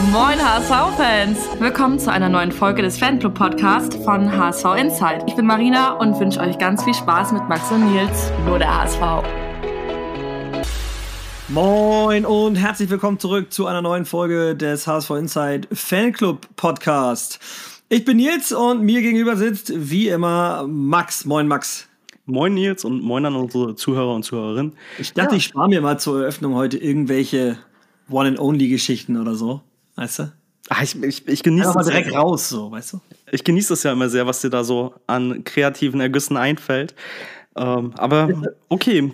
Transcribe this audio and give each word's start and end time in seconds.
Moin 0.00 0.38
HSV-Fans! 0.38 1.60
Willkommen 1.60 1.98
zu 1.98 2.10
einer 2.10 2.30
neuen 2.30 2.50
Folge 2.50 2.80
des 2.80 2.98
Fanclub-Podcasts 2.98 3.96
von 3.96 4.32
HSV 4.32 4.64
Insight. 4.78 5.22
Ich 5.26 5.36
bin 5.36 5.44
Marina 5.44 5.92
und 5.92 6.18
wünsche 6.18 6.40
euch 6.40 6.56
ganz 6.56 6.82
viel 6.82 6.94
Spaß 6.94 7.32
mit 7.32 7.46
Max 7.48 7.70
und 7.70 7.92
Nils, 7.92 8.32
nur 8.46 8.58
der 8.58 8.74
HSV. 8.74 9.00
Moin 11.48 12.24
und 12.24 12.56
herzlich 12.56 12.88
willkommen 12.88 13.18
zurück 13.18 13.52
zu 13.52 13.66
einer 13.66 13.82
neuen 13.82 14.06
Folge 14.06 14.56
des 14.56 14.86
HSV 14.86 15.10
Insight 15.10 15.68
Fanclub 15.70 16.48
Podcast. 16.56 17.38
Ich 17.90 18.06
bin 18.06 18.16
Nils 18.16 18.50
und 18.50 18.82
mir 18.82 19.02
gegenüber 19.02 19.36
sitzt 19.36 19.72
wie 19.76 20.08
immer 20.08 20.66
Max. 20.66 21.26
Moin 21.26 21.46
Max. 21.46 21.86
Moin 22.24 22.54
Nils 22.54 22.86
und 22.86 23.02
moin 23.02 23.26
an 23.26 23.36
unsere 23.36 23.76
Zuhörer 23.76 24.14
und 24.14 24.22
Zuhörerinnen. 24.22 24.72
Ich 24.98 25.12
dachte, 25.12 25.32
ja. 25.32 25.36
ich 25.36 25.44
spare 25.44 25.68
mir 25.68 25.82
mal 25.82 26.00
zur 26.00 26.22
Eröffnung 26.22 26.54
heute 26.54 26.78
irgendwelche 26.78 27.58
One-and-Only-Geschichten 28.08 29.20
oder 29.20 29.34
so. 29.34 29.60
Weißt 30.02 30.18
du? 30.18 30.32
Ach, 30.68 30.82
ich, 30.82 31.00
ich, 31.00 31.28
ich 31.28 31.42
genieße 31.44 31.74
das. 31.74 31.86
direkt 31.86 32.10
ja. 32.10 32.18
raus, 32.18 32.48
so, 32.48 32.72
weißt 32.72 32.94
du? 32.94 33.00
Ich 33.30 33.44
genieße 33.44 33.68
das 33.68 33.84
ja 33.84 33.92
immer 33.92 34.08
sehr, 34.08 34.26
was 34.26 34.40
dir 34.40 34.50
da 34.50 34.64
so 34.64 34.94
an 35.06 35.44
kreativen 35.44 36.00
Ergüssen 36.00 36.36
einfällt. 36.36 36.96
Ähm, 37.54 37.92
aber 37.96 38.28
okay, 38.68 39.12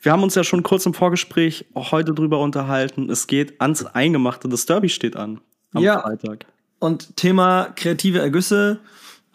wir 0.00 0.12
haben 0.12 0.22
uns 0.22 0.34
ja 0.34 0.44
schon 0.44 0.62
kurz 0.62 0.86
im 0.86 0.94
Vorgespräch 0.94 1.66
heute 1.74 2.14
drüber 2.14 2.40
unterhalten. 2.40 3.10
Es 3.10 3.26
geht 3.26 3.60
ans 3.60 3.84
Eingemachte. 3.84 4.48
Das 4.48 4.64
Derby 4.64 4.88
steht 4.88 5.14
an 5.14 5.42
am 5.74 5.82
ja. 5.82 6.00
Freitag. 6.00 6.46
Und 6.78 7.16
Thema 7.18 7.64
kreative 7.76 8.20
Ergüsse. 8.20 8.80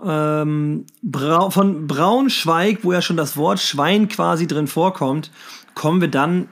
Ähm, 0.04 0.88
Bra 1.04 1.52
von 1.52 1.86
Braunschweig, 1.86 2.80
wo 2.82 2.94
ja 2.94 3.04
schon 3.04 3.18
das 3.18 3.38
Wort 3.38 3.60
Schwein 3.60 4.08
quasi 4.08 4.48
drin 4.48 4.66
vorkommt, 4.66 5.30
kommen 5.76 6.02
wir 6.02 6.08
dann 6.08 6.50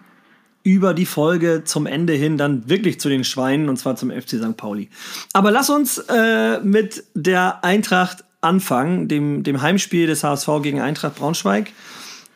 über 0.64 0.94
die 0.94 1.06
Folge 1.06 1.64
zum 1.66 1.86
Ende 1.86 2.14
hin 2.14 2.38
dann 2.38 2.70
wirklich 2.70 3.00
zu 3.00 3.10
den 3.10 3.24
Schweinen 3.24 3.70
und 3.70 3.78
zwar 3.78 3.96
zum 3.96 4.12
FC 4.12 4.30
St. 4.32 4.58
Pauli. 4.58 4.90
Aber 5.34 5.52
lass 5.52 5.70
uns 5.70 5.98
äh, 5.98 6.60
mit 6.60 7.04
der 7.14 7.64
Eintracht 7.64 8.24
anfangen, 8.42 9.08
dem, 9.08 9.44
dem 9.44 9.62
Heimspiel 9.62 10.08
des 10.08 10.24
HSV 10.24 10.48
gegen 10.62 10.82
Eintracht 10.82 11.16
Braunschweig. 11.16 11.72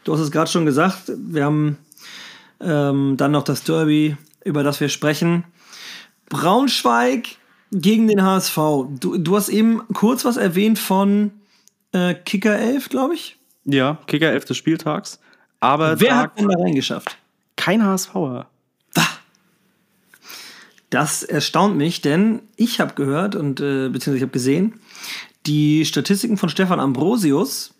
Du 0.04 0.14
hast 0.14 0.20
es 0.20 0.32
gerade 0.32 0.50
schon 0.50 0.66
gesagt, 0.66 1.12
wir 1.16 1.46
haben 1.46 1.78
ähm, 2.62 3.16
dann 3.18 3.32
noch 3.32 3.44
das 3.44 3.64
Derby, 3.64 4.16
über 4.44 4.64
das 4.64 4.80
wir 4.80 4.90
sprechen. 4.90 5.44
Braunschweig 6.30 7.28
gegen 7.72 8.08
den 8.08 8.24
HSV. 8.24 8.58
Du, 9.00 9.18
du 9.18 9.36
hast 9.36 9.50
eben 9.50 9.82
kurz 9.94 10.26
was 10.26 10.38
erwähnt 10.38 10.80
von 10.80 11.32
äh, 11.92 12.14
Kicker 12.14 12.58
11, 12.58 12.90
glaube 12.90 13.16
ich. 13.16 13.38
Ja, 13.66 13.98
Kicker 14.08 14.32
11 14.32 14.46
des 14.46 14.58
Spieltags. 14.58 15.20
Aber 15.60 16.00
Wer 16.00 16.18
hat 16.18 16.40
denn 16.40 16.48
da 16.48 16.60
reingeschafft? 16.60 17.18
Kein 17.56 17.84
HSVer. 17.84 18.48
Das 20.90 21.24
erstaunt 21.24 21.76
mich, 21.76 22.02
denn 22.02 22.42
ich 22.56 22.80
habe 22.80 22.94
gehört 22.94 23.36
und 23.36 23.60
äh, 23.60 23.90
beziehungsweise 23.90 24.16
ich 24.18 24.22
habe 24.22 24.32
gesehen, 24.32 24.80
die 25.46 25.84
Statistiken 25.84 26.38
von 26.38 26.48
Stefan 26.50 26.80
Ambrosius, 26.80 27.74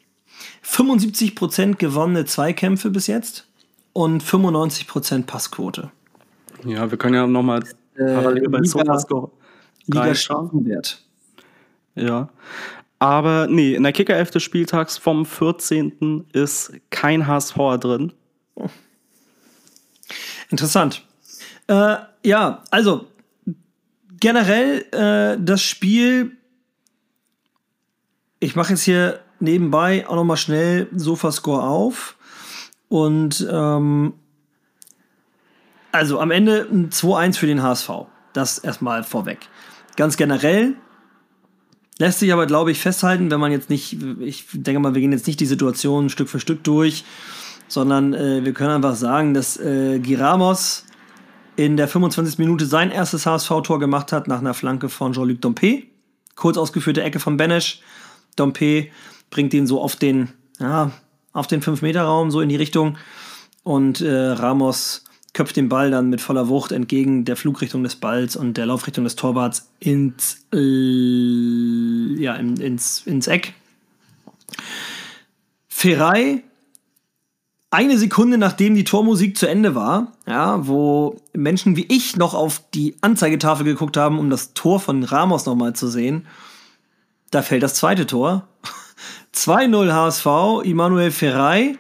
75% 0.66 1.76
gewonnene 1.76 2.26
Zweikämpfe 2.26 2.90
bis 2.90 3.08
jetzt 3.08 3.48
und 3.94 4.24
95% 4.24 5.24
Passquote. 5.26 5.92
Ja, 6.66 6.90
wir 6.90 6.98
können 6.98 7.16
ja 7.16 7.26
nochmal 7.26 7.64
äh, 7.96 8.04
parallel 8.04 8.50
bei 8.50 8.64
Sofascore 8.64 9.32
Liga 9.86 10.14
Chancenwert. 10.14 11.02
Ja. 11.96 12.30
Aber 13.00 13.48
nee, 13.50 13.76
in 13.76 13.84
der 13.84 13.94
Kicker 13.94 14.16
11 14.16 14.32
des 14.32 14.44
Spieltags 14.44 14.98
vom 14.98 15.26
14. 15.26 16.26
ist 16.34 16.74
kein 16.90 17.28
HSVer 17.28 17.78
drin. 17.78 18.14
Interessant. 20.50 21.04
Äh, 21.68 21.98
ja, 22.24 22.64
also 22.72 23.08
generell 24.20 24.86
äh, 24.92 25.44
das 25.44 25.62
Spiel. 25.62 26.38
Ich 28.40 28.56
mache 28.56 28.72
jetzt 28.72 28.84
hier 28.84 29.20
nebenbei 29.40 30.08
auch 30.08 30.16
noch 30.16 30.24
mal 30.24 30.38
schnell 30.38 30.88
Sofascore 30.96 31.64
auf 31.64 32.16
und 32.90 33.46
ähm, 33.52 34.14
also 35.92 36.20
am 36.20 36.32
Ende 36.32 36.68
ein 36.72 36.90
2-1 36.90 37.38
für 37.38 37.48
den 37.48 37.64
HSV. 37.64 37.90
Das 38.34 38.60
erstmal 38.60 39.04
vorweg. 39.04 39.48
Ganz 39.96 40.18
generell 40.18 40.76
lässt 41.98 42.20
sich 42.20 42.34
aber, 42.34 42.46
glaube 42.46 42.72
ich, 42.72 42.80
festhalten, 42.80 43.32
wenn 43.32 43.40
man 43.40 43.52
jetzt 43.52 43.70
nicht, 43.70 43.98
ich 44.20 44.46
denke 44.52 44.80
mal, 44.80 44.94
wir 44.94 45.02
gehen 45.02 45.14
jetzt 45.14 45.28
nicht 45.28 45.40
die 45.40 45.46
Situation 45.46 46.10
Stück 46.10 46.28
für 46.28 46.40
Stück 46.40 46.64
durch 46.64 47.06
sondern 47.76 48.14
äh, 48.14 48.44
wir 48.44 48.54
können 48.54 48.72
einfach 48.72 48.96
sagen, 48.96 49.36
dass 49.36 49.58
äh, 49.58 50.00
Giramos 50.00 50.86
in 51.56 51.78
der 51.78 51.88
25. 51.88 52.40
Minute 52.40 52.66
sein 52.66 52.90
erstes 52.90 53.28
HSV-Tor 53.28 53.80
gemacht 53.80 54.12
hat 54.12 54.28
nach 54.28 54.40
einer 54.40 54.56
Flanke 54.56 54.90
von 54.90 55.14
Jean-Luc 55.14 55.42
Dompe. 55.42 55.84
Kurz 56.36 56.58
ausgeführte 56.58 57.04
Ecke 57.04 57.20
von 57.20 57.38
Benesch. 57.38 57.82
Dompe 58.36 58.88
bringt 59.30 59.54
ihn 59.54 59.68
so 59.68 59.82
auf 59.82 59.96
den, 59.96 60.30
ja, 60.60 60.92
auf 61.34 61.48
den 61.48 61.62
5-Meter-Raum, 61.62 62.32
so 62.32 62.42
in 62.42 62.50
die 62.50 62.56
Richtung. 62.56 62.98
Und 63.64 64.02
äh, 64.02 64.12
Ramos 64.12 65.04
köpft 65.34 65.58
den 65.58 65.70
Ball 65.70 65.92
dann 65.92 66.10
mit 66.10 66.22
voller 66.22 66.48
Wucht 66.48 66.72
entgegen 66.72 67.26
der 67.26 67.36
Flugrichtung 67.36 67.84
des 67.84 67.98
Balls 67.98 68.36
und 68.36 68.56
der 68.58 68.66
Laufrichtung 68.66 69.04
des 69.04 69.16
Torwarts 69.16 69.70
ins, 69.80 70.46
äh, 70.54 72.22
ja, 72.22 72.36
ins, 72.36 73.06
ins 73.06 73.28
Eck. 73.28 73.54
Ferrei 75.68 76.44
eine 77.76 77.98
Sekunde 77.98 78.38
nachdem 78.38 78.74
die 78.74 78.86
Tormusik 78.86 79.38
zu 79.38 79.48
Ende 79.48 79.76
war, 79.76 80.14
ja, 80.26 80.66
wo 80.66 81.18
Menschen 81.34 81.76
wie 81.76 81.86
ich 81.90 82.16
noch 82.16 82.34
auf 82.34 82.62
die 82.74 82.96
Anzeigetafel 83.02 83.66
geguckt 83.66 83.98
haben, 83.98 84.18
um 84.18 84.30
das 84.30 84.54
Tor 84.54 84.80
von 84.80 85.04
Ramos 85.04 85.46
nochmal 85.46 85.74
zu 85.74 85.90
sehen, 85.90 86.26
da 87.32 87.42
fällt 87.42 87.64
das 87.64 87.76
zweite 87.76 88.08
Tor. 88.08 88.48
2-0 89.36 89.92
HSV, 89.92 90.66
Immanuel 90.66 91.12
Ferrei. 91.12 91.78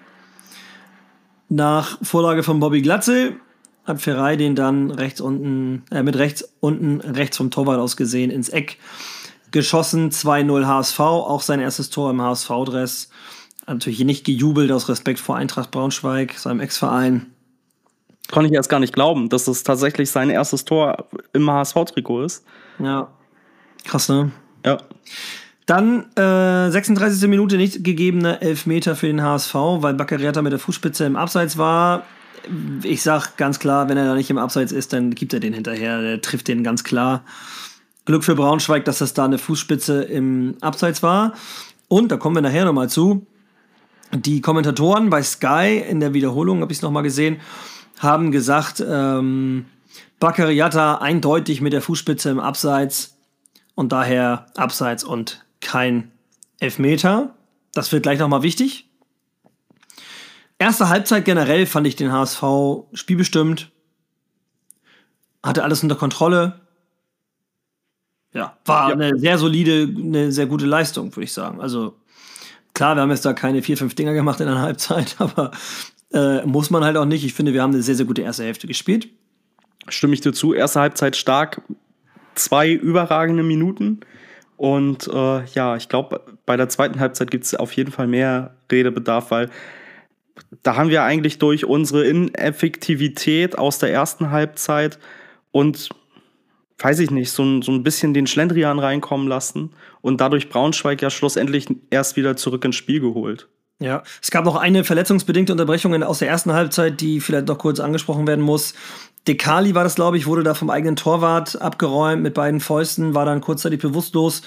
Nach 1.48 1.98
Vorlage 2.02 2.44
von 2.44 2.60
Bobby 2.60 2.82
Glatzel 2.82 3.40
hat 3.86 4.02
Ferrei 4.02 4.36
den 4.36 4.56
dann 4.56 4.92
rechts 4.92 5.22
unten, 5.22 5.84
äh, 5.92 6.04
mit 6.04 6.18
rechts 6.18 6.44
unten, 6.60 7.00
rechts 7.00 7.38
vom 7.38 7.52
Torwart 7.52 7.80
aus 7.80 7.96
gesehen, 7.96 8.32
ins 8.32 8.50
Eck 8.50 8.80
geschossen. 9.52 10.12
2-0 10.12 10.66
HSV, 10.68 11.00
auch 11.00 11.42
sein 11.42 11.62
erstes 11.62 11.90
Tor 11.90 12.10
im 12.10 12.22
HSV-Dress 12.22 13.10
natürlich 13.68 14.04
nicht 14.04 14.26
gejubelt 14.26 14.72
aus 14.72 14.90
Respekt 14.90 15.20
vor 15.20 15.36
Eintracht 15.36 15.72
Braunschweig, 15.72 16.34
seinem 16.34 16.60
Ex-Verein. 16.60 17.28
Konnte 18.32 18.50
ich 18.50 18.56
erst 18.56 18.70
gar 18.70 18.80
nicht 18.80 18.94
glauben, 18.94 19.30
dass 19.30 19.46
das 19.46 19.64
tatsächlich 19.64 20.10
sein 20.10 20.30
erstes 20.30 20.66
Tor 20.66 21.08
im 21.34 21.50
HSV-Trikot 21.50 22.24
ist. 22.24 22.46
Ja. 22.80 23.10
Krass, 23.84 24.10
ne? 24.10 24.32
Ja. 24.66 24.78
Dann 25.66 26.06
äh, 26.16 26.70
36. 26.70 27.28
Minute 27.28 27.58
nicht 27.58 27.84
gegebene 27.84 28.42
Elfmeter 28.42 28.96
für 28.96 29.08
den 29.08 29.22
HSV, 29.22 29.54
weil 29.54 29.94
Baccariata 29.94 30.42
mit 30.42 30.52
der 30.52 30.60
Fußspitze 30.60 31.06
im 31.06 31.16
Abseits 31.16 31.58
war. 31.58 32.04
Ich 32.84 33.02
sag 33.02 33.38
ganz 33.38 33.60
klar, 33.60 33.90
wenn 33.90 33.98
er 33.98 34.06
da 34.06 34.16
nicht 34.16 34.30
im 34.30 34.38
Abseits 34.38 34.72
ist, 34.72 34.94
dann 34.94 35.12
gibt 35.12 35.34
er 35.34 35.40
den 35.40 35.54
hinterher. 35.54 36.02
Der 36.02 36.22
trifft 36.22 36.48
den 36.48 36.64
ganz 36.64 36.84
klar. 36.84 37.24
Glück 38.06 38.24
für 38.24 38.36
Braunschweig, 38.36 38.86
dass 38.86 39.00
das 39.00 39.14
da 39.14 39.26
eine 39.26 39.40
Fußspitze 39.40 40.04
im 40.04 40.56
Abseits 40.62 41.02
war. 41.02 41.34
Und 41.88 42.12
da 42.12 42.18
kommen 42.18 42.36
wir 42.36 42.42
nachher 42.42 42.66
nochmal 42.66 42.90
zu. 42.90 43.26
Die 44.14 44.42
Kommentatoren 44.42 45.10
bei 45.10 45.24
Sky 45.24 45.84
in 45.88 46.00
der 46.00 46.14
Wiederholung, 46.14 46.62
habe 46.62 46.72
ich 46.72 46.80
es 46.80 46.82
nochmal 46.82 47.04
gesehen, 47.04 47.42
haben 48.00 48.32
gesagt, 48.32 48.84
ähm, 48.88 49.66
Baccariata 50.20 50.96
eindeutig 50.96 51.62
mit 51.62 51.74
der 51.74 51.82
Fußspitze 51.82 52.30
im 52.30 52.40
Abseits 52.40 53.18
und 53.76 53.92
daher 53.92 54.48
Abseits 54.56 55.04
und 55.04 55.46
kein 55.62 56.12
Elfmeter. 56.60 57.36
Das 57.74 57.92
wird 57.92 58.04
gleich 58.04 58.20
nochmal 58.20 58.44
wichtig. 58.44 58.90
Erste 60.58 60.88
Halbzeit 60.88 61.26
generell 61.26 61.66
fand 61.66 61.86
ich 61.86 61.98
den 61.98 62.12
HSV 62.12 62.44
spielbestimmt. 62.94 63.72
Hatte 65.44 65.64
alles 65.64 65.84
unter 65.84 65.96
Kontrolle. 65.96 66.62
Ja, 68.34 68.58
war 68.66 68.90
ja. 68.90 68.96
eine 68.96 69.18
sehr 69.18 69.38
solide, 69.38 69.84
eine 69.84 70.32
sehr 70.32 70.46
gute 70.46 70.66
Leistung, 70.66 71.14
würde 71.16 71.26
ich 71.26 71.34
sagen. 71.34 71.62
Also 71.62 71.98
Klar, 72.76 72.96
wir 72.96 73.02
haben 73.02 73.10
jetzt 73.10 73.26
da 73.26 73.34
keine 73.34 73.64
vier, 73.64 73.78
fünf 73.78 73.96
Dinger 73.96 74.14
gemacht 74.14 74.40
in 74.42 74.48
einer 74.48 74.62
Halbzeit, 74.62 75.16
aber 75.18 75.50
äh, 76.14 76.46
muss 76.46 76.70
man 76.70 76.84
halt 76.84 76.98
auch 76.98 77.06
nicht. 77.06 77.26
Ich 77.26 77.34
finde, 77.34 77.54
wir 77.54 77.64
haben 77.64 77.74
eine 77.74 77.82
sehr, 77.82 77.96
sehr 77.96 78.06
gute 78.06 78.22
erste 78.22 78.44
Hälfte 78.44 78.68
gespielt. 78.68 79.08
Stimme 79.88 80.14
ich 80.14 80.22
dir 80.22 80.34
zu. 80.34 80.54
Erste 80.54 80.82
Halbzeit 80.82 81.16
stark, 81.16 81.62
zwei 82.36 82.72
überragende 82.72 83.44
Minuten. 83.44 84.02
Und 84.58 85.08
äh, 85.08 85.46
ja, 85.46 85.76
ich 85.78 85.90
glaube, 85.90 86.22
bei 86.46 86.58
der 86.58 86.70
zweiten 86.70 87.00
Halbzeit 87.00 87.32
gibt 87.32 87.46
es 87.46 87.56
auf 87.56 87.72
jeden 87.72 87.92
Fall 87.92 88.08
mehr 88.08 88.56
Redebedarf, 88.72 89.32
weil 89.32 89.50
da 90.64 90.76
haben 90.76 90.90
wir 90.90 91.04
eigentlich 91.04 91.40
durch 91.40 91.66
unsere 91.66 92.06
Ineffektivität 92.06 93.58
aus 93.58 93.80
der 93.80 93.92
ersten 93.92 94.32
Halbzeit 94.32 95.00
und 95.52 95.90
weiß 96.80 97.00
ich 97.00 97.12
nicht, 97.12 97.32
so 97.32 97.44
ein, 97.44 97.62
so 97.62 97.72
ein 97.72 97.84
bisschen 97.84 98.14
den 98.14 98.28
Schlendrian 98.28 98.80
reinkommen 98.80 99.28
lassen 99.28 99.72
und 100.02 100.22
dadurch 100.22 100.50
Braunschweig 100.50 101.02
ja 101.02 101.10
schlussendlich 101.10 101.68
erst 101.90 102.16
wieder 102.18 102.36
zurück 102.36 102.66
ins 102.66 102.76
Spiel 102.76 103.00
geholt. 103.00 103.48
Ja, 103.80 104.04
es 104.22 104.32
gab 104.32 104.46
noch 104.46 104.56
eine 104.56 104.84
verletzungsbedingte 104.86 105.52
Unterbrechung 105.52 106.02
aus 106.04 106.20
der 106.20 106.30
ersten 106.30 106.54
Halbzeit, 106.54 107.02
die 107.02 107.20
vielleicht 107.20 107.48
noch 107.48 107.58
kurz 107.58 107.80
angesprochen 107.80 108.26
werden 108.26 108.44
muss. 108.44 108.74
Dekali 109.28 109.76
war 109.76 109.84
das, 109.84 109.96
glaube 109.96 110.18
ich, 110.18 110.28
wurde 110.28 110.44
da 110.44 110.54
vom 110.54 110.70
eigenen 110.70 110.96
Torwart 110.96 111.62
abgeräumt 111.62 112.22
mit 112.22 112.34
beiden 112.34 112.60
Fäusten, 112.60 113.16
war 113.16 113.26
dann 113.26 113.42
kurzzeitig 113.42 113.82
bewusstlos, 113.82 114.44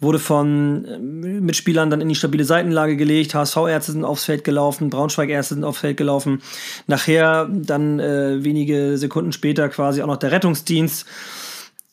wurde 0.00 0.18
von 0.18 0.84
äh, 0.84 0.98
Mitspielern 0.98 1.90
dann 1.90 2.00
in 2.00 2.08
die 2.08 2.14
stabile 2.14 2.44
Seitenlage 2.44 2.96
gelegt. 2.96 3.34
HSV-Ärzte 3.34 3.92
sind 3.92 4.04
aufs 4.04 4.24
Feld 4.24 4.44
gelaufen, 4.44 4.90
Braunschweig-Ärzte 4.90 5.54
sind 5.54 5.64
aufs 5.64 5.80
Feld 5.80 5.96
gelaufen. 5.96 6.40
Nachher 6.86 7.48
dann 7.50 8.00
äh, 8.00 8.42
wenige 8.42 8.96
Sekunden 8.96 9.32
später 9.32 9.68
quasi 9.68 10.02
auch 10.02 10.06
noch 10.06 10.16
der 10.16 10.32
Rettungsdienst. 10.32 11.06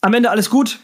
Am 0.01 0.13
Ende 0.13 0.29
alles 0.31 0.49
gut. 0.49 0.79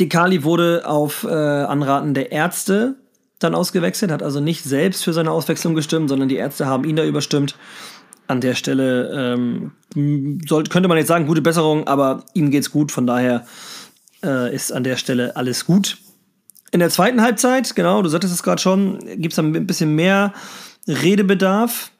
Dekali 0.00 0.44
wurde 0.44 0.82
auf 0.86 1.24
äh, 1.24 1.28
Anraten 1.28 2.14
der 2.14 2.32
Ärzte 2.32 2.96
dann 3.38 3.54
ausgewechselt, 3.54 4.10
hat 4.10 4.22
also 4.22 4.40
nicht 4.40 4.64
selbst 4.64 5.04
für 5.04 5.12
seine 5.12 5.30
Auswechslung 5.30 5.74
gestimmt, 5.74 6.08
sondern 6.08 6.28
die 6.28 6.36
Ärzte 6.36 6.66
haben 6.66 6.84
ihn 6.84 6.96
da 6.96 7.04
überstimmt 7.04 7.56
an 8.26 8.40
der 8.40 8.54
Stelle 8.54 9.34
ähm, 9.94 10.38
soll, 10.46 10.64
könnte 10.64 10.88
man 10.88 10.98
jetzt 10.98 11.08
sagen, 11.08 11.26
gute 11.26 11.42
Besserung, 11.42 11.86
aber 11.88 12.24
ihm 12.34 12.50
geht's 12.50 12.70
gut, 12.70 12.92
von 12.92 13.06
daher 13.06 13.46
äh, 14.22 14.54
ist 14.54 14.72
an 14.72 14.84
der 14.84 14.96
Stelle 14.96 15.36
alles 15.36 15.66
gut. 15.66 15.98
In 16.70 16.78
der 16.78 16.90
zweiten 16.90 17.20
Halbzeit, 17.22 17.74
genau, 17.74 18.02
du 18.02 18.08
sagtest 18.08 18.32
es 18.32 18.42
gerade 18.44 18.62
schon, 18.62 19.00
gibt 19.20 19.32
es 19.32 19.38
ein 19.38 19.66
bisschen 19.66 19.96
mehr 19.96 20.32
Redebedarf. 20.86 21.90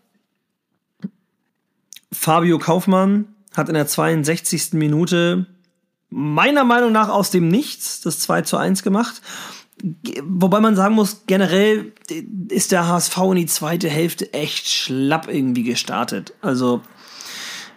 Fabio 2.12 2.59
Kaufmann 2.59 3.35
hat 3.57 3.69
in 3.69 3.75
der 3.75 3.89
62. 3.89 4.75
Minute 4.75 5.47
meiner 6.11 6.65
Meinung 6.65 6.93
nach 6.93 7.09
aus 7.09 7.31
dem 7.31 7.49
Nichts 7.49 8.01
das 8.01 8.21
2 8.21 8.43
zu 8.43 8.57
1 8.57 8.83
gemacht 8.83 9.23
Wobei 10.23 10.61
man 10.61 10.77
sagen 10.77 10.95
muss, 10.95 11.23
generell 11.27 11.93
ist 12.49 12.73
der 12.73 12.89
HSV 12.89 13.17
in 13.31 13.37
die 13.37 13.47
zweite 13.47 13.89
Hälfte 13.89 14.33
echt 14.33 14.69
schlapp 14.69 15.29
irgendwie 15.29 15.62
gestartet. 15.62 16.35
Also 16.43 16.83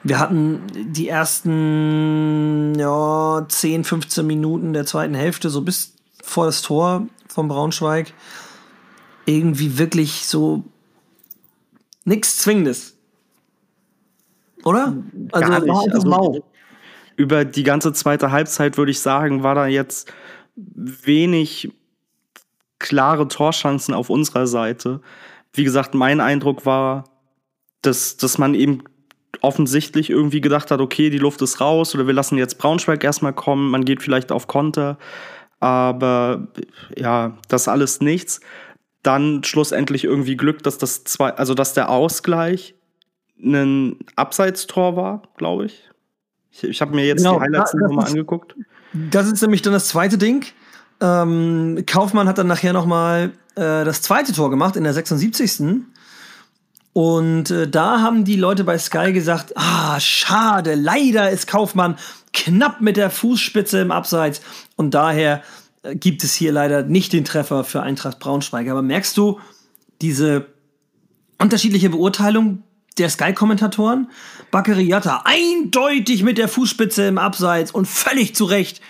wir 0.03 0.19
hatten 0.19 0.63
die 0.73 1.07
ersten 1.07 2.73
ja, 2.77 3.45
10, 3.47 3.85
15 3.85 4.27
Minuten 4.27 4.73
der 4.73 4.85
zweiten 4.85 5.13
Hälfte, 5.13 5.49
so 5.49 5.61
bis 5.61 5.93
vor 6.21 6.45
das 6.45 6.61
Tor 6.61 7.07
von 7.27 7.47
Braunschweig, 7.47 8.13
irgendwie 9.25 9.77
wirklich 9.77 10.25
so 10.27 10.63
nichts 12.03 12.37
Zwingendes. 12.37 12.95
Oder? 14.65 14.97
Also, 15.31 15.49
Gar 15.49 15.59
nicht. 15.61 15.93
Also, 15.93 16.09
mau. 16.09 16.43
Über 17.15 17.45
die 17.45 17.63
ganze 17.63 17.93
zweite 17.93 18.31
Halbzeit 18.31 18.77
würde 18.77 18.91
ich 18.91 18.99
sagen, 18.99 19.43
war 19.43 19.55
da 19.55 19.67
jetzt 19.67 20.11
wenig 20.55 21.71
klare 22.79 23.27
Torchancen 23.27 23.93
auf 23.93 24.09
unserer 24.09 24.47
Seite. 24.47 25.01
Wie 25.53 25.63
gesagt, 25.63 25.93
mein 25.93 26.19
Eindruck 26.19 26.65
war, 26.65 27.05
dass, 27.81 28.17
dass 28.17 28.37
man 28.37 28.55
eben 28.55 28.83
offensichtlich 29.41 30.09
irgendwie 30.09 30.41
gedacht 30.41 30.71
hat, 30.71 30.79
okay, 30.79 31.09
die 31.09 31.17
Luft 31.17 31.41
ist 31.41 31.59
raus 31.59 31.93
oder 31.95 32.07
wir 32.07 32.13
lassen 32.13 32.37
jetzt 32.37 32.57
Braunschweig 32.57 33.03
erstmal 33.03 33.33
kommen, 33.33 33.69
man 33.69 33.85
geht 33.85 34.01
vielleicht 34.01 34.31
auf 34.31 34.47
Konter. 34.47 34.97
Aber 35.59 36.47
ja, 36.97 37.37
das 37.47 37.67
alles 37.67 38.01
nichts. 38.01 38.41
Dann 39.01 39.43
schlussendlich 39.43 40.03
irgendwie 40.03 40.37
Glück, 40.37 40.63
dass 40.63 40.77
das 40.77 41.03
zwei, 41.03 41.31
also 41.31 41.53
dass 41.53 41.73
der 41.73 41.89
Ausgleich 41.89 42.75
ein 43.41 43.97
Abseitstor 44.15 44.95
war, 44.95 45.23
glaube 45.37 45.65
ich. 45.65 45.89
Ich, 46.53 46.63
ich 46.63 46.81
habe 46.81 46.95
mir 46.95 47.05
jetzt 47.05 47.19
genau, 47.19 47.35
die 47.35 47.41
Highlights 47.41 47.73
nochmal 47.73 48.07
angeguckt. 48.07 48.55
Das 48.93 49.27
ist 49.27 49.41
nämlich 49.41 49.61
dann 49.61 49.73
das 49.73 49.87
zweite 49.87 50.17
Ding. 50.17 50.45
Ähm, 51.01 51.83
Kaufmann 51.85 52.27
hat 52.27 52.37
dann 52.37 52.47
nachher 52.47 52.73
noch 52.73 52.85
mal 52.85 53.31
äh, 53.55 53.83
das 53.83 54.01
zweite 54.01 54.33
Tor 54.33 54.49
gemacht 54.49 54.75
in 54.75 54.83
der 54.83 54.93
76. 54.93 55.83
Und 56.93 57.49
äh, 57.49 57.67
da 57.67 58.01
haben 58.01 58.23
die 58.23 58.35
Leute 58.35 58.63
bei 58.63 58.77
Sky 58.77 59.13
gesagt, 59.13 59.53
ah, 59.55 59.99
schade, 59.99 60.75
leider 60.75 61.31
ist 61.31 61.47
Kaufmann 61.47 61.97
knapp 62.33 62.81
mit 62.81 62.97
der 62.97 63.09
Fußspitze 63.09 63.79
im 63.79 63.91
Abseits. 63.91 64.41
Und 64.75 64.93
daher 64.93 65.41
äh, 65.81 65.95
gibt 65.95 66.23
es 66.23 66.35
hier 66.35 66.51
leider 66.51 66.83
nicht 66.83 67.13
den 67.13 67.25
Treffer 67.25 67.63
für 67.63 67.81
Eintracht 67.81 68.19
Braunschweig. 68.19 68.69
Aber 68.69 68.83
merkst 68.83 69.17
du 69.17 69.39
diese 70.01 70.45
unterschiedliche 71.39 71.89
Beurteilung 71.89 72.63
der 72.99 73.09
Sky-Kommentatoren? 73.09 74.09
Baccariata 74.51 75.23
eindeutig 75.25 76.23
mit 76.23 76.37
der 76.37 76.47
Fußspitze 76.47 77.07
im 77.07 77.17
Abseits 77.17 77.71
und 77.71 77.87
völlig 77.87 78.35
zu 78.35 78.45
Recht 78.45 78.81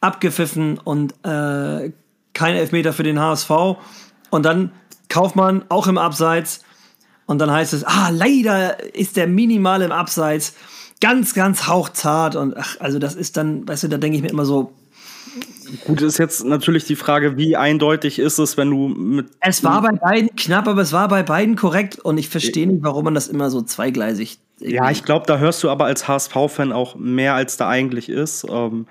abgepfiffen 0.00 0.78
und 0.78 1.14
äh, 1.24 1.92
kein 2.34 2.56
Elfmeter 2.56 2.92
für 2.92 3.02
den 3.02 3.18
HSV. 3.18 3.50
Und 4.30 4.44
dann 4.44 4.72
Kaufmann 5.08 5.64
auch 5.68 5.86
im 5.86 5.96
Abseits. 5.98 6.60
Und 7.26 7.38
dann 7.38 7.50
heißt 7.50 7.72
es, 7.72 7.84
ah, 7.84 8.10
leider 8.10 8.94
ist 8.94 9.16
der 9.16 9.26
minimal 9.26 9.80
im 9.82 9.92
Abseits. 9.92 10.54
Ganz, 11.00 11.34
ganz 11.34 11.66
hauchzart. 11.66 12.36
Und 12.36 12.56
ach, 12.56 12.76
also 12.80 12.98
das 12.98 13.14
ist 13.14 13.36
dann, 13.36 13.66
weißt 13.66 13.84
du, 13.84 13.88
da 13.88 13.96
denke 13.96 14.16
ich 14.16 14.22
mir 14.22 14.30
immer 14.30 14.44
so. 14.44 14.72
Gut, 15.86 16.02
ist 16.02 16.18
jetzt 16.18 16.44
natürlich 16.44 16.84
die 16.84 16.96
Frage, 16.96 17.36
wie 17.36 17.56
eindeutig 17.56 18.18
ist 18.18 18.38
es, 18.38 18.56
wenn 18.56 18.70
du 18.70 18.88
mit. 18.88 19.28
Es 19.40 19.64
war 19.64 19.82
bei 19.82 19.92
beiden 19.92 20.34
knapp, 20.36 20.68
aber 20.68 20.82
es 20.82 20.92
war 20.92 21.08
bei 21.08 21.22
beiden 21.22 21.56
korrekt. 21.56 21.98
Und 21.98 22.18
ich 22.18 22.28
verstehe 22.28 22.66
nicht, 22.66 22.82
warum 22.82 23.04
man 23.04 23.14
das 23.14 23.28
immer 23.28 23.50
so 23.50 23.62
zweigleisig. 23.62 24.38
Ja, 24.60 24.90
ich 24.90 25.04
glaube, 25.04 25.26
da 25.26 25.38
hörst 25.38 25.62
du 25.62 25.70
aber 25.70 25.86
als 25.86 26.06
HSV-Fan 26.06 26.72
auch 26.72 26.94
mehr, 26.94 27.34
als 27.34 27.56
da 27.56 27.68
eigentlich 27.68 28.08
ist. 28.08 28.46
Ähm, 28.48 28.86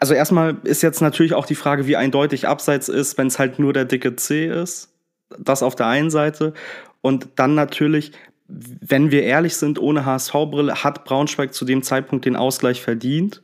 also 0.00 0.14
erstmal 0.14 0.56
ist 0.62 0.82
jetzt 0.82 1.00
natürlich 1.00 1.34
auch 1.34 1.46
die 1.46 1.56
Frage, 1.56 1.86
wie 1.86 1.96
eindeutig 1.96 2.46
Abseits 2.46 2.88
ist, 2.88 3.18
wenn 3.18 3.26
es 3.26 3.38
halt 3.38 3.58
nur 3.58 3.72
der 3.72 3.84
dicke 3.84 4.14
C 4.16 4.46
ist. 4.46 4.90
Das 5.38 5.62
auf 5.62 5.74
der 5.74 5.86
einen 5.86 6.10
Seite. 6.10 6.54
Und 7.00 7.28
dann 7.36 7.54
natürlich, 7.54 8.12
wenn 8.46 9.10
wir 9.10 9.24
ehrlich 9.24 9.56
sind, 9.56 9.78
ohne 9.78 10.06
HSV-Brille 10.06 10.84
hat 10.84 11.04
Braunschweig 11.04 11.52
zu 11.52 11.64
dem 11.64 11.82
Zeitpunkt 11.82 12.24
den 12.24 12.36
Ausgleich 12.36 12.80
verdient. 12.80 13.42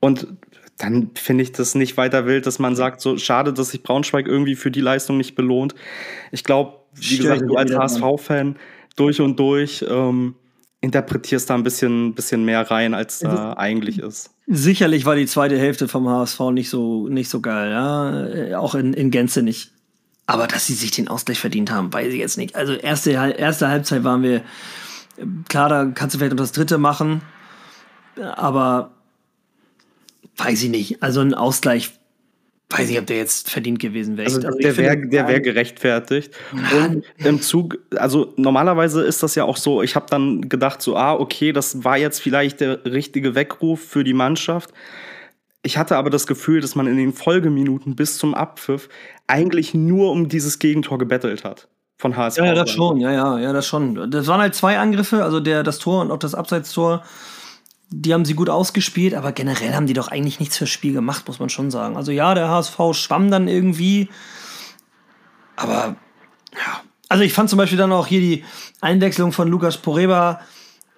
Und 0.00 0.28
dann 0.78 1.10
finde 1.14 1.42
ich 1.42 1.52
das 1.52 1.74
nicht 1.74 1.96
weiter 1.96 2.26
wild, 2.26 2.46
dass 2.46 2.58
man 2.58 2.76
sagt, 2.76 3.00
so 3.00 3.18
schade, 3.18 3.52
dass 3.52 3.70
sich 3.70 3.82
Braunschweig 3.82 4.26
irgendwie 4.26 4.54
für 4.54 4.70
die 4.70 4.80
Leistung 4.80 5.16
nicht 5.16 5.34
belohnt. 5.34 5.74
Ich 6.30 6.44
glaube, 6.44 6.78
wie 6.94 7.18
gesagt, 7.18 7.42
du 7.42 7.56
als 7.56 7.76
HSV-Fan 7.76 8.56
durch 8.96 9.20
und 9.20 9.38
durch 9.38 9.84
ähm, 9.88 10.36
interpretierst 10.80 11.50
da 11.50 11.54
ein 11.54 11.64
bisschen, 11.64 12.14
bisschen 12.14 12.44
mehr 12.44 12.70
rein, 12.70 12.94
als 12.94 13.18
da 13.18 13.54
eigentlich 13.54 13.98
ist. 13.98 14.30
Sicherlich 14.46 15.04
war 15.04 15.16
die 15.16 15.26
zweite 15.26 15.58
Hälfte 15.58 15.88
vom 15.88 16.08
HSV 16.08 16.40
nicht 16.52 16.70
so, 16.70 17.08
nicht 17.08 17.28
so 17.28 17.40
geil, 17.40 17.70
ja. 17.70 18.26
Äh, 18.26 18.54
auch 18.54 18.74
in, 18.74 18.94
in 18.94 19.10
Gänze 19.10 19.42
nicht. 19.42 19.72
Aber 20.26 20.46
dass 20.46 20.66
sie 20.66 20.74
sich 20.74 20.90
den 20.90 21.08
Ausgleich 21.08 21.40
verdient 21.40 21.72
haben, 21.72 21.92
weiß 21.92 22.12
ich 22.12 22.20
jetzt 22.20 22.38
nicht. 22.38 22.54
Also 22.54 22.74
erste, 22.74 23.10
erste 23.10 23.68
Halbzeit 23.68 24.04
waren 24.04 24.22
wir, 24.22 24.42
klar, 25.48 25.68
da 25.68 25.86
kannst 25.86 26.14
du 26.14 26.18
vielleicht 26.18 26.32
noch 26.32 26.42
das 26.42 26.52
dritte 26.52 26.78
machen. 26.78 27.22
Aber 28.36 28.97
weiß 30.38 30.62
ich 30.62 30.70
nicht. 30.70 31.02
Also 31.02 31.20
ein 31.20 31.34
Ausgleich 31.34 31.92
weiß 32.70 32.88
nicht, 32.88 32.98
ob 32.98 33.06
der 33.06 33.16
jetzt 33.16 33.50
verdient 33.50 33.78
gewesen 33.78 34.16
wäre. 34.16 34.26
Also, 34.26 34.46
also 34.46 34.58
der 34.58 34.76
wäre 34.76 35.08
der 35.08 35.26
wär 35.26 35.40
gerechtfertigt. 35.40 36.34
Und 36.52 37.04
im 37.16 37.40
Zug, 37.40 37.78
also 37.96 38.34
normalerweise 38.36 39.02
ist 39.02 39.22
das 39.22 39.34
ja 39.34 39.44
auch 39.44 39.56
so, 39.56 39.82
ich 39.82 39.96
habe 39.96 40.06
dann 40.10 40.48
gedacht, 40.48 40.82
so, 40.82 40.96
ah, 40.96 41.14
okay, 41.14 41.52
das 41.52 41.84
war 41.84 41.96
jetzt 41.96 42.20
vielleicht 42.20 42.60
der 42.60 42.84
richtige 42.84 43.34
Weckruf 43.34 43.80
für 43.80 44.04
die 44.04 44.12
Mannschaft. 44.12 44.72
Ich 45.62 45.78
hatte 45.78 45.96
aber 45.96 46.10
das 46.10 46.26
Gefühl, 46.26 46.60
dass 46.60 46.74
man 46.74 46.86
in 46.86 46.96
den 46.96 47.12
Folgeminuten 47.12 47.96
bis 47.96 48.18
zum 48.18 48.34
Abpfiff 48.34 48.88
eigentlich 49.26 49.74
nur 49.74 50.12
um 50.12 50.28
dieses 50.28 50.58
Gegentor 50.58 50.98
gebettelt 50.98 51.44
hat. 51.44 51.68
Von 51.96 52.16
HSV. 52.16 52.38
Ja, 52.38 52.44
ja, 52.44 52.54
das 52.54 52.70
schon, 52.70 53.00
ja, 53.00 53.10
ja, 53.10 53.38
ja, 53.40 53.52
das 53.52 53.66
schon. 53.66 54.10
Das 54.10 54.28
waren 54.28 54.40
halt 54.40 54.54
zwei 54.54 54.78
Angriffe, 54.78 55.24
also 55.24 55.40
der, 55.40 55.64
das 55.64 55.78
Tor 55.80 56.02
und 56.02 56.12
auch 56.12 56.18
das 56.18 56.34
Abseitstor 56.34 57.02
die 57.90 58.12
haben 58.12 58.24
sie 58.24 58.34
gut 58.34 58.50
ausgespielt, 58.50 59.14
aber 59.14 59.32
generell 59.32 59.74
haben 59.74 59.86
die 59.86 59.94
doch 59.94 60.08
eigentlich 60.08 60.40
nichts 60.40 60.58
fürs 60.58 60.70
Spiel 60.70 60.92
gemacht, 60.92 61.26
muss 61.26 61.38
man 61.38 61.48
schon 61.48 61.70
sagen. 61.70 61.96
Also 61.96 62.12
ja, 62.12 62.34
der 62.34 62.48
HSV 62.48 62.78
schwamm 62.92 63.30
dann 63.30 63.48
irgendwie, 63.48 64.08
aber 65.56 65.96
ja. 66.52 66.82
Also 67.08 67.24
ich 67.24 67.32
fand 67.32 67.48
zum 67.48 67.56
Beispiel 67.56 67.78
dann 67.78 67.92
auch 67.92 68.06
hier 68.06 68.20
die 68.20 68.44
Einwechslung 68.82 69.32
von 69.32 69.48
Lukas 69.48 69.78
Poreba 69.78 70.40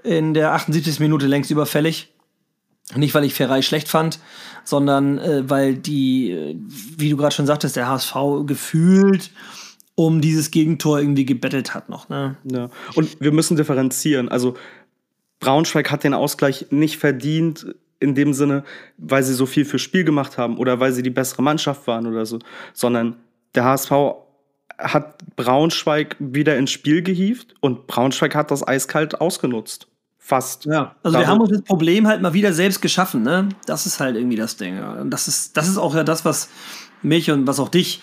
in 0.02 0.34
der 0.34 0.52
78. 0.52 0.98
Minute 0.98 1.26
längst 1.26 1.50
überfällig. 1.50 2.12
Nicht, 2.96 3.14
weil 3.14 3.22
ich 3.22 3.34
Ferrei 3.34 3.62
schlecht 3.62 3.86
fand, 3.86 4.18
sondern 4.64 5.18
äh, 5.18 5.48
weil 5.48 5.76
die, 5.76 6.32
äh, 6.32 6.56
wie 6.96 7.10
du 7.10 7.16
gerade 7.16 7.32
schon 7.32 7.46
sagtest, 7.46 7.76
der 7.76 7.86
HSV 7.86 8.14
gefühlt 8.46 9.30
um 9.94 10.20
dieses 10.20 10.50
Gegentor 10.50 10.98
irgendwie 10.98 11.26
gebettelt 11.26 11.74
hat 11.74 11.88
noch. 11.88 12.08
Ne? 12.08 12.36
Ja. 12.44 12.70
Und 12.94 13.20
wir 13.20 13.32
müssen 13.32 13.56
differenzieren. 13.56 14.28
Also 14.28 14.56
Braunschweig 15.40 15.90
hat 15.90 16.04
den 16.04 16.14
Ausgleich 16.14 16.66
nicht 16.70 16.98
verdient 16.98 17.74
in 17.98 18.14
dem 18.14 18.32
Sinne, 18.32 18.64
weil 18.96 19.22
sie 19.22 19.34
so 19.34 19.46
viel 19.46 19.64
fürs 19.64 19.82
Spiel 19.82 20.04
gemacht 20.04 20.38
haben 20.38 20.56
oder 20.56 20.80
weil 20.80 20.92
sie 20.92 21.02
die 21.02 21.10
bessere 21.10 21.42
Mannschaft 21.42 21.86
waren 21.86 22.06
oder 22.06 22.24
so, 22.24 22.38
sondern 22.72 23.16
der 23.54 23.64
HSV 23.64 23.90
hat 24.78 25.18
Braunschweig 25.36 26.16
wieder 26.18 26.56
ins 26.56 26.70
Spiel 26.70 27.02
gehievt 27.02 27.54
und 27.60 27.86
Braunschweig 27.86 28.34
hat 28.34 28.50
das 28.50 28.66
eiskalt 28.66 29.20
ausgenutzt. 29.20 29.86
Fast. 30.18 30.66
Ja, 30.66 30.94
also 31.02 31.18
wir 31.18 31.26
haben 31.26 31.40
uns 31.40 31.50
das 31.50 31.62
Problem 31.62 32.06
halt 32.06 32.22
mal 32.22 32.34
wieder 32.34 32.52
selbst 32.52 32.80
geschaffen, 32.80 33.22
ne? 33.22 33.48
Das 33.66 33.86
ist 33.86 34.00
halt 34.00 34.16
irgendwie 34.16 34.36
das 34.36 34.56
Ding. 34.56 34.78
Und 34.78 35.10
das 35.10 35.28
ist, 35.28 35.56
das 35.56 35.66
ist 35.68 35.76
auch 35.76 35.94
ja 35.94 36.04
das, 36.04 36.24
was 36.24 36.50
mich 37.02 37.30
und 37.30 37.46
was 37.46 37.58
auch 37.58 37.68
dich 37.68 38.00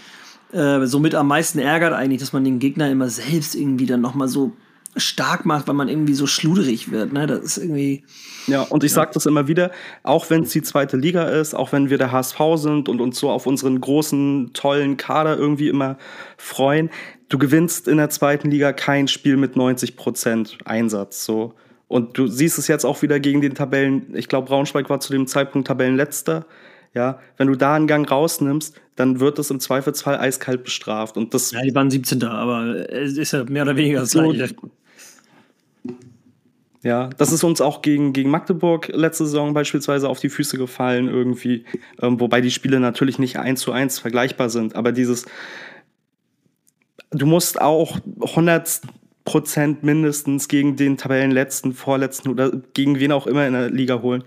äh, 0.51 0.85
somit 0.85 1.15
am 1.15 1.27
meisten 1.27 1.59
ärgert 1.59 1.93
eigentlich, 1.93 2.19
dass 2.19 2.33
man 2.33 2.43
den 2.43 2.59
Gegner 2.59 2.89
immer 2.89 3.09
selbst 3.09 3.55
irgendwie 3.55 3.85
dann 3.85 4.01
nochmal 4.01 4.27
so 4.27 4.53
stark 4.97 5.45
macht, 5.45 5.67
weil 5.67 5.75
man 5.75 5.89
irgendwie 5.89 6.13
so 6.13 6.27
schluderig 6.27 6.91
wird. 6.91 7.13
Ne? 7.13 7.27
Das 7.27 7.39
ist 7.43 7.57
irgendwie. 7.57 8.03
Ja, 8.47 8.61
und 8.61 8.83
ich 8.83 8.93
sage 8.93 9.11
das 9.13 9.25
immer 9.25 9.47
wieder, 9.47 9.71
auch 10.03 10.29
wenn 10.29 10.43
es 10.43 10.51
die 10.51 10.61
zweite 10.61 10.97
Liga 10.97 11.23
ist, 11.23 11.53
auch 11.53 11.71
wenn 11.71 11.89
wir 11.89 11.97
der 11.97 12.11
HSV 12.11 12.39
sind 12.55 12.89
und 12.89 13.01
uns 13.01 13.19
so 13.19 13.29
auf 13.29 13.45
unseren 13.45 13.79
großen, 13.81 14.51
tollen 14.53 14.97
Kader 14.97 15.37
irgendwie 15.37 15.67
immer 15.67 15.97
freuen, 16.37 16.89
du 17.29 17.37
gewinnst 17.37 17.87
in 17.87 17.97
der 17.97 18.09
zweiten 18.09 18.49
Liga 18.49 18.73
kein 18.73 19.07
Spiel 19.07 19.37
mit 19.37 19.55
90 19.55 19.95
Prozent 19.95 20.57
Einsatz. 20.65 21.25
So. 21.25 21.53
Und 21.87 22.17
du 22.17 22.27
siehst 22.27 22.57
es 22.57 22.67
jetzt 22.67 22.85
auch 22.85 23.01
wieder 23.01 23.19
gegen 23.19 23.41
den 23.41 23.55
Tabellen, 23.55 24.15
ich 24.15 24.27
glaube, 24.27 24.47
Braunschweig 24.47 24.89
war 24.89 24.99
zu 24.99 25.11
dem 25.11 25.27
Zeitpunkt 25.27 25.67
Tabellenletzter. 25.67 26.45
Ja, 26.93 27.19
wenn 27.37 27.47
du 27.47 27.55
da 27.55 27.75
einen 27.75 27.85
Gang 27.85 28.09
rausnimmst, 28.09 28.79
dann 28.95 29.19
wird 29.19 29.37
das 29.37 29.51
im 29.51 29.59
Zweifelsfall 29.59 30.17
eiskalt 30.17 30.63
bestraft. 30.63 31.15
Und 31.15 31.33
das 31.33 31.51
ja, 31.51 31.61
die 31.61 31.75
waren 31.75 31.91
17. 31.91 32.23
Aber 32.23 32.89
es 32.89 33.17
ist 33.17 33.33
ja 33.33 33.43
mehr 33.43 33.63
oder 33.63 33.75
weniger 33.75 33.99
das 34.01 34.11
so, 34.11 34.29
Gleiche. 34.29 34.55
Ja, 36.83 37.09
das 37.17 37.31
ist 37.31 37.43
uns 37.43 37.59
auch 37.59 37.81
gegen, 37.81 38.13
gegen 38.13 38.29
Magdeburg 38.29 38.89
letzte 38.89 39.25
Saison 39.25 39.53
beispielsweise 39.53 40.07
auf 40.07 40.19
die 40.19 40.29
Füße 40.29 40.57
gefallen 40.57 41.07
irgendwie, 41.07 41.65
ähm, 42.01 42.19
wobei 42.19 42.39
die 42.39 42.51
Spiele 42.51 42.79
natürlich 42.79 43.17
nicht 43.17 43.39
eins 43.39 43.61
zu 43.61 43.71
eins 43.71 43.99
vergleichbar 43.99 44.49
sind, 44.49 44.75
aber 44.75 44.91
dieses, 44.91 45.25
du 47.11 47.25
musst 47.25 47.59
auch 47.59 47.97
100 48.21 48.81
Prozent 49.27 49.83
mindestens 49.83 50.47
gegen 50.47 50.77
den 50.77 50.95
Tabellenletzten, 50.95 51.73
Vorletzten 51.73 52.29
oder 52.29 52.49
gegen 52.73 52.97
wen 52.97 53.11
auch 53.11 53.27
immer 53.27 53.45
in 53.45 53.51
der 53.51 53.69
Liga 53.69 54.01
holen. 54.01 54.23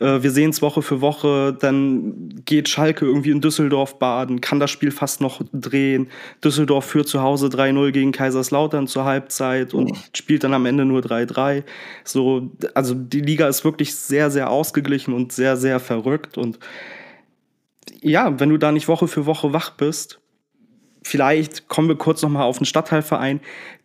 Äh, 0.00 0.22
wir 0.22 0.30
sehen 0.30 0.50
es 0.50 0.62
Woche 0.62 0.82
für 0.82 1.00
Woche, 1.00 1.52
dann 1.58 2.44
geht 2.44 2.68
Schalke 2.68 3.06
irgendwie 3.06 3.32
in 3.32 3.40
Düsseldorf 3.40 3.98
baden, 3.98 4.40
kann 4.40 4.60
das 4.60 4.70
Spiel 4.70 4.92
fast 4.92 5.20
noch 5.20 5.42
drehen. 5.52 6.10
Düsseldorf 6.44 6.84
führt 6.84 7.08
zu 7.08 7.22
Hause 7.22 7.48
3-0 7.48 7.90
gegen 7.90 8.12
Kaiserslautern 8.12 8.86
zur 8.86 9.04
Halbzeit 9.04 9.74
und 9.74 9.90
oh. 9.90 9.96
spielt 10.14 10.44
dann 10.44 10.54
am 10.54 10.64
Ende 10.64 10.84
nur 10.84 11.00
3-3. 11.00 11.64
So, 12.04 12.52
also 12.72 12.94
die 12.94 13.22
Liga 13.22 13.48
ist 13.48 13.64
wirklich 13.64 13.96
sehr, 13.96 14.30
sehr 14.30 14.48
ausgeglichen 14.48 15.12
und 15.12 15.32
sehr, 15.32 15.56
sehr 15.56 15.80
verrückt. 15.80 16.38
Und 16.38 16.60
ja, 18.00 18.38
wenn 18.38 18.50
du 18.50 18.58
da 18.58 18.70
nicht 18.70 18.86
Woche 18.86 19.08
für 19.08 19.26
Woche 19.26 19.52
wach 19.52 19.70
bist, 19.70 20.20
vielleicht 21.06 21.68
kommen 21.68 21.88
wir 21.88 21.96
kurz 21.96 22.22
noch 22.22 22.28
mal 22.28 22.42
auf 22.42 22.58
den 22.58 22.66
Stadtteilverein, 22.66 23.40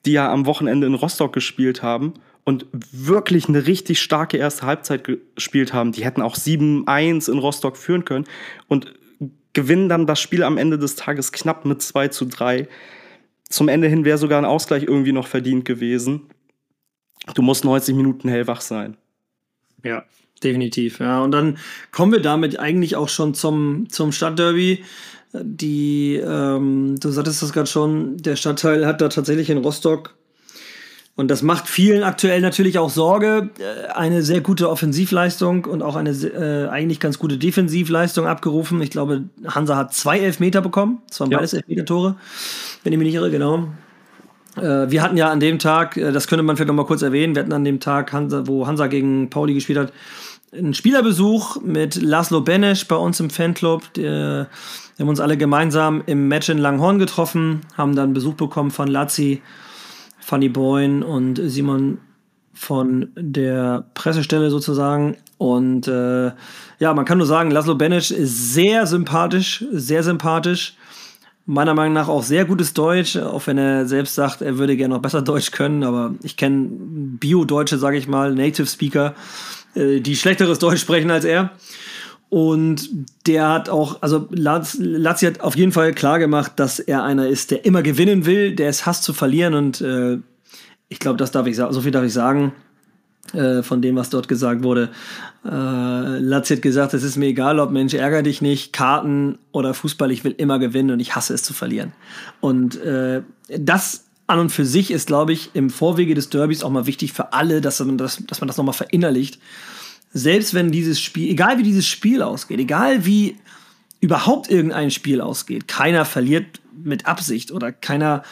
die 0.06 0.14
ja 0.14 0.32
am 0.32 0.46
Wochenende 0.46 0.88
in 0.88 0.96
Rostock 0.96 1.34
gespielt 1.34 1.84
haben 1.84 2.16
und 2.44 2.66
wirklich 2.92 3.48
eine 3.48 3.68
richtig 3.68 4.02
starke 4.02 4.38
erste 4.38 4.66
Halbzeit 4.66 5.04
gespielt 5.04 5.74
haben. 5.74 5.92
Die 5.92 6.04
hätten 6.04 6.22
auch 6.22 6.36
7-1 6.36 7.32
in 7.32 7.38
Rostock 7.38 7.78
führen 7.78 8.06
können 8.06 8.26
und 8.68 8.94
gewinnen 9.54 9.88
dann 9.88 10.08
das 10.08 10.20
Spiel 10.20 10.44
am 10.44 10.58
Ende 10.58 10.80
des 10.80 10.96
Tages 10.96 11.32
knapp 11.32 11.66
mit 11.66 11.82
2 11.82 12.08
zu 12.08 12.26
3. 12.26 12.68
Zum 13.50 13.68
Ende 13.68 13.88
hin 13.88 14.04
wäre 14.04 14.18
sogar 14.18 14.40
ein 14.40 14.46
Ausgleich 14.46 14.84
irgendwie 14.84 15.12
noch 15.12 15.28
verdient 15.28 15.66
gewesen. 15.66 16.30
Du 17.36 17.44
musst 17.44 17.64
90 17.64 17.96
Minuten 17.96 18.30
hellwach 18.30 18.62
sein. 18.62 18.98
Ja, 19.84 20.06
definitiv. 20.44 21.00
Ja, 21.00 21.22
und 21.22 21.32
dann 21.32 21.60
kommen 21.92 22.14
wir 22.14 22.22
damit 22.22 22.60
eigentlich 22.60 22.96
auch 22.96 23.10
schon 23.10 23.36
zum, 23.36 23.90
zum 23.90 24.12
Stadtderby 24.12 24.84
die, 25.34 26.16
ähm, 26.16 26.96
du 27.00 27.10
sagtest 27.10 27.42
das 27.42 27.54
gerade 27.54 27.68
schon, 27.68 28.18
der 28.18 28.36
Stadtteil 28.36 28.86
hat 28.86 29.02
da 29.02 29.10
tatsächlich 29.10 29.50
in 29.50 29.60
Rostock, 29.60 30.16
und 31.18 31.28
das 31.28 31.42
macht 31.44 31.68
vielen 31.68 32.04
aktuell 32.04 32.42
natürlich 32.42 32.80
auch 32.80 32.90
Sorge, 32.90 33.50
äh, 33.60 33.92
eine 33.92 34.24
sehr 34.24 34.42
gute 34.42 34.70
Offensivleistung 34.70 35.66
und 35.66 35.82
auch 35.82 35.96
eine 35.96 36.12
äh, 36.12 36.70
eigentlich 36.70 37.00
ganz 37.00 37.20
gute 37.20 37.38
Defensivleistung 37.38 38.28
abgerufen. 38.28 38.82
Ich 38.82 38.92
glaube, 38.92 39.26
Hansa 39.46 39.76
hat 39.76 39.94
zwei 39.94 40.20
Elfmeter 40.20 40.62
bekommen, 40.62 41.02
das 41.10 41.20
waren 41.20 41.32
ja. 41.32 41.38
beides 41.38 41.54
Elfmeter-Tore, 41.54 42.16
wenn 42.84 42.94
ich 42.94 43.00
mich 43.00 43.08
nicht 43.08 43.16
irre, 43.16 43.30
genau. 43.30 43.68
Äh, 44.58 44.90
wir 44.90 45.02
hatten 45.02 45.18
ja 45.18 45.30
an 45.30 45.40
dem 45.40 45.60
Tag, 45.60 45.98
äh, 45.98 46.12
das 46.12 46.28
könnte 46.28 46.44
man 46.44 46.56
vielleicht 46.56 46.70
noch 46.70 46.76
mal 46.76 46.86
kurz 46.86 47.02
erwähnen, 47.02 47.36
wir 47.36 47.44
hatten 47.44 47.54
an 47.54 47.66
dem 47.66 47.80
Tag, 47.80 48.14
Hansa, 48.14 48.48
wo 48.48 48.66
Hansa 48.66 48.88
gegen 48.88 49.30
Pauli 49.30 49.54
gespielt 49.54 49.80
hat, 49.80 49.94
einen 50.54 50.74
Spielerbesuch 50.74 51.62
mit 51.62 52.02
Laszlo 52.02 52.42
Benesch 52.42 52.88
bei 52.88 52.96
uns 52.96 53.20
im 53.20 53.30
Fanclub. 53.30 53.94
Der, 53.94 54.50
wir 54.96 55.04
haben 55.04 55.10
uns 55.10 55.20
alle 55.20 55.38
gemeinsam 55.38 56.04
im 56.06 56.28
Match 56.28 56.50
in 56.50 56.58
Langhorn 56.58 57.00
getroffen, 57.00 57.62
haben 57.78 57.96
dann 57.96 58.14
Besuch 58.14 58.36
bekommen 58.36 58.72
von 58.72 58.88
Lazzi, 58.88 59.42
Fanny 60.20 60.50
Boyne 60.50 61.06
und 61.06 61.40
Simon 61.44 61.98
von 62.54 63.10
der 63.16 63.86
Pressestelle 63.94 64.50
sozusagen. 64.50 65.18
Und 65.38 65.88
äh, 65.88 66.32
ja, 66.80 66.94
man 66.94 67.06
kann 67.06 67.18
nur 67.18 67.26
sagen, 67.26 67.50
Laszlo 67.50 67.76
Benesch 67.76 68.12
ist 68.12 68.54
sehr 68.54 68.86
sympathisch, 68.86 69.66
sehr 69.72 70.04
sympathisch. 70.04 70.76
Meiner 71.48 71.74
Meinung 71.74 71.94
nach 71.94 72.08
auch 72.08 72.22
sehr 72.22 72.46
gutes 72.46 72.74
Deutsch, 72.74 73.18
auch 73.18 73.48
wenn 73.48 73.58
er 73.58 73.88
selbst 73.88 74.14
sagt, 74.14 74.44
er 74.44 74.60
würde 74.60 74.78
gerne 74.78 74.94
noch 74.94 75.02
besser 75.02 75.24
Deutsch 75.24 75.50
können. 75.50 75.84
Aber 75.84 76.14
ich 76.22 76.38
kenne 76.38 76.70
Bio-Deutsche, 76.70 77.80
sage 77.80 77.98
ich 77.98 78.08
mal, 78.08 78.36
Native 78.36 78.68
Speaker, 78.68 79.16
äh, 79.74 80.00
die 80.00 80.16
schlechteres 80.16 80.60
Deutsch 80.60 80.82
sprechen 80.82 81.10
als 81.10 81.26
er. 81.26 81.50
Und 82.32 82.88
der 83.28 83.50
hat 83.50 83.68
auch, 83.68 84.02
also 84.02 84.30
Lazzi 84.32 85.26
hat 85.26 85.42
auf 85.42 85.58
jeden 85.58 85.74
Fall 85.74 85.92
klar 85.92 86.18
gemacht, 86.18 86.54
dass 86.56 86.80
er 86.80 87.04
einer 87.04 87.28
ist, 87.28 87.52
der 87.52 87.66
immer 87.66 87.82
gewinnen 87.82 88.26
will, 88.26 88.56
der 88.56 88.70
es 88.70 88.86
hasst 88.86 89.04
zu 89.04 89.12
verlieren. 89.12 89.54
Und 89.54 89.82
äh, 89.82 90.18
ich 90.88 91.00
glaube, 91.00 91.18
das 91.18 91.32
darf 91.32 91.46
ich 91.46 91.58
sagen, 91.58 91.74
so 91.74 91.82
viel 91.82 91.92
darf 91.92 92.06
ich 92.06 92.14
sagen 92.14 92.54
äh, 93.34 93.64
von 93.64 93.82
dem, 93.82 93.98
was 93.98 94.10
dort 94.10 94.30
gesagt 94.30 94.64
wurde. 94.64 94.92
Äh, 95.44 95.50
Lazzi 95.50 96.56
hat 96.56 96.62
gesagt, 96.62 96.94
es 96.94 97.04
ist 97.04 97.18
mir 97.18 97.26
egal, 97.26 97.60
ob 97.60 97.70
Mensch, 97.72 97.94
ärger 97.94 98.24
dich 98.24 98.42
nicht, 98.42 98.72
Karten 98.72 99.38
oder 99.52 99.74
Fußball, 99.74 100.10
ich 100.10 100.24
will 100.24 100.34
immer 100.38 100.58
gewinnen 100.58 100.92
und 100.92 101.02
ich 101.02 101.18
hasse 101.18 101.34
es 101.34 101.44
zu 101.44 101.54
verlieren. 101.54 101.92
Und 102.40 102.82
äh, 102.82 103.24
das 103.50 104.06
an 104.28 104.40
und 104.40 104.52
für 104.52 104.64
sich 104.64 104.92
ist, 104.92 105.08
glaube 105.08 105.34
ich, 105.34 105.50
im 105.54 105.70
Vorwege 105.70 106.16
des 106.16 106.30
Derbys 106.30 106.64
auch 106.64 106.70
mal 106.70 106.86
wichtig 106.86 107.12
für 107.12 107.34
alle, 107.34 107.60
dass 107.60 107.82
man 107.82 107.98
das, 107.98 108.24
dass 108.26 108.40
man 108.40 108.48
das 108.48 108.56
nochmal 108.56 108.74
verinnerlicht. 108.74 109.38
Selbst 110.14 110.54
wenn 110.54 110.72
dieses 110.72 111.00
Spiel, 111.00 111.30
egal 111.30 111.58
wie 111.58 111.64
dieses 111.64 111.88
Spiel 111.88 112.22
ausgeht, 112.22 112.60
egal 112.60 113.06
wie 113.06 113.38
überhaupt 114.02 114.50
irgendein 114.50 114.92
Spiel 114.92 115.22
ausgeht, 115.22 115.68
keiner 115.68 116.06
verliert 116.06 116.60
mit 116.74 117.06
Absicht 117.06 117.52
oder 117.52 117.72
keiner 117.72 118.24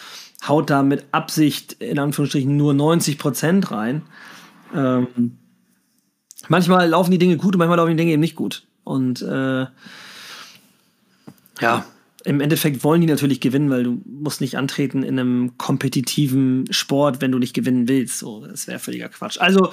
haut 0.48 0.70
da 0.70 0.84
mit 0.84 1.06
Absicht 1.12 1.74
in 1.74 2.00
Anführungsstrichen 2.00 2.56
nur 2.56 2.74
90 2.74 3.18
Prozent 3.18 3.72
rein. 3.72 4.04
Ähm, 4.74 5.38
manchmal 6.48 6.90
laufen 6.90 7.12
die 7.12 7.18
Dinge 7.18 7.38
gut 7.38 7.56
und 7.56 7.60
manchmal 7.60 7.78
laufen 7.78 7.92
die 7.92 7.98
Dinge 7.98 8.12
eben 8.12 8.22
nicht 8.22 8.36
gut. 8.36 8.66
Und 8.84 9.22
äh, 9.22 9.66
ja, 11.62 11.86
im 12.26 12.42
Endeffekt 12.42 12.84
wollen 12.84 13.02
die 13.02 13.08
natürlich 13.08 13.40
gewinnen, 13.40 13.70
weil 13.70 13.84
du 13.84 14.02
musst 14.06 14.42
nicht 14.42 14.58
antreten 14.58 15.04
in 15.04 15.20
einem 15.20 15.58
kompetitiven 15.58 16.66
Sport, 16.72 17.22
wenn 17.22 17.32
du 17.32 17.40
nicht 17.40 17.54
gewinnen 17.54 17.88
willst. 17.88 18.20
So, 18.20 18.46
das 18.46 18.68
wäre 18.68 18.80
völliger 18.80 19.10
Quatsch. 19.10 19.40
Also, 19.40 19.72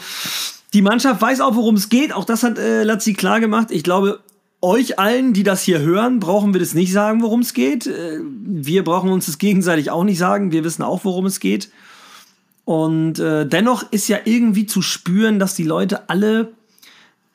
die 0.76 0.83
Mannschaft 0.83 1.23
weiß 1.23 1.40
auch, 1.40 1.54
worum 1.54 1.76
es 1.76 1.88
geht. 1.88 2.12
Auch 2.12 2.26
das 2.26 2.42
hat 2.42 2.59
äh, 2.59 2.83
Lazzi 2.83 3.14
klar 3.14 3.40
gemacht. 3.40 3.71
Ich 3.71 3.83
glaube, 3.83 4.21
euch 4.61 4.99
allen, 4.99 5.33
die 5.33 5.42
das 5.42 5.62
hier 5.62 5.80
hören, 5.80 6.21
brauchen 6.21 6.52
wir 6.52 6.61
das 6.61 6.75
nicht 6.75 6.92
sagen, 6.92 7.23
worum 7.23 7.40
es 7.40 7.54
geht. 7.54 7.87
Äh, 7.87 8.21
wir 8.21 8.85
brauchen 8.85 9.11
uns 9.11 9.25
das 9.25 9.38
gegenseitig 9.38 9.90
auch 9.90 10.04
nicht 10.04 10.18
sagen. 10.18 10.52
Wir 10.52 10.64
wissen 10.64 10.83
auch, 10.83 11.02
worum 11.06 11.25
es 11.25 11.40
geht. 11.40 11.71
Und 12.66 13.18
äh, 13.18 13.49
dennoch 13.49 13.90
ist 13.90 14.06
ja 14.09 14.18
irgendwie 14.26 14.66
zu 14.66 14.83
spüren, 14.83 15.38
dass 15.38 15.54
die 15.54 15.64
Leute 15.64 16.11
alle 16.11 16.52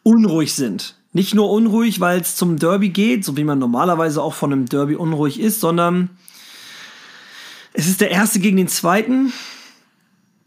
unruhig 0.03 0.53
sind. 0.53 0.95
Nicht 1.11 1.33
nur 1.33 1.49
unruhig, 1.49 1.99
weil 1.99 2.21
es 2.21 2.35
zum 2.35 2.59
Derby 2.59 2.89
geht, 2.89 3.25
so 3.25 3.37
wie 3.37 3.43
man 3.43 3.57
normalerweise 3.57 4.21
auch 4.21 4.35
von 4.35 4.53
einem 4.53 4.67
Derby 4.67 4.93
unruhig 4.93 5.39
ist, 5.39 5.61
sondern 5.61 6.11
es 7.73 7.87
ist 7.87 8.01
der 8.01 8.11
erste 8.11 8.39
gegen 8.39 8.57
den 8.57 8.67
zweiten. 8.67 9.33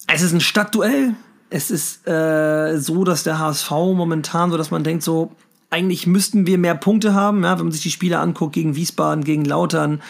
Es 0.07 0.23
ist 0.23 0.33
ein 0.33 0.41
Stadtduell. 0.41 1.17
Es 1.55 1.71
ist 1.71 2.05
äh, 2.09 2.79
so, 2.79 3.05
dass 3.05 3.23
der 3.23 3.39
HSV 3.39 3.71
momentan 3.71 4.51
so, 4.51 4.57
dass 4.57 4.73
man 4.73 4.83
denkt, 4.83 5.05
so, 5.05 5.31
eigentlich 5.71 6.09
müssten 6.09 6.49
wir 6.49 6.59
mehr 6.59 6.75
Punkte 6.75 7.15
haben, 7.15 7.45
ja, 7.45 7.57
wenn 7.57 7.67
man 7.67 7.73
sich 7.73 7.83
die 7.83 7.93
Spiele 7.93 8.19
anguckt 8.19 8.55
gegen 8.55 8.75
Wiesbaden, 8.75 9.23
gegen 9.23 9.45
Lautern, 9.45 10.03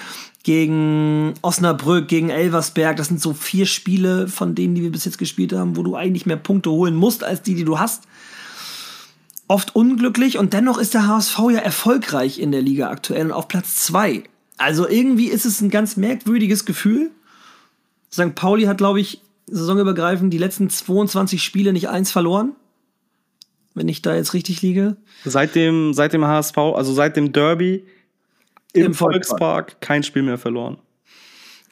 gegen 0.43 1.35
Osnabrück, 1.43 2.09
gegen 2.09 2.31
Elversberg. 2.31 2.97
Das 2.97 3.09
sind 3.09 3.21
so 3.21 3.35
vier 3.35 3.67
Spiele 3.67 4.27
von 4.27 4.55
denen, 4.55 4.75
die 4.75 4.83
wir 4.85 4.91
bis 4.91 5.05
jetzt 5.05 5.19
gespielt 5.19 5.53
haben, 5.53 5.77
wo 5.77 5.83
du 5.83 5.97
eigentlich 5.97 6.25
mehr 6.25 6.39
Punkte 6.39 6.71
holen 6.71 6.95
musst 6.95 7.23
als 7.23 7.43
die, 7.43 7.55
die 7.55 7.65
du 7.65 7.79
hast 7.79 8.05
oft 9.47 9.77
unglücklich 9.77 10.39
und 10.39 10.55
dennoch 10.55 10.79
ist 10.79 10.95
der 10.95 11.07
HSV 11.07 11.39
ja 11.53 11.59
erfolgreich 11.59 12.39
in 12.39 12.51
der 12.51 12.63
Liga 12.63 12.89
aktuell 12.89 13.27
und 13.27 13.33
auf 13.33 13.49
Platz 13.49 13.77
2. 13.85 14.25
Also 14.57 14.89
irgendwie 14.89 15.29
ist 15.29 15.45
es 15.45 15.61
ein 15.61 15.69
ganz 15.69 15.99
merkwürdiges 15.99 16.65
Gefühl. 16.65 17.11
St. 18.11 18.35
Pauli 18.35 18.65
hat, 18.65 18.79
glaube 18.79 19.01
ich, 19.01 19.21
saisonübergreifend 19.47 20.33
die 20.33 20.39
letzten 20.39 20.71
22 20.71 21.43
Spiele 21.43 21.73
nicht 21.73 21.89
eins 21.89 22.11
verloren. 22.11 22.53
Wenn 23.75 23.89
ich 23.89 24.03
da 24.03 24.15
jetzt 24.15 24.35
richtig 24.35 24.63
liege. 24.63 24.97
Seit 25.25 25.55
dem, 25.57 25.95
seit 25.95 26.13
dem 26.13 26.25
HSV, 26.25 26.57
also 26.59 26.93
seit 26.93 27.17
dem 27.17 27.33
Derby 27.33 27.85
im, 28.73 28.87
im 28.87 28.95
Volkspark, 28.95 29.41
Volkspark 29.41 29.81
kein 29.81 30.03
Spiel 30.05 30.23
mehr 30.23 30.39
verloren. 30.39 30.79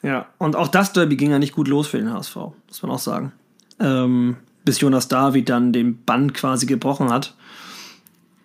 Ja, 0.01 0.27
und 0.37 0.57
auch 0.57 0.67
das 0.67 0.91
Derby 0.91 1.15
ging 1.15 1.31
ja 1.31 1.39
nicht 1.39 1.53
gut 1.53 1.69
los 1.69 1.87
für 1.87 1.97
den 1.97 2.11
HSV, 2.11 2.35
muss 2.35 2.81
man 2.81 2.91
auch 2.91 2.99
sagen. 2.99 3.31
Ähm, 3.79 4.35
bis 4.65 4.81
Jonas 4.81 5.07
David 5.07 5.49
dann 5.49 5.71
den 5.71 6.03
Bann 6.03 6.33
quasi 6.33 6.65
gebrochen 6.65 7.09
hat. 7.09 7.35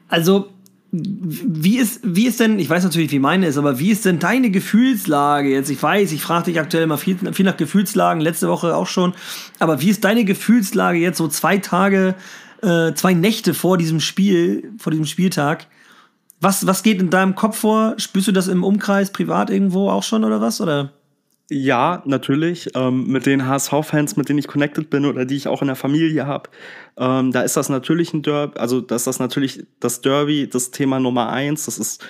Also, 0.08 0.50
wie 0.90 1.78
ist, 1.78 2.00
wie 2.02 2.26
ist 2.26 2.40
denn, 2.40 2.58
ich 2.58 2.70
weiß 2.70 2.82
natürlich, 2.82 3.10
wie 3.10 3.18
meine 3.18 3.46
ist, 3.46 3.58
aber 3.58 3.78
wie 3.78 3.90
ist 3.90 4.06
denn 4.06 4.18
deine 4.18 4.50
Gefühlslage 4.50 5.50
jetzt? 5.50 5.68
Ich 5.68 5.82
weiß, 5.82 6.12
ich 6.12 6.22
frage 6.22 6.46
dich 6.46 6.58
aktuell 6.58 6.86
mal 6.86 6.96
viel, 6.96 7.18
viel 7.32 7.44
nach 7.44 7.58
Gefühlslagen, 7.58 8.22
letzte 8.22 8.48
Woche 8.48 8.74
auch 8.74 8.86
schon, 8.86 9.14
aber 9.58 9.82
wie 9.82 9.90
ist 9.90 10.04
deine 10.04 10.24
Gefühlslage 10.24 10.98
jetzt 10.98 11.18
so 11.18 11.28
zwei 11.28 11.58
Tage, 11.58 12.14
äh, 12.62 12.94
zwei 12.94 13.12
Nächte 13.12 13.52
vor 13.52 13.76
diesem 13.76 14.00
Spiel, 14.00 14.72
vor 14.78 14.90
diesem 14.90 15.04
Spieltag? 15.04 15.66
Was, 16.40 16.66
was 16.66 16.82
geht 16.82 17.00
in 17.00 17.10
deinem 17.10 17.34
Kopf 17.34 17.58
vor? 17.58 17.94
Spürst 17.98 18.28
du 18.28 18.32
das 18.32 18.48
im 18.48 18.64
Umkreis 18.64 19.12
privat 19.12 19.50
irgendwo 19.50 19.90
auch 19.90 20.04
schon 20.04 20.24
oder 20.24 20.40
was? 20.40 20.60
Oder? 20.60 20.92
Ja, 21.50 22.02
natürlich. 22.04 22.70
Ähm, 22.74 23.06
mit 23.06 23.24
den 23.24 23.46
HSV-Fans, 23.46 24.16
mit 24.16 24.28
denen 24.28 24.38
ich 24.38 24.48
connected 24.48 24.90
bin 24.90 25.06
oder 25.06 25.24
die 25.24 25.36
ich 25.36 25.48
auch 25.48 25.62
in 25.62 25.68
der 25.68 25.76
Familie 25.76 26.26
habe, 26.26 26.50
ähm, 26.98 27.32
da 27.32 27.40
ist 27.40 27.56
das 27.56 27.70
natürlich 27.70 28.12
ein 28.12 28.22
Derby, 28.22 28.58
also 28.58 28.82
das 28.82 29.02
ist 29.02 29.06
das 29.06 29.18
natürlich 29.18 29.64
das 29.80 30.02
Derby, 30.02 30.48
das 30.48 30.70
Thema 30.72 31.00
Nummer 31.00 31.30
eins. 31.30 31.64
Das 31.64 31.78
ist 31.78 32.04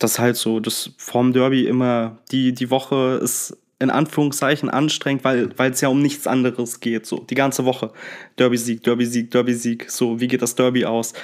das 0.00 0.18
halt 0.18 0.36
so, 0.36 0.58
das 0.58 0.90
vorm 0.98 1.32
Derby 1.32 1.66
immer 1.66 2.18
die, 2.32 2.52
die 2.52 2.70
Woche 2.70 3.20
ist 3.22 3.56
in 3.78 3.90
Anführungszeichen 3.90 4.68
anstrengend, 4.70 5.24
weil 5.24 5.70
es 5.70 5.80
ja 5.80 5.88
um 5.88 6.02
nichts 6.02 6.26
anderes 6.26 6.80
geht. 6.80 7.06
So 7.06 7.18
die 7.18 7.34
ganze 7.34 7.64
Woche. 7.64 7.92
Derby-Sieg, 8.38 8.82
Derby-Sieg, 8.84 9.30
Derby-Sieg. 9.32 9.90
So, 9.90 10.20
wie 10.20 10.28
geht 10.28 10.42
das 10.42 10.54
Derby 10.54 10.86
aus? 10.86 11.14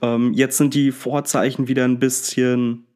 Ähm, 0.00 0.32
jetzt 0.32 0.58
sind 0.58 0.74
die 0.74 0.92
Vorzeichen 0.92 1.66
wieder 1.68 1.84
ein 1.84 1.98
bisschen 1.98 2.86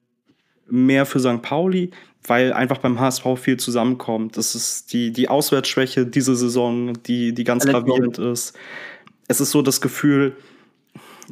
mehr 0.70 1.06
für 1.06 1.20
St. 1.20 1.42
Pauli 1.42 1.90
weil 2.24 2.52
einfach 2.52 2.78
beim 2.78 3.00
HSV 3.00 3.24
viel 3.36 3.56
zusammenkommt. 3.56 4.36
Das 4.36 4.54
ist 4.54 4.92
die, 4.92 5.12
die 5.12 5.28
Auswärtsschwäche 5.28 6.06
diese 6.06 6.36
Saison, 6.36 6.94
die, 7.04 7.32
die 7.32 7.44
ganz 7.44 7.64
gravierend 7.64 8.18
ist. 8.18 8.56
Es 9.28 9.40
ist 9.40 9.50
so 9.50 9.62
das 9.62 9.80
Gefühl, 9.80 10.36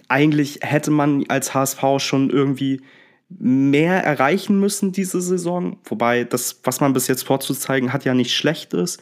eigentlich 0.08 0.60
hätte 0.62 0.90
man 0.90 1.24
als 1.28 1.54
HSV 1.54 1.82
schon 1.98 2.30
irgendwie 2.30 2.82
mehr 3.28 4.04
erreichen 4.04 4.60
müssen 4.60 4.92
diese 4.92 5.20
Saison. 5.20 5.78
Wobei 5.84 6.24
das, 6.24 6.60
was 6.64 6.80
man 6.80 6.92
bis 6.92 7.08
jetzt 7.08 7.24
vorzuzeigen 7.24 7.92
hat, 7.92 8.04
ja 8.04 8.14
nicht 8.14 8.34
schlecht 8.34 8.72
ist. 8.72 9.00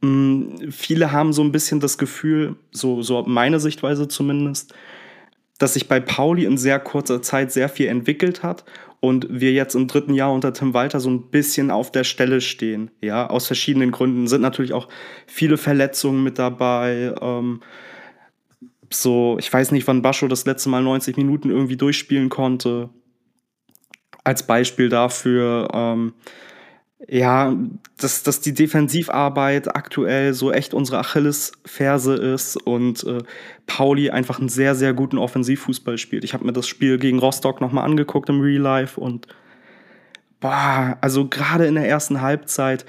Mm, 0.00 0.70
viele 0.70 1.12
haben 1.12 1.32
so 1.32 1.42
ein 1.42 1.52
bisschen 1.52 1.80
das 1.80 1.98
Gefühl, 1.98 2.56
so, 2.72 3.02
so 3.02 3.22
meine 3.22 3.60
Sichtweise 3.60 4.08
zumindest, 4.08 4.74
dass 5.58 5.74
sich 5.74 5.88
bei 5.88 6.00
Pauli 6.00 6.44
in 6.44 6.58
sehr 6.58 6.78
kurzer 6.78 7.22
Zeit 7.22 7.52
sehr 7.52 7.68
viel 7.68 7.88
entwickelt 7.88 8.42
hat 8.42 8.64
und 9.00 9.26
wir 9.30 9.52
jetzt 9.52 9.74
im 9.74 9.86
dritten 9.86 10.14
Jahr 10.14 10.32
unter 10.32 10.52
Tim 10.52 10.74
Walter 10.74 11.00
so 11.00 11.10
ein 11.10 11.30
bisschen 11.30 11.70
auf 11.70 11.90
der 11.90 12.04
Stelle 12.04 12.40
stehen. 12.40 12.90
Ja, 13.00 13.28
aus 13.28 13.46
verschiedenen 13.46 13.90
Gründen 13.90 14.26
sind 14.26 14.42
natürlich 14.42 14.72
auch 14.72 14.88
viele 15.26 15.56
Verletzungen 15.56 16.22
mit 16.22 16.38
dabei. 16.38 17.14
Ähm, 17.20 17.60
so, 18.90 19.36
ich 19.38 19.52
weiß 19.52 19.72
nicht, 19.72 19.86
wann 19.86 20.02
Bascho 20.02 20.28
das 20.28 20.46
letzte 20.46 20.68
Mal 20.68 20.82
90 20.82 21.16
Minuten 21.16 21.50
irgendwie 21.50 21.76
durchspielen 21.76 22.28
konnte. 22.28 22.90
Als 24.24 24.46
Beispiel 24.46 24.88
dafür, 24.88 25.68
ähm, 25.72 26.14
ja, 27.08 27.56
dass, 27.98 28.24
dass 28.24 28.40
die 28.40 28.52
Defensivarbeit 28.52 29.74
aktuell 29.76 30.34
so 30.34 30.50
echt 30.50 30.74
unsere 30.74 30.98
Achillesferse 30.98 32.14
ist 32.14 32.56
und 32.56 33.04
äh, 33.04 33.22
Pauli 33.66 34.10
einfach 34.10 34.40
einen 34.40 34.48
sehr, 34.48 34.74
sehr 34.74 34.92
guten 34.92 35.18
Offensivfußball 35.18 35.98
spielt. 35.98 36.24
Ich 36.24 36.34
habe 36.34 36.44
mir 36.44 36.52
das 36.52 36.66
Spiel 36.66 36.98
gegen 36.98 37.20
Rostock 37.20 37.60
nochmal 37.60 37.84
angeguckt 37.84 38.28
im 38.28 38.40
Real 38.40 38.60
Life 38.60 39.00
und 39.00 39.28
boah, 40.40 40.98
also 41.00 41.28
gerade 41.28 41.66
in 41.66 41.76
der 41.76 41.88
ersten 41.88 42.20
Halbzeit, 42.20 42.84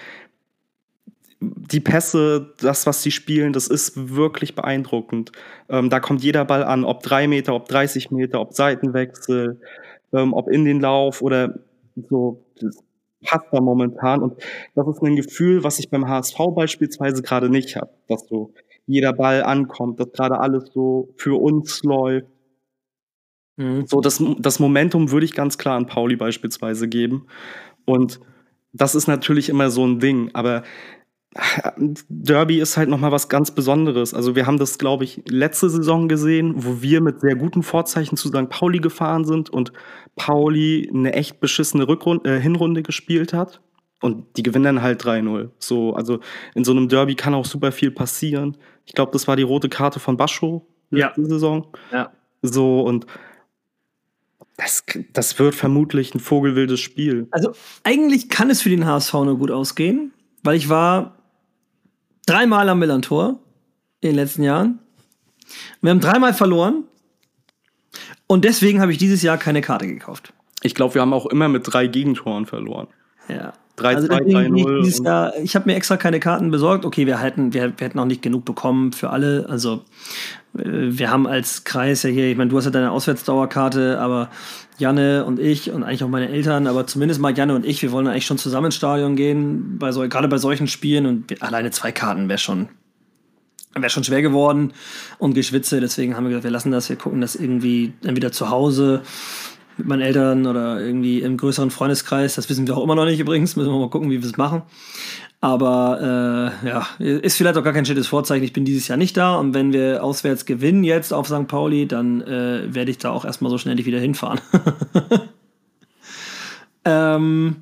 die 1.40 1.80
Pässe, 1.80 2.56
das, 2.60 2.88
was 2.88 3.04
sie 3.04 3.12
spielen, 3.12 3.54
das 3.54 3.68
ist 3.68 4.16
wirklich 4.16 4.56
beeindruckend. 4.56 5.32
Ähm, 5.70 5.92
da 5.92 6.00
kommt 6.00 6.24
jeder 6.24 6.46
Ball 6.46 6.64
an, 6.64 6.84
ob 6.84 7.04
drei 7.04 7.28
Meter, 7.28 7.54
ob 7.54 7.68
30 7.68 8.10
Meter, 8.10 8.42
ob 8.42 8.54
Seitenwechsel, 8.54 9.62
ähm, 10.14 10.34
ob 10.34 10.50
in 10.50 10.66
den 10.66 10.80
Lauf 10.80 11.22
oder 11.22 11.60
so 12.10 12.44
passt 13.24 13.48
da 13.52 13.62
momentan. 13.62 14.22
Und 14.22 14.42
das 14.76 14.88
ist 14.88 15.02
ein 15.02 15.16
Gefühl, 15.16 15.64
was 15.64 15.80
ich 15.80 15.90
beim 15.90 16.08
HSV 16.08 16.38
beispielsweise 16.56 17.22
gerade 17.22 17.50
nicht 17.50 17.76
habe, 17.76 17.92
dass 18.08 18.28
so 18.28 18.54
jeder 18.86 19.14
Ball 19.14 19.44
ankommt, 19.44 20.00
dass 20.00 20.12
gerade 20.12 20.40
alles 20.40 20.72
so 20.74 21.10
für 21.18 21.40
uns 21.42 21.84
läuft. 21.84 22.28
Mhm. 23.58 23.86
So, 23.88 24.02
das, 24.02 24.24
das 24.40 24.60
Momentum 24.60 25.12
würde 25.12 25.26
ich 25.26 25.34
ganz 25.34 25.58
klar 25.58 25.78
an 25.78 25.88
Pauli 25.88 26.16
beispielsweise 26.16 26.88
geben. 26.88 27.28
Und 27.86 28.20
das 28.74 28.96
ist 28.96 29.08
natürlich 29.08 29.50
immer 29.50 29.70
so 29.70 29.86
ein 29.86 30.00
Ding, 30.00 30.30
aber 30.34 30.64
Derby 32.10 32.60
ist 32.60 32.78
halt 32.78 32.90
nochmal 32.90 33.12
was 33.12 33.30
ganz 33.30 33.52
Besonderes. 33.52 34.14
Also 34.14 34.36
wir 34.36 34.48
haben 34.48 34.58
das, 34.58 34.78
glaube 34.78 35.04
ich, 35.04 35.22
letzte 35.28 35.70
Saison 35.70 36.08
gesehen, 36.08 36.54
wo 36.58 36.82
wir 36.82 37.02
mit 37.02 37.22
sehr 37.22 37.36
guten 37.36 37.64
Vorzeichen 37.64 38.18
zu 38.18 38.30
St. 38.30 38.50
Pauli 38.50 38.80
gefahren 38.80 39.26
sind 39.26 39.50
und 39.50 39.72
Pauli 40.16 40.90
eine 40.94 41.14
echt 41.14 41.40
beschissene 41.40 41.88
Rückrunde, 41.88 42.38
äh, 42.38 42.40
Hinrunde 42.40 42.84
gespielt 42.84 43.34
hat. 43.34 43.62
Und 44.02 44.26
die 44.38 44.44
gewinnen 44.44 44.66
dann 44.66 44.82
halt 44.82 45.04
3-0. 45.04 45.50
So, 45.60 45.94
also 45.94 46.20
in 46.54 46.64
so 46.64 46.72
einem 46.72 46.88
Derby 46.88 47.16
kann 47.16 47.34
auch 47.34 47.46
super 47.46 47.72
viel 47.72 47.92
passieren. 47.92 48.58
Ich 48.86 48.94
glaube, 48.94 49.12
das 49.12 49.28
war 49.28 49.36
die 49.36 49.44
rote 49.44 49.70
Karte 49.70 50.00
von 50.00 50.18
Bascho 50.18 50.68
letzte 50.92 51.22
ja. 51.22 51.28
Saison. 51.28 51.68
Ja. 51.92 52.12
So, 52.42 52.82
und 52.82 53.08
das, 54.58 54.84
das 55.14 55.38
wird 55.40 55.56
vermutlich 55.56 56.14
ein 56.16 56.20
vogelwildes 56.20 56.80
Spiel. 56.80 57.28
Also 57.32 57.52
eigentlich 57.84 58.30
kann 58.30 58.50
es 58.50 58.62
für 58.62 58.70
den 58.70 58.86
HSV 58.86 59.14
nur 59.14 59.38
gut 59.38 59.52
ausgehen, 59.52 60.14
weil 60.44 60.56
ich 60.56 60.70
war 60.70 61.17
dreimal 62.28 62.70
am 62.70 62.78
Millantor 62.78 63.40
in 64.02 64.10
den 64.10 64.16
letzten 64.16 64.44
Jahren. 64.44 64.80
Wir 65.82 65.90
haben 65.90 66.00
dreimal 66.00 66.34
verloren. 66.34 66.84
Und 68.28 68.46
deswegen 68.46 68.82
habe 68.82 68.92
ich 68.92 68.98
dieses 68.98 69.24
Jahr 69.24 69.38
keine 69.38 69.62
Karte 69.62 69.88
gekauft. 69.88 70.34
Ich 70.62 70.76
glaube, 70.76 70.94
wir 70.96 71.02
haben 71.02 71.14
auch 71.14 71.26
immer 71.26 71.48
mit 71.48 71.64
drei 71.66 71.88
Gegentoren 71.88 72.46
verloren. 72.46 72.88
Ja. 73.30 73.54
3, 73.78 73.96
also 73.96 74.08
2, 74.08 74.20
3, 74.20 74.48
0. 74.50 74.88
Ich, 74.88 75.00
ich 75.44 75.56
habe 75.56 75.70
mir 75.70 75.76
extra 75.76 75.98
keine 75.98 76.20
Karten 76.20 76.52
besorgt. 76.52 76.84
Okay, 76.84 77.06
wir 77.06 77.20
hätten, 77.20 77.54
wir, 77.54 77.74
wir 77.78 77.88
hätten 77.88 78.00
auch 78.00 78.06
nicht 78.06 78.24
genug 78.24 78.44
bekommen 78.44 78.92
für 78.92 79.12
alle. 79.12 79.46
Also 79.50 79.86
äh, 80.58 80.64
wir 80.64 81.12
haben 81.12 81.28
als 81.28 81.64
Kreis 81.64 82.04
ja 82.04 82.10
hier, 82.10 82.26
ich 82.26 82.38
meine, 82.38 82.50
du 82.50 82.58
hast 82.58 82.66
ja 82.66 82.72
deine 82.72 82.92
Auswärtsdauerkarte, 82.92 84.00
aber 84.00 84.30
Janne 84.78 85.26
und 85.26 85.40
ich 85.40 85.72
und 85.72 85.84
eigentlich 85.84 86.04
auch 86.04 86.10
meine 86.10 86.30
Eltern, 86.30 86.68
aber 86.68 86.86
zumindest 86.86 87.20
mal 87.20 87.36
Janne 87.36 87.56
und 87.56 87.66
ich, 87.66 87.82
wir 87.82 87.92
wollen 87.92 88.08
eigentlich 88.08 88.26
schon 88.26 88.38
zusammen 88.38 88.68
ins 88.68 88.76
Stadion 88.76 89.16
gehen, 89.16 89.78
bei 89.80 89.92
so, 89.92 90.08
gerade 90.08 90.28
bei 90.28 90.38
solchen 90.38 90.68
Spielen 90.68 91.06
und 91.06 91.42
alleine 91.42 91.72
zwei 91.72 91.92
Karten 91.92 92.30
wäre 92.30 92.38
schon, 92.38 92.70
wäre 93.74 93.90
schon 93.90 94.04
schwer 94.04 94.22
geworden 94.22 94.74
und 95.18 95.34
Geschwitze. 95.34 95.80
Deswegen 95.80 96.16
haben 96.16 96.26
wir 96.26 96.30
gesagt, 96.30 96.44
wir 96.44 96.52
lassen 96.52 96.72
das, 96.72 96.90
wir 96.90 96.96
gucken 96.96 97.22
das 97.22 97.36
irgendwie 97.36 97.94
entweder 98.04 98.32
zu 98.32 98.50
Hause 98.50 99.02
mit 99.78 99.88
meinen 99.88 100.02
Eltern 100.02 100.46
oder 100.48 100.82
irgendwie 100.82 101.22
im 101.22 101.38
größeren 101.38 101.72
Freundeskreis. 101.72 102.36
Das 102.36 102.50
wissen 102.50 102.68
wir 102.68 102.76
auch 102.76 102.84
immer 102.84 102.96
noch 102.96 103.06
nicht 103.06 103.20
übrigens. 103.20 103.56
Müssen 103.56 103.72
wir 103.72 103.80
mal 103.80 103.90
gucken, 103.90 104.10
wie 104.10 104.22
wir 104.22 104.30
es 104.30 104.38
machen. 104.38 104.64
Aber 105.40 106.52
äh, 106.64 106.68
ja, 106.68 106.88
ist 106.98 107.38
vielleicht 107.38 107.58
auch 107.58 107.64
gar 107.64 107.74
kein 107.74 107.86
schlechtes 107.86 108.08
Vorzeichen. 108.08 108.44
Ich 108.44 108.54
bin 108.54 108.66
dieses 108.66 108.88
Jahr 108.88 108.98
nicht 108.98 109.16
da 109.18 109.36
und 109.36 109.54
wenn 109.54 109.72
wir 109.72 110.04
auswärts 110.04 110.46
gewinnen 110.46 110.84
jetzt 110.84 111.14
auf 111.14 111.28
St. 111.28 111.48
Pauli, 111.48 111.88
dann 111.88 112.22
äh, 112.22 112.74
werde 112.74 112.90
ich 112.90 112.98
da 112.98 113.12
auch 113.12 113.24
erstmal 113.24 113.52
so 113.52 113.60
schnell 113.60 113.76
nicht 113.76 113.86
wieder 113.86 114.00
hinfahren. 114.00 114.42
ähm, 116.86 117.58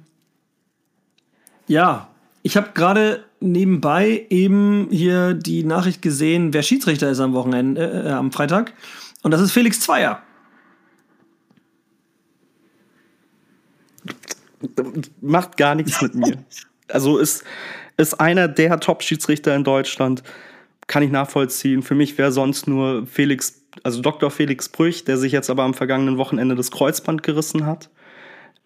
ja, 1.67 2.07
ich 2.43 2.55
habe 2.55 2.69
gerade 2.73 3.25
nebenbei 3.41 4.25
eben 4.29 4.87
hier 4.89 5.33
die 5.33 5.65
Nachricht 5.65 6.01
gesehen, 6.01 6.53
wer 6.53 6.63
Schiedsrichter 6.63 7.09
ist 7.09 7.19
am 7.19 7.33
Wochenende, 7.33 8.05
äh 8.05 8.11
am 8.11 8.31
Freitag. 8.31 8.73
Und 9.21 9.31
das 9.31 9.41
ist 9.41 9.51
Felix 9.51 9.81
Zweier. 9.81 10.21
macht 15.21 15.57
gar 15.57 15.75
nichts 15.75 16.01
mit 16.01 16.15
mir. 16.15 16.37
Also 16.87 17.17
ist, 17.17 17.43
ist 17.97 18.19
einer 18.19 18.47
der 18.47 18.79
Top-Schiedsrichter 18.79 19.55
in 19.55 19.63
Deutschland, 19.63 20.23
kann 20.87 21.03
ich 21.03 21.11
nachvollziehen. 21.11 21.81
Für 21.81 21.95
mich 21.95 22.17
wäre 22.17 22.31
sonst 22.31 22.67
nur 22.67 23.07
Felix, 23.07 23.63
also 23.83 24.01
Dr. 24.01 24.29
Felix 24.29 24.69
Brüch, 24.69 25.03
der 25.03 25.17
sich 25.17 25.31
jetzt 25.31 25.49
aber 25.49 25.63
am 25.63 25.73
vergangenen 25.73 26.17
Wochenende 26.17 26.55
das 26.55 26.71
Kreuzband 26.71 27.23
gerissen 27.23 27.65
hat 27.65 27.89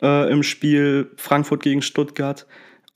äh, 0.02 0.32
im 0.32 0.44
Spiel 0.44 1.12
Frankfurt 1.16 1.64
gegen 1.64 1.82
Stuttgart. 1.82 2.46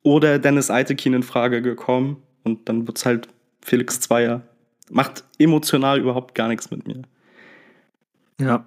Oder 0.02 0.38
Dennis 0.40 0.70
Eitekin 0.70 1.14
in 1.14 1.24
Frage 1.24 1.62
gekommen. 1.62 2.22
Und 2.44 2.68
dann 2.68 2.88
wird 2.88 2.98
es 2.98 3.06
halt 3.06 3.30
Felix 3.62 4.02
Zweier. 4.02 4.42
Macht 4.90 5.24
emotional 5.40 6.00
überhaupt 6.00 6.36
gar 6.36 6.50
nichts 6.50 6.70
mit 6.72 6.86
mir. 6.86 7.04
Ja, 8.40 8.66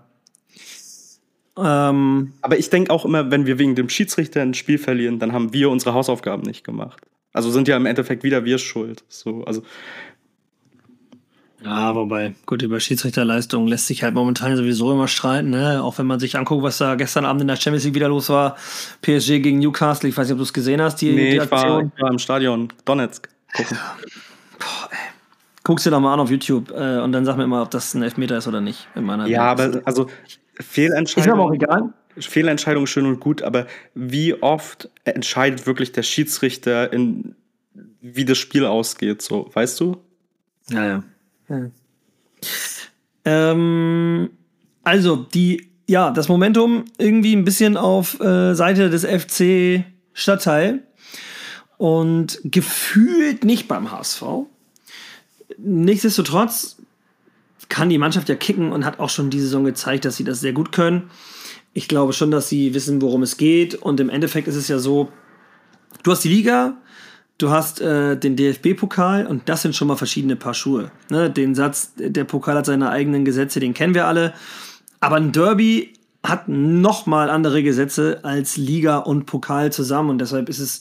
ähm, 1.59 2.33
Aber 2.43 2.59
ich 2.59 2.71
denke 2.71 2.93
auch 2.93 3.05
immer, 3.05 3.31
wenn 3.31 3.47
wir 3.47 3.59
wegen 3.59 3.75
dem 3.75 3.89
Schiedsrichter 3.89 4.43
ein 4.43 4.55
Spiel 4.55 4.79
verlieren, 4.79 5.19
dann 5.19 5.33
haben 5.33 5.53
wir 5.53 5.71
unsere 5.71 5.95
Hausaufgaben 5.95 6.43
nicht 6.43 6.65
gemacht. 6.65 7.01
Also 7.33 7.51
sind 7.51 7.69
ja 7.69 7.77
im 7.77 7.87
Endeffekt 7.87 8.23
wieder 8.23 8.45
wir 8.45 8.59
schuld. 8.59 9.05
So, 9.09 9.45
also 9.45 9.63
ja, 11.67 11.95
wobei, 11.95 12.35
gut, 12.45 12.63
über 12.63 12.79
Schiedsrichterleistung 12.79 13.67
lässt 13.67 13.87
sich 13.87 14.03
halt 14.03 14.15
momentan 14.15 14.57
sowieso 14.57 14.93
immer 14.93 15.09
streiten, 15.09 15.51
ne? 15.51 15.83
Auch 15.83 15.99
wenn 15.99 16.07
man 16.07 16.21
sich 16.21 16.39
anguckt, 16.39 16.63
was 16.63 16.79
da 16.79 16.95
gestern 16.95 17.25
Abend 17.25 17.43
in 17.43 17.49
der 17.49 17.57
Champions 17.57 17.85
League 17.85 17.95
wieder 17.95 18.09
los 18.09 18.29
war. 18.29 18.57
PSG 19.03 19.43
gegen 19.43 19.59
Newcastle, 19.59 20.09
ich 20.09 20.17
weiß 20.17 20.29
nicht, 20.29 20.35
ob 20.35 20.39
du 20.39 20.45
es 20.45 20.53
gesehen 20.53 20.81
hast, 20.81 20.97
die, 20.97 21.13
nee, 21.13 21.33
die 21.33 21.41
Aktion. 21.41 21.61
Ich 21.61 21.69
war, 21.69 21.93
ich 21.97 22.03
war 22.03 22.11
im 22.11 22.19
Stadion 22.19 22.69
Donetsk. 22.85 23.29
Gucken. 23.55 23.79
Boah, 24.59 24.89
ey. 24.91 24.99
Guck's 25.65 25.83
dir 25.83 25.91
doch 25.91 25.99
mal 25.99 26.15
an 26.15 26.21
auf 26.21 26.31
YouTube 26.31 26.71
äh, 26.71 27.01
und 27.01 27.11
dann 27.11 27.25
sag 27.25 27.37
mir 27.37 27.47
mal, 27.49 27.63
ob 27.63 27.71
das 27.73 27.95
ein 27.95 28.03
Elfmeter 28.03 28.37
ist 28.37 28.47
oder 28.47 28.61
nicht. 28.61 28.87
In 28.95 29.05
meiner 29.05 29.27
ja, 29.27 29.59
Welt. 29.59 29.77
aber 29.77 29.87
also 29.87 30.09
Fehlentscheidung. 30.61 31.23
Ist 31.23 31.27
mir 31.27 31.33
aber 31.33 31.45
auch 31.45 31.55
egal. 31.55 31.93
Fehlentscheidung 32.19 32.87
schön 32.87 33.07
und 33.07 33.21
gut, 33.21 33.43
aber 33.43 33.67
wie 33.95 34.35
oft 34.35 34.89
entscheidet 35.05 35.67
wirklich 35.67 35.93
der 35.93 36.03
Schiedsrichter 36.03 36.93
in 36.93 37.35
wie 38.01 38.25
das 38.25 38.39
Spiel 38.39 38.65
ausgeht, 38.65 39.23
so, 39.23 39.51
weißt 39.53 39.81
du? 39.81 39.97
Ja, 40.71 40.87
ja. 40.87 41.03
ja. 41.49 41.71
Ähm, 43.25 44.31
also, 44.85 45.17
die, 45.17 45.69
ja, 45.87 46.11
das 46.11 46.29
Momentum 46.29 46.85
irgendwie 46.99 47.35
ein 47.35 47.45
bisschen 47.45 47.77
auf 47.77 48.21
äh, 48.21 48.55
Seite 48.55 48.91
des 48.91 49.05
FC 49.05 49.85
Stadtteil 50.13 50.83
und 51.77 52.41
gefühlt 52.45 53.45
nicht 53.45 53.69
beim 53.69 53.91
HSV. 53.91 54.23
Nichtsdestotrotz 55.59 56.77
kann 57.69 57.89
die 57.89 57.99
Mannschaft 57.99 58.29
ja 58.29 58.35
kicken 58.35 58.73
und 58.73 58.85
hat 58.85 59.01
auch 59.01 59.11
schon 59.11 59.31
diese 59.31 59.47
Saison 59.47 59.65
gezeigt, 59.65 60.05
dass 60.05 60.17
sie 60.17 60.25
das 60.25 60.41
sehr 60.41 60.53
gut 60.53 60.73
können. 60.73 61.11
Ich 61.73 61.89
glaube 61.89 62.13
schon, 62.13 62.31
dass 62.31 62.49
sie 62.49 62.75
wissen, 62.75 63.03
worum 63.03 63.23
es 63.23 63.37
geht. 63.37 63.75
Und 63.75 64.01
im 64.01 64.09
Endeffekt 64.09 64.49
ist 64.49 64.57
es 64.57 64.69
ja 64.69 64.79
so, 64.79 65.11
du 66.03 66.11
hast 66.11 66.25
die 66.25 66.29
Liga, 66.29 66.77
du 67.39 67.51
hast 67.51 67.81
äh, 67.81 68.17
den 68.17 68.37
DFB-Pokal 68.37 69.27
und 69.27 69.49
das 69.49 69.63
sind 69.63 69.77
schon 69.77 69.89
mal 69.89 69.97
verschiedene 69.97 70.37
Paar 70.37 70.55
Schuhe. 70.55 70.91
Ne? 71.11 71.31
Den 71.31 71.55
Satz, 71.55 71.93
der 71.97 72.25
Pokal 72.25 72.57
hat 72.57 72.67
seine 72.67 72.91
eigenen 72.91 73.25
Gesetze, 73.25 73.61
den 73.61 73.75
kennen 73.75 73.95
wir 73.95 74.07
alle. 74.07 74.33
Aber 75.01 75.17
ein 75.17 75.33
Derby 75.33 75.93
hat 76.23 76.49
noch 76.49 77.07
mal 77.07 77.31
andere 77.31 77.63
Gesetze 77.63 78.21
als 78.23 78.57
Liga 78.57 78.99
und 78.99 79.27
Pokal 79.27 79.71
zusammen 79.73 80.11
und 80.11 80.19
deshalb 80.19 80.49
ist 80.49 80.59
es, 80.59 80.81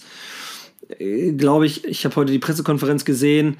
äh, 0.97 1.33
glaube 1.33 1.65
ich, 1.65 1.85
ich 1.85 2.05
habe 2.05 2.15
heute 2.15 2.31
die 2.31 2.39
Pressekonferenz 2.39 3.05
gesehen, 3.05 3.57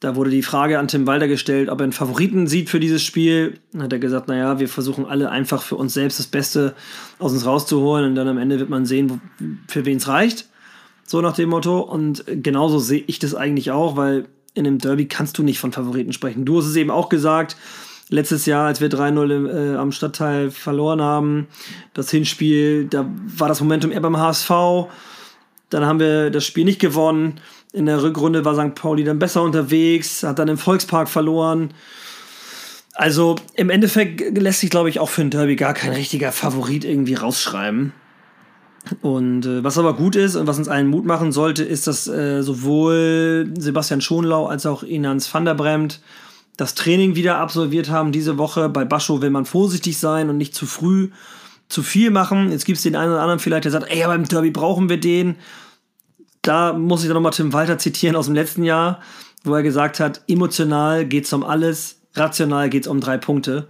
da 0.00 0.14
wurde 0.14 0.30
die 0.30 0.42
Frage 0.42 0.78
an 0.78 0.86
Tim 0.86 1.06
Walder 1.06 1.26
gestellt, 1.26 1.68
ob 1.68 1.80
er 1.80 1.84
einen 1.84 1.92
Favoriten 1.92 2.46
sieht 2.46 2.70
für 2.70 2.78
dieses 2.78 3.02
Spiel. 3.02 3.58
Dann 3.72 3.82
hat 3.82 3.92
er 3.92 3.98
gesagt, 3.98 4.28
naja, 4.28 4.60
wir 4.60 4.68
versuchen 4.68 5.06
alle 5.06 5.30
einfach 5.30 5.62
für 5.62 5.74
uns 5.74 5.94
selbst 5.94 6.20
das 6.20 6.28
Beste 6.28 6.74
aus 7.18 7.32
uns 7.32 7.44
rauszuholen 7.44 8.06
und 8.06 8.14
dann 8.14 8.28
am 8.28 8.38
Ende 8.38 8.60
wird 8.60 8.70
man 8.70 8.86
sehen, 8.86 9.20
für 9.66 9.84
wen 9.84 9.96
es 9.96 10.06
reicht. 10.06 10.48
So 11.04 11.20
nach 11.20 11.34
dem 11.34 11.48
Motto. 11.48 11.80
Und 11.80 12.24
genauso 12.26 12.78
sehe 12.78 13.02
ich 13.06 13.18
das 13.18 13.34
eigentlich 13.34 13.72
auch, 13.72 13.96
weil 13.96 14.28
in 14.54 14.66
einem 14.66 14.78
Derby 14.78 15.06
kannst 15.06 15.36
du 15.38 15.42
nicht 15.42 15.58
von 15.58 15.72
Favoriten 15.72 16.12
sprechen. 16.12 16.44
Du 16.44 16.58
hast 16.58 16.66
es 16.66 16.76
eben 16.76 16.90
auch 16.90 17.08
gesagt, 17.08 17.56
letztes 18.08 18.46
Jahr, 18.46 18.66
als 18.66 18.80
wir 18.80 18.90
3-0 18.90 19.72
äh, 19.72 19.76
am 19.76 19.90
Stadtteil 19.90 20.50
verloren 20.50 21.00
haben, 21.00 21.48
das 21.94 22.10
Hinspiel, 22.10 22.86
da 22.86 23.08
war 23.36 23.48
das 23.48 23.60
Momentum 23.60 23.90
eher 23.90 24.00
beim 24.00 24.18
HSV. 24.18 24.50
Dann 25.70 25.84
haben 25.84 26.00
wir 26.00 26.30
das 26.30 26.44
Spiel 26.44 26.64
nicht 26.64 26.80
gewonnen. 26.80 27.40
In 27.72 27.86
der 27.86 28.02
Rückrunde 28.02 28.44
war 28.44 28.54
St. 28.54 28.74
Pauli 28.74 29.04
dann 29.04 29.18
besser 29.18 29.42
unterwegs, 29.42 30.22
hat 30.22 30.38
dann 30.38 30.48
im 30.48 30.58
Volkspark 30.58 31.08
verloren. 31.08 31.74
Also 32.94 33.36
im 33.54 33.70
Endeffekt 33.70 34.36
lässt 34.36 34.60
sich, 34.60 34.70
glaube 34.70 34.88
ich, 34.88 34.98
auch 34.98 35.08
für 35.08 35.22
ein 35.22 35.30
Derby 35.30 35.54
gar 35.54 35.74
kein 35.74 35.92
richtiger 35.92 36.32
Favorit 36.32 36.84
irgendwie 36.84 37.14
rausschreiben. 37.14 37.92
Und 39.02 39.46
äh, 39.46 39.62
was 39.62 39.78
aber 39.78 39.94
gut 39.94 40.16
ist 40.16 40.34
und 40.34 40.46
was 40.46 40.58
uns 40.58 40.68
allen 40.68 40.88
Mut 40.88 41.04
machen 41.04 41.30
sollte, 41.30 41.62
ist, 41.62 41.86
dass 41.86 42.08
äh, 42.08 42.42
sowohl 42.42 43.52
Sebastian 43.58 44.00
Schonlau 44.00 44.46
als 44.46 44.66
auch 44.66 44.82
Inans 44.82 45.32
van 45.32 45.44
der 45.44 45.54
Bremt 45.54 46.00
das 46.56 46.74
Training 46.74 47.14
wieder 47.14 47.38
absolviert 47.38 47.90
haben 47.90 48.12
diese 48.12 48.38
Woche. 48.38 48.68
Bei 48.68 48.84
Bascho 48.84 49.22
will 49.22 49.30
man 49.30 49.44
vorsichtig 49.44 49.98
sein 49.98 50.28
und 50.28 50.36
nicht 50.36 50.54
zu 50.54 50.66
früh 50.66 51.10
zu 51.68 51.82
viel 51.82 52.10
machen. 52.10 52.50
Jetzt 52.50 52.64
gibt 52.64 52.78
es 52.78 52.82
den 52.82 52.96
einen 52.96 53.12
oder 53.12 53.20
anderen 53.20 53.38
vielleicht, 53.38 53.64
der 53.64 53.72
sagt, 53.72 53.90
ey, 53.90 54.02
beim 54.04 54.26
Derby 54.26 54.50
brauchen 54.50 54.88
wir 54.88 54.98
den. 54.98 55.36
Da 56.48 56.72
muss 56.72 57.02
ich 57.02 57.08
dann 57.08 57.14
nochmal 57.16 57.32
Tim 57.32 57.52
Walter 57.52 57.76
zitieren 57.76 58.16
aus 58.16 58.24
dem 58.24 58.34
letzten 58.34 58.62
Jahr, 58.62 59.02
wo 59.44 59.54
er 59.54 59.62
gesagt 59.62 60.00
hat, 60.00 60.22
emotional 60.28 61.04
geht 61.04 61.26
es 61.26 61.32
um 61.34 61.44
alles, 61.44 62.00
rational 62.14 62.70
geht 62.70 62.84
es 62.84 62.88
um 62.88 63.02
drei 63.02 63.18
Punkte. 63.18 63.68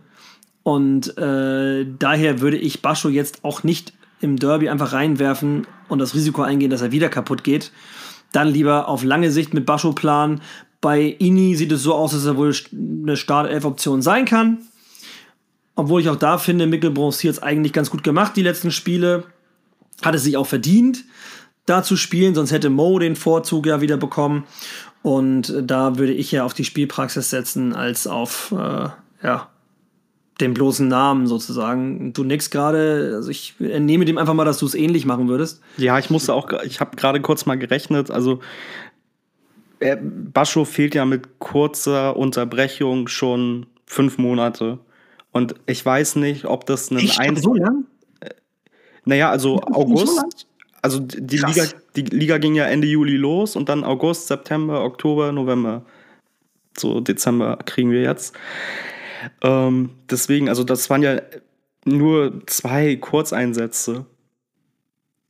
Und 0.62 1.18
äh, 1.18 1.84
daher 1.98 2.40
würde 2.40 2.56
ich 2.56 2.80
Bascho 2.80 3.08
jetzt 3.08 3.44
auch 3.44 3.64
nicht 3.64 3.94
im 4.20 4.36
Derby 4.36 4.68
einfach 4.68 4.92
reinwerfen 4.92 5.66
und 5.88 5.98
das 5.98 6.14
Risiko 6.14 6.42
eingehen, 6.42 6.70
dass 6.70 6.80
er 6.80 6.92
wieder 6.92 7.08
kaputt 7.08 7.42
geht. 7.42 7.72
Dann 8.30 8.46
lieber 8.46 8.86
auf 8.86 9.02
lange 9.02 9.32
Sicht 9.32 9.54
mit 9.54 9.66
Bascho 9.66 9.92
planen. 9.92 10.40
Bei 10.80 11.16
Ini 11.18 11.56
sieht 11.56 11.72
es 11.72 11.82
so 11.82 11.94
aus, 11.94 12.12
dass 12.12 12.26
er 12.26 12.36
wohl 12.36 12.54
eine 12.72 13.16
Startelf-Option 13.16 14.02
sein 14.02 14.24
kann. 14.24 14.58
Obwohl 15.74 16.00
ich 16.00 16.08
auch 16.08 16.14
da 16.14 16.38
finde, 16.38 16.68
Mikkel 16.68 16.92
Bronzier 16.92 17.32
es 17.32 17.42
eigentlich 17.42 17.72
ganz 17.72 17.90
gut 17.90 18.04
gemacht, 18.04 18.36
die 18.36 18.42
letzten 18.42 18.70
Spiele. 18.70 19.24
Hat 20.00 20.14
es 20.14 20.22
sich 20.22 20.36
auch 20.36 20.46
verdient, 20.46 21.02
da 21.68 21.82
zu 21.82 21.96
spielen, 21.96 22.34
sonst 22.34 22.52
hätte 22.52 22.70
Mo 22.70 22.98
den 22.98 23.16
Vorzug 23.16 23.66
ja 23.66 23.80
wieder 23.80 23.96
bekommen. 23.96 24.44
Und 25.02 25.54
da 25.62 25.98
würde 25.98 26.12
ich 26.12 26.32
ja 26.32 26.44
auf 26.44 26.54
die 26.54 26.64
Spielpraxis 26.64 27.30
setzen, 27.30 27.74
als 27.74 28.06
auf, 28.06 28.52
äh, 28.52 28.88
ja, 29.22 29.48
den 30.40 30.54
bloßen 30.54 30.86
Namen 30.86 31.26
sozusagen. 31.26 32.12
Du 32.12 32.24
nix 32.24 32.50
gerade, 32.50 33.12
also 33.16 33.30
ich 33.30 33.54
nehme 33.58 34.04
dem 34.04 34.18
einfach 34.18 34.34
mal, 34.34 34.44
dass 34.44 34.58
du 34.58 34.66
es 34.66 34.74
ähnlich 34.74 35.04
machen 35.04 35.28
würdest. 35.28 35.60
Ja, 35.76 35.98
ich 35.98 36.10
musste 36.10 36.32
auch, 36.34 36.52
ich 36.64 36.80
habe 36.80 36.96
gerade 36.96 37.20
kurz 37.20 37.46
mal 37.46 37.58
gerechnet, 37.58 38.10
also 38.10 38.40
äh, 39.80 39.96
Bascho 40.00 40.64
fehlt 40.64 40.94
ja 40.94 41.04
mit 41.04 41.38
kurzer 41.38 42.16
Unterbrechung 42.16 43.08
schon 43.08 43.66
fünf 43.86 44.18
Monate. 44.18 44.78
Und 45.32 45.54
ich 45.66 45.84
weiß 45.84 46.16
nicht, 46.16 46.46
ob 46.46 46.66
das 46.66 46.90
ein 46.90 46.98
Echt? 46.98 47.42
So 47.42 47.54
lang? 47.54 47.84
Äh, 48.20 48.30
naja, 49.04 49.30
also 49.30 49.60
August. 49.60 50.46
Also 50.82 51.00
die 51.00 51.38
Liga, 51.38 51.66
die 51.96 52.02
Liga 52.02 52.38
ging 52.38 52.54
ja 52.54 52.64
Ende 52.64 52.86
Juli 52.86 53.16
los 53.16 53.56
und 53.56 53.68
dann 53.68 53.84
August, 53.84 54.28
September, 54.28 54.84
Oktober, 54.84 55.32
November. 55.32 55.84
So 56.76 57.00
Dezember 57.00 57.58
kriegen 57.64 57.90
wir 57.90 58.02
jetzt. 58.02 58.36
Ähm, 59.42 59.90
deswegen, 60.08 60.48
also 60.48 60.64
das 60.64 60.88
waren 60.90 61.02
ja 61.02 61.20
nur 61.84 62.46
zwei 62.46 62.96
Kurzeinsätze. 62.96 64.06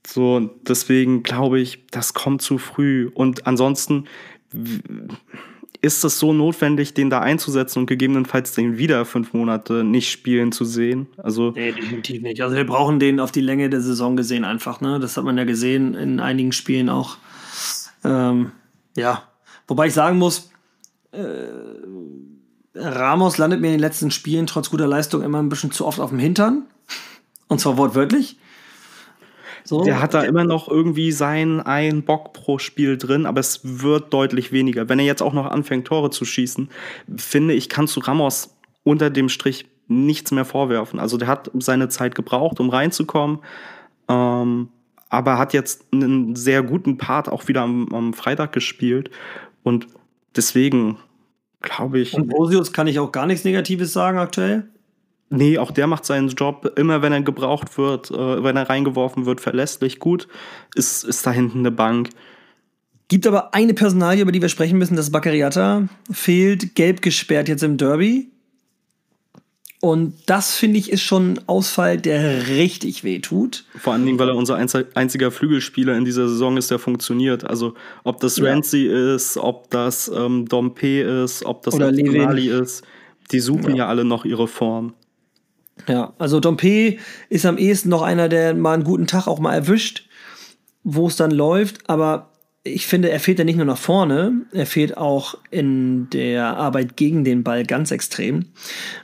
So, 0.07 0.51
deswegen 0.63 1.23
glaube 1.23 1.61
ich, 1.61 1.87
das 1.91 2.15
kommt 2.15 2.43
zu 2.43 2.59
früh. 2.59 3.11
Und 3.13 3.47
ansonsten 3.47 4.05
ist 5.81 6.05
es 6.05 6.19
so 6.19 6.33
notwendig, 6.33 6.95
den 6.95 7.09
da 7.09 7.21
einzusetzen 7.21 7.81
und 7.81 7.87
gegebenenfalls 7.87 8.53
den 8.53 8.79
wieder 8.79 9.05
fünf 9.05 9.33
Monate 9.33 9.85
nicht 9.85 10.11
spielen 10.11 10.51
zu 10.51 10.65
sehen? 10.65 11.07
Also 11.19 11.53
nee, 11.53 11.73
definitiv 11.73 12.23
nicht. 12.23 12.43
Also 12.43 12.57
wir 12.57 12.67
brauchen 12.67 12.99
den 12.99 13.21
auf 13.21 13.31
die 13.31 13.41
Länge 13.41 13.71
der 13.71 13.81
Saison 13.81 14.17
gesehen 14.17 14.45
einfach. 14.45 14.81
Ne? 14.81 14.99
Das 14.99 15.17
hat 15.17 15.25
man 15.25 15.39
ja 15.39 15.45
gesehen 15.45 15.95
in 15.95 16.19
einigen 16.21 16.53
Spielen 16.53 16.89
auch. 16.89 17.17
Ähm, 18.05 18.53
ja, 18.97 19.23
wobei 19.69 19.87
ich 19.87 19.95
sagen 19.95 20.19
muss, 20.19 20.51
äh, 21.13 21.47
Ramos 22.75 23.39
landet 23.39 23.61
mir 23.61 23.69
in 23.69 23.75
den 23.75 23.81
letzten 23.81 24.11
Spielen 24.11 24.47
trotz 24.47 24.71
guter 24.71 24.87
Leistung 24.87 25.23
immer 25.23 25.39
ein 25.39 25.49
bisschen 25.49 25.71
zu 25.71 25.87
oft 25.87 26.01
auf 26.01 26.11
dem 26.11 26.19
Hintern. 26.19 26.65
Und 27.47 27.61
zwar 27.61 27.77
wortwörtlich. 27.77 28.39
So. 29.69 29.85
Der 29.85 30.01
hat 30.01 30.15
da 30.15 30.23
immer 30.23 30.45
noch 30.45 30.67
irgendwie 30.69 31.13
seinen 31.13 31.61
einen 31.61 32.03
Bock 32.03 32.33
pro 32.33 32.59
Spiel 32.59 32.97
drin, 32.97 33.27
aber 33.27 33.41
es 33.41 33.61
wird 33.63 34.15
deutlich 34.15 34.51
weniger. 34.51 34.89
Wenn 34.89 34.99
er 34.99 35.05
jetzt 35.05 35.21
auch 35.23 35.35
noch 35.35 35.45
anfängt, 35.45 35.87
Tore 35.87 36.09
zu 36.09 36.25
schießen, 36.25 36.71
finde 37.19 37.53
ich, 37.53 37.69
kannst 37.69 37.95
du 37.95 38.01
Ramos 38.01 38.57
unter 38.83 39.11
dem 39.11 39.29
Strich 39.29 39.67
nichts 39.87 40.31
mehr 40.31 40.47
vorwerfen. 40.47 40.99
Also 40.99 41.19
der 41.19 41.29
hat 41.29 41.51
seine 41.59 41.91
Zeit 41.91 42.15
gebraucht, 42.15 42.61
um 42.61 42.71
reinzukommen, 42.71 43.41
ähm, 44.09 44.71
aber 45.11 45.37
hat 45.37 45.53
jetzt 45.53 45.85
einen 45.93 46.35
sehr 46.35 46.63
guten 46.63 46.97
Part 46.97 47.29
auch 47.29 47.47
wieder 47.47 47.61
am, 47.61 47.93
am 47.93 48.15
Freitag 48.15 48.53
gespielt. 48.55 49.11
Und 49.65 49.87
deswegen 50.35 50.97
glaube 51.61 51.99
ich. 51.99 52.15
Und 52.15 52.29
Brosius 52.29 52.73
kann 52.73 52.87
ich 52.87 52.99
auch 52.99 53.13
gar 53.13 53.27
nichts 53.27 53.45
Negatives 53.45 53.93
sagen 53.93 54.17
aktuell. 54.17 54.67
Nee, 55.31 55.59
auch 55.59 55.71
der 55.71 55.87
macht 55.87 56.07
seinen 56.07 56.29
Job 56.29 56.73
immer, 56.77 57.03
wenn 57.03 57.13
er 57.13 57.21
gebraucht 57.21 57.77
wird, 57.77 58.11
äh, 58.11 58.43
wenn 58.43 58.57
er 58.57 58.71
reingeworfen 58.71 59.27
wird, 59.27 59.41
verlässlich 59.41 59.99
gut. 59.99 60.27
Ist, 60.75 61.05
ist 61.05 61.27
da 61.27 61.33
hinten 61.33 61.59
eine 61.59 61.71
Bank. 61.71 62.11
Gibt 63.09 63.27
aber 63.27 63.55
eine 63.55 63.75
Personalie, 63.75 64.23
über 64.23 64.33
die 64.33 64.43
wir 64.43 64.49
sprechen 64.49 64.79
müssen, 64.79 64.97
das 64.97 65.11
Baccariata 65.11 65.89
fehlt, 66.11 66.75
gelb 66.75 67.03
gesperrt 67.03 67.49
jetzt 67.49 67.63
im 67.63 67.77
Derby. 67.77 68.31
Und 69.81 70.15
das 70.27 70.57
finde 70.57 70.79
ich 70.79 70.91
ist 70.91 71.03
schon 71.03 71.35
ein 71.35 71.41
Ausfall, 71.47 71.99
der 71.99 72.49
richtig 72.49 73.05
weh 73.05 73.21
tut. 73.21 73.65
Vor 73.79 73.93
allen 73.93 74.05
Dingen, 74.05 74.19
weil 74.19 74.29
er 74.29 74.35
unser 74.35 74.57
einziger 74.57 75.31
Flügelspieler 75.31 75.97
in 75.97 76.05
dieser 76.05 76.29
Saison 76.29 76.57
ist, 76.57 76.71
der 76.71 76.81
funktioniert. 76.81 77.45
Also 77.45 77.75
ob 78.03 78.19
das 78.21 78.39
ja. 78.39 78.47
Ramsey 78.47 78.87
ist, 79.15 79.37
ob 79.37 79.71
das 79.71 80.09
ähm, 80.09 80.47
Dompe 80.47 81.01
ist, 81.01 81.45
ob 81.45 81.63
das 81.63 81.79
Lali 81.79 82.49
ist, 82.49 82.83
die 83.31 83.41
suchen 83.41 83.71
ja. 83.71 83.85
ja 83.85 83.89
alle 83.89 84.05
noch 84.05 84.25
ihre 84.25 84.49
Form. 84.49 84.95
Ja, 85.87 86.13
also 86.19 86.41
Dompe 86.41 86.97
ist 87.29 87.47
am 87.47 87.59
ehesten 87.59 87.89
noch 87.89 88.03
einer, 88.03 88.29
der 88.29 88.55
mal 88.55 88.75
einen 88.75 88.85
guten 88.85 89.07
Tag 89.07 89.27
auch 89.27 89.39
mal 89.39 89.55
erwischt, 89.55 90.09
wo 90.85 91.07
es 91.07 91.17
dann 91.17 91.31
läuft, 91.31 91.89
aber 91.89 92.31
ich 92.65 92.87
finde, 92.87 93.11
er 93.11 93.21
fehlt 93.21 93.39
ja 93.39 93.45
nicht 93.45 93.57
nur 93.57 93.65
nach 93.65 93.79
vorne, 93.79 94.43
er 94.53 94.67
fehlt 94.67 94.97
auch 94.97 95.37
in 95.51 96.11
der 96.11 96.57
Arbeit 96.57 96.97
gegen 96.97 97.25
den 97.25 97.43
Ball 97.43 97.65
ganz 97.65 97.91
extrem. 97.91 98.47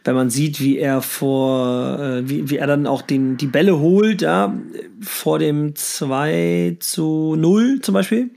Wenn 0.02 0.14
man 0.14 0.28
sieht, 0.28 0.60
wie 0.60 0.78
er 0.78 1.00
vor, 1.00 1.98
äh, 1.98 2.28
wie, 2.28 2.50
wie 2.50 2.58
er 2.58 2.66
dann 2.66 2.86
auch 2.86 3.00
den, 3.00 3.36
die 3.36 3.46
Bälle 3.46 3.78
holt, 3.78 4.22
ja, 4.22 4.54
vor 5.00 5.38
dem 5.38 5.74
2 5.76 6.76
zu 6.80 7.36
0 7.38 7.80
zum 7.80 7.94
Beispiel, 7.94 8.30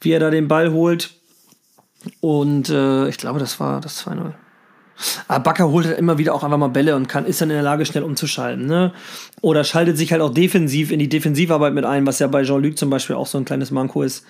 wie 0.00 0.12
er 0.12 0.20
da 0.20 0.30
den 0.30 0.48
Ball 0.48 0.72
holt, 0.72 1.10
Und 2.20 2.68
äh, 2.70 3.08
ich 3.08 3.18
glaube, 3.18 3.38
das 3.38 3.60
war 3.60 3.80
das 3.80 4.06
2-0. 4.06 4.32
Aber 5.28 5.42
Bakker 5.44 5.70
holt 5.70 5.86
halt 5.86 5.98
immer 5.98 6.18
wieder 6.18 6.34
auch 6.34 6.42
einfach 6.42 6.58
mal 6.58 6.68
Bälle 6.68 6.96
und 6.96 7.08
kann, 7.08 7.26
ist 7.26 7.40
dann 7.40 7.50
in 7.50 7.56
der 7.56 7.62
Lage, 7.62 7.86
schnell 7.86 8.02
umzuschalten. 8.02 8.66
Ne? 8.66 8.92
Oder 9.40 9.64
schaltet 9.64 9.96
sich 9.96 10.12
halt 10.12 10.22
auch 10.22 10.32
defensiv 10.32 10.90
in 10.90 10.98
die 10.98 11.08
Defensivarbeit 11.08 11.74
mit 11.74 11.84
ein, 11.84 12.06
was 12.06 12.18
ja 12.18 12.26
bei 12.26 12.42
Jean-Luc 12.42 12.76
zum 12.76 12.90
Beispiel 12.90 13.16
auch 13.16 13.26
so 13.26 13.38
ein 13.38 13.44
kleines 13.44 13.70
Manko 13.70 14.02
ist. 14.02 14.24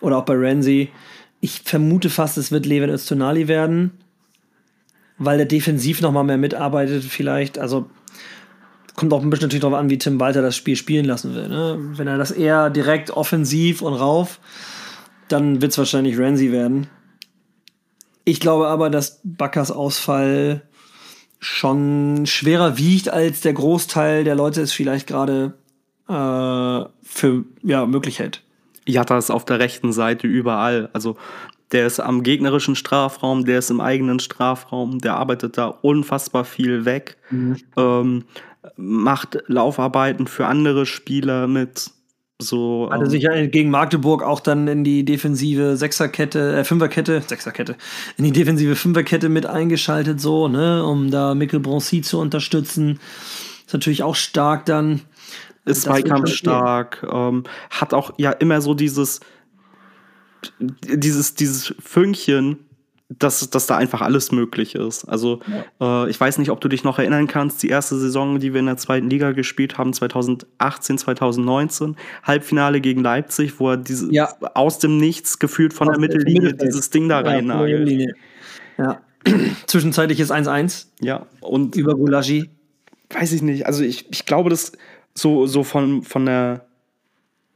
Oder 0.00 0.18
auch 0.18 0.24
bei 0.24 0.34
Ramsey. 0.36 0.90
Ich 1.40 1.62
vermute 1.64 2.10
fast, 2.10 2.38
es 2.38 2.50
wird 2.50 2.66
Levin 2.66 2.90
Öztunali 2.90 3.46
werden, 3.48 3.92
weil 5.18 5.36
der 5.36 5.46
defensiv 5.46 6.00
noch 6.00 6.12
mal 6.12 6.24
mehr 6.24 6.38
mitarbeitet 6.38 7.04
vielleicht. 7.04 7.58
Also 7.58 7.88
kommt 8.96 9.12
auch 9.12 9.22
ein 9.22 9.30
bisschen 9.30 9.46
natürlich 9.46 9.62
darauf 9.62 9.78
an, 9.78 9.90
wie 9.90 9.98
Tim 9.98 10.18
Walter 10.18 10.42
das 10.42 10.56
Spiel 10.56 10.76
spielen 10.76 11.04
lassen 11.04 11.34
will. 11.34 11.48
Ne? 11.48 11.78
Wenn 11.96 12.08
er 12.08 12.18
das 12.18 12.30
eher 12.30 12.70
direkt 12.70 13.10
offensiv 13.10 13.82
und 13.82 13.94
rauf, 13.94 14.40
dann 15.28 15.60
wird 15.60 15.72
es 15.72 15.78
wahrscheinlich 15.78 16.18
Ramsey 16.18 16.50
werden. 16.50 16.88
Ich 18.28 18.40
glaube 18.40 18.66
aber, 18.66 18.90
dass 18.90 19.20
Backers 19.22 19.70
Ausfall 19.70 20.62
schon 21.38 22.26
schwerer 22.26 22.76
wiegt, 22.76 23.08
als 23.08 23.40
der 23.40 23.52
Großteil 23.52 24.24
der 24.24 24.34
Leute 24.34 24.62
es 24.62 24.72
vielleicht 24.72 25.06
gerade 25.06 25.54
äh, 26.08 26.88
für 27.04 27.44
ja, 27.62 27.86
möglich 27.86 28.18
hält. 28.18 28.42
Jatta 28.84 29.16
ist 29.16 29.30
auf 29.30 29.44
der 29.44 29.60
rechten 29.60 29.92
Seite 29.92 30.26
überall. 30.26 30.90
Also 30.92 31.16
der 31.70 31.86
ist 31.86 32.00
am 32.00 32.24
gegnerischen 32.24 32.74
Strafraum, 32.74 33.44
der 33.44 33.60
ist 33.60 33.70
im 33.70 33.80
eigenen 33.80 34.18
Strafraum, 34.18 34.98
der 34.98 35.16
arbeitet 35.16 35.56
da 35.56 35.66
unfassbar 35.66 36.44
viel 36.44 36.84
weg, 36.84 37.18
mhm. 37.30 37.56
ähm, 37.76 38.24
macht 38.76 39.38
Laufarbeiten 39.46 40.26
für 40.26 40.46
andere 40.46 40.84
Spieler 40.84 41.46
mit. 41.46 41.92
So, 42.38 42.88
Hatte 42.90 43.04
ähm, 43.04 43.10
sich 43.10 43.22
ja 43.22 43.46
gegen 43.46 43.70
Magdeburg 43.70 44.22
auch 44.22 44.40
dann 44.40 44.68
in 44.68 44.84
die 44.84 45.04
defensive 45.06 45.78
Sechserkette, 45.78 46.58
äh, 46.58 46.64
Fünferkette, 46.64 47.22
Sechserkette, 47.26 47.76
in 48.18 48.24
die 48.24 48.32
defensive 48.32 48.76
Fünferkette 48.76 49.30
mit 49.30 49.46
eingeschaltet, 49.46 50.20
so, 50.20 50.46
ne, 50.46 50.84
um 50.84 51.10
da 51.10 51.34
Mikkel 51.34 51.60
Broncy 51.60 52.02
zu 52.02 52.18
unterstützen. 52.18 53.00
Ist 53.64 53.72
natürlich 53.72 54.02
auch 54.02 54.14
stark 54.14 54.66
dann. 54.66 55.00
Ist 55.64 55.82
zweikampfstark, 55.82 57.04
ähm, 57.10 57.44
hat 57.70 57.94
auch 57.94 58.12
ja 58.18 58.30
immer 58.30 58.60
so 58.60 58.74
dieses, 58.74 59.20
dieses, 60.60 61.34
dieses 61.34 61.74
Fünkchen, 61.80 62.65
dass, 63.08 63.48
dass 63.50 63.66
da 63.66 63.76
einfach 63.76 64.02
alles 64.02 64.32
möglich 64.32 64.74
ist. 64.74 65.04
Also 65.04 65.40
ja. 65.80 66.04
äh, 66.04 66.10
ich 66.10 66.20
weiß 66.20 66.38
nicht, 66.38 66.50
ob 66.50 66.60
du 66.60 66.68
dich 66.68 66.82
noch 66.82 66.98
erinnern 66.98 67.28
kannst, 67.28 67.62
die 67.62 67.68
erste 67.68 67.96
Saison, 67.96 68.40
die 68.40 68.52
wir 68.52 68.60
in 68.60 68.66
der 68.66 68.78
zweiten 68.78 69.08
Liga 69.08 69.30
gespielt 69.32 69.78
haben, 69.78 69.92
2018, 69.92 70.98
2019, 70.98 71.96
Halbfinale 72.24 72.80
gegen 72.80 73.02
Leipzig, 73.02 73.60
wo 73.60 73.70
er 73.70 73.76
diese, 73.76 74.12
ja. 74.12 74.34
aus 74.54 74.80
dem 74.80 74.98
Nichts 74.98 75.38
gefühlt 75.38 75.72
von 75.72 75.88
aus 75.88 75.94
der 75.94 76.00
Mittellinie 76.00 76.54
dieses 76.54 76.90
Ding 76.90 77.08
da 77.08 77.20
rein 77.20 77.46
nagelt. 77.46 78.14
Ja. 78.76 79.00
Zwischenzeitlich 79.66 80.18
ist 80.18 80.32
1-1. 80.32 80.86
Ja. 81.00 81.26
Und 81.40 81.76
über 81.76 81.94
Gulagi. 81.94 82.50
Weiß 83.10 83.32
ich 83.32 83.42
nicht. 83.42 83.66
Also 83.66 83.84
ich, 83.84 84.10
ich 84.10 84.26
glaube, 84.26 84.50
dass 84.50 84.72
so, 85.14 85.46
so 85.46 85.62
von, 85.62 86.02
von 86.02 86.26
der 86.26 86.66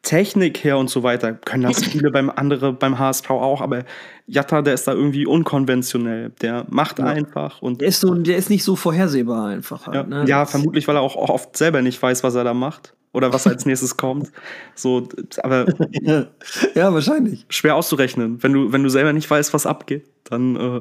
Technik 0.02 0.64
her 0.64 0.78
und 0.78 0.88
so 0.88 1.02
weiter 1.02 1.34
können 1.34 1.64
das 1.64 1.84
viele 1.84 2.10
beim 2.10 2.30
andere 2.30 2.72
beim 2.72 2.98
HSV 2.98 3.30
auch, 3.30 3.60
aber 3.60 3.84
Jatta, 4.26 4.62
der 4.62 4.74
ist 4.74 4.86
da 4.86 4.92
irgendwie 4.92 5.26
unkonventionell. 5.26 6.30
Der 6.40 6.66
macht 6.70 6.98
ja. 6.98 7.06
einfach 7.06 7.60
und 7.60 7.80
der 7.80 7.88
ist 7.88 8.00
so, 8.00 8.14
der 8.14 8.36
ist 8.36 8.48
nicht 8.48 8.64
so 8.64 8.76
vorhersehbar 8.76 9.48
einfach. 9.48 9.86
Halt, 9.86 9.94
ja, 9.94 10.02
ne? 10.04 10.24
ja 10.26 10.46
vermutlich, 10.46 10.88
weil 10.88 10.96
er 10.96 11.02
auch 11.02 11.16
oft 11.16 11.56
selber 11.56 11.82
nicht 11.82 12.00
weiß, 12.00 12.22
was 12.24 12.34
er 12.34 12.44
da 12.44 12.54
macht 12.54 12.94
oder 13.12 13.32
was 13.32 13.46
als 13.46 13.66
nächstes 13.66 13.96
kommt. 13.96 14.30
So, 14.74 15.08
aber 15.42 15.66
ja, 16.74 16.94
wahrscheinlich 16.94 17.44
schwer 17.50 17.76
auszurechnen. 17.76 18.42
Wenn 18.42 18.52
du 18.52 18.72
wenn 18.72 18.82
du 18.82 18.88
selber 18.88 19.12
nicht 19.12 19.30
weißt, 19.30 19.52
was 19.52 19.66
abgeht, 19.66 20.06
dann 20.24 20.56
äh, 20.56 20.80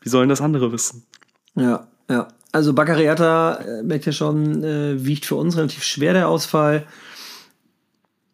wie 0.00 0.08
sollen 0.08 0.28
das 0.28 0.40
andere 0.40 0.72
wissen? 0.72 1.04
Ja, 1.56 1.88
ja. 2.08 2.28
Also 2.52 2.72
Baccariata, 2.72 3.56
äh, 3.56 3.82
merkt 3.82 4.06
ihr 4.06 4.14
schon, 4.14 4.64
äh, 4.64 5.04
wiegt 5.04 5.26
für 5.26 5.34
uns 5.34 5.58
relativ 5.58 5.82
schwer 5.82 6.14
der 6.14 6.28
Ausfall. 6.28 6.86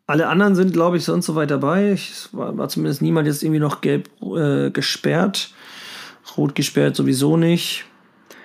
Alle 0.07 0.29
anderen 0.29 0.55
sind, 0.55 0.73
glaube 0.73 0.97
ich, 0.97 1.05
sonst 1.05 1.27
so 1.27 1.35
weit 1.35 1.51
dabei. 1.51 1.91
Es 1.91 2.29
war, 2.33 2.57
war, 2.57 2.69
zumindest 2.69 3.03
niemand 3.03 3.27
jetzt 3.27 3.43
irgendwie 3.43 3.61
noch 3.61 3.81
gelb 3.81 4.11
äh, 4.23 4.71
gesperrt. 4.71 5.53
Rot 6.37 6.55
gesperrt 6.55 6.97
sowieso 6.97 7.37
nicht. 7.37 7.85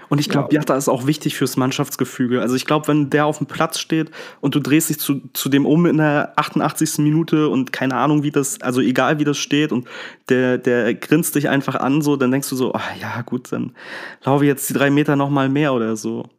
Und 0.10 0.20
ich 0.20 0.30
glaube, 0.30 0.54
ja. 0.54 0.62
Jatta 0.62 0.76
ist 0.76 0.88
auch 0.88 1.06
wichtig 1.06 1.36
fürs 1.36 1.58
Mannschaftsgefüge. 1.58 2.42
Also 2.42 2.56
ich 2.56 2.66
glaube, 2.66 2.88
wenn 2.88 3.10
der 3.10 3.26
auf 3.26 3.40
dem 3.40 3.48
Platz 3.48 3.80
steht 3.80 4.12
und 4.40 4.56
du 4.56 4.60
drehst 4.60 4.90
dich 4.90 5.00
zu, 5.00 5.22
zu 5.34 5.50
dem 5.50 5.66
um 5.66 5.86
in 5.86 5.98
der 5.98 6.34
88. 6.38 7.00
Minute 7.00 7.50
und 7.50 7.74
keine 7.74 7.96
Ahnung, 7.96 8.24
wie 8.24 8.32
das, 8.32 8.62
also 8.62 8.80
egal 8.80 9.20
wie 9.20 9.26
das 9.26 9.38
steht 9.38 9.72
und 9.72 9.88
der, 10.30 10.58
der 10.58 10.94
grinst 10.94 11.36
dich 11.36 11.50
einfach 11.50 11.76
an, 11.76 12.02
so, 12.02 12.16
dann 12.16 12.32
denkst 12.32 12.50
du 12.50 12.56
so, 12.56 12.74
ach 12.74 12.96
ja, 13.02 13.22
gut, 13.22 13.52
dann 13.52 13.76
laufe 14.24 14.46
ich 14.46 14.48
jetzt 14.48 14.70
die 14.70 14.74
drei 14.74 14.90
Meter 14.90 15.16
noch 15.16 15.30
mal 15.30 15.50
mehr 15.50 15.74
oder 15.74 15.98
so. 15.98 16.30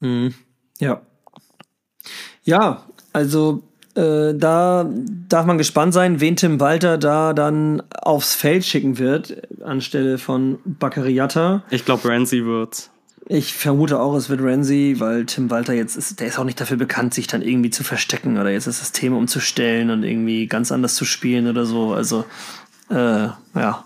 Mhm. 0.00 0.34
Ja. 0.78 1.00
Ja, 2.42 2.84
also 3.14 3.62
äh, 3.94 4.34
da 4.34 4.90
darf 5.28 5.46
man 5.46 5.58
gespannt 5.58 5.94
sein, 5.94 6.20
wen 6.20 6.36
Tim 6.36 6.58
Walter 6.58 6.98
da 6.98 7.32
dann 7.32 7.82
aufs 7.92 8.34
Feld 8.34 8.64
schicken 8.64 8.98
wird, 8.98 9.42
anstelle 9.62 10.18
von 10.18 10.58
Baccariata. 10.64 11.62
Ich 11.70 11.84
glaube, 11.84 12.08
Ramsey 12.08 12.44
wird's. 12.44 12.90
Ich 13.26 13.54
vermute 13.54 14.00
auch, 14.00 14.14
es 14.16 14.28
wird 14.28 14.40
Ramsey, 14.42 15.00
weil 15.00 15.24
Tim 15.24 15.50
Walter 15.50 15.72
jetzt 15.72 15.96
ist, 15.96 16.20
der 16.20 16.26
ist 16.26 16.38
auch 16.38 16.44
nicht 16.44 16.60
dafür 16.60 16.76
bekannt, 16.76 17.14
sich 17.14 17.26
dann 17.26 17.40
irgendwie 17.40 17.70
zu 17.70 17.82
verstecken 17.82 18.36
oder 18.36 18.50
jetzt 18.50 18.66
das 18.66 18.80
System 18.80 19.16
umzustellen 19.16 19.90
und 19.90 20.02
irgendwie 20.02 20.46
ganz 20.46 20.72
anders 20.72 20.94
zu 20.94 21.06
spielen 21.06 21.46
oder 21.46 21.64
so. 21.64 21.94
Also, 21.94 22.24
äh, 22.90 23.28
ja. 23.54 23.84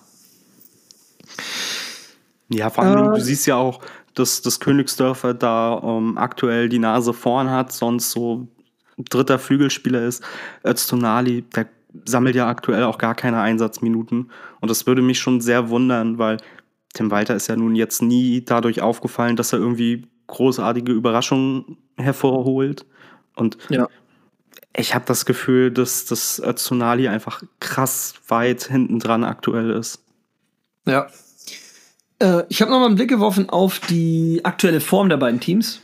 Ja, 2.49 2.71
vor 2.71 2.83
allem, 2.83 3.13
äh, 3.13 3.17
du 3.17 3.21
siehst 3.21 3.47
ja 3.47 3.57
auch, 3.57 3.81
dass 4.15 4.43
das 4.43 4.59
Königsdörfer 4.59 5.35
da 5.35 5.81
ähm, 5.85 6.19
aktuell 6.19 6.69
die 6.69 6.81
Nase 6.81 7.13
vorn 7.13 7.51
hat, 7.51 7.73
sonst 7.73 8.11
so 8.11 8.49
dritter 8.99 9.39
Flügelspieler 9.39 10.03
ist. 10.03 10.23
Öztonali, 10.65 11.43
der 11.43 11.67
sammelt 12.05 12.37
ja 12.37 12.49
aktuell 12.49 12.85
auch 12.85 12.99
gar 12.99 13.15
keine 13.15 13.41
Einsatzminuten. 13.41 14.31
Und 14.61 14.71
das 14.71 14.87
würde 14.87 15.03
mich 15.03 15.19
schon 15.19 15.41
sehr 15.41 15.71
wundern, 15.71 16.19
weil 16.19 16.39
Tim 16.95 17.11
Walter 17.11 17.35
ist 17.35 17.49
ja 17.49 17.57
nun 17.57 17.75
jetzt 17.75 18.03
nie 18.03 18.45
dadurch 18.45 18.83
aufgefallen, 18.83 19.37
dass 19.37 19.53
er 19.53 19.59
irgendwie 19.59 20.07
großartige 20.27 20.93
Überraschungen 20.93 21.79
hervorholt. 21.97 22.87
Und 23.35 23.59
ja. 23.69 23.89
ich 24.77 24.95
habe 24.95 25.05
das 25.07 25.25
Gefühl, 25.27 25.71
dass 25.71 26.05
das 26.05 26.41
Öztonali 26.45 27.09
einfach 27.09 27.43
krass 27.61 28.15
weit 28.29 28.65
hinten 28.65 28.99
dran 28.99 29.25
aktuell 29.25 29.71
ist. 29.71 30.05
Ja. 30.87 31.09
Äh, 32.19 32.45
ich 32.49 32.61
habe 32.63 32.71
noch 32.71 32.81
mal 32.81 32.87
einen 32.87 32.97
Blick 32.97 33.11
geworfen 33.11 33.49
auf 33.49 33.81
die 33.81 34.41
aktuelle 34.45 34.81
Form 34.81 35.09
der 35.09 35.19
beiden 35.19 35.41
Teams. 35.41 35.83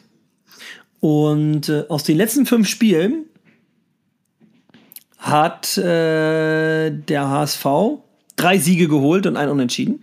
Und 1.04 1.68
äh, 1.68 1.84
aus 1.90 2.04
den 2.04 2.16
letzten 2.16 2.46
fünf 2.46 2.66
Spielen 2.66 3.26
hat 5.18 5.76
äh, 5.76 6.90
der 6.90 7.28
HSV 7.28 7.66
drei 8.36 8.56
Siege 8.56 8.88
geholt 8.88 9.26
und 9.26 9.36
ein 9.36 9.50
Unentschieden. 9.50 10.02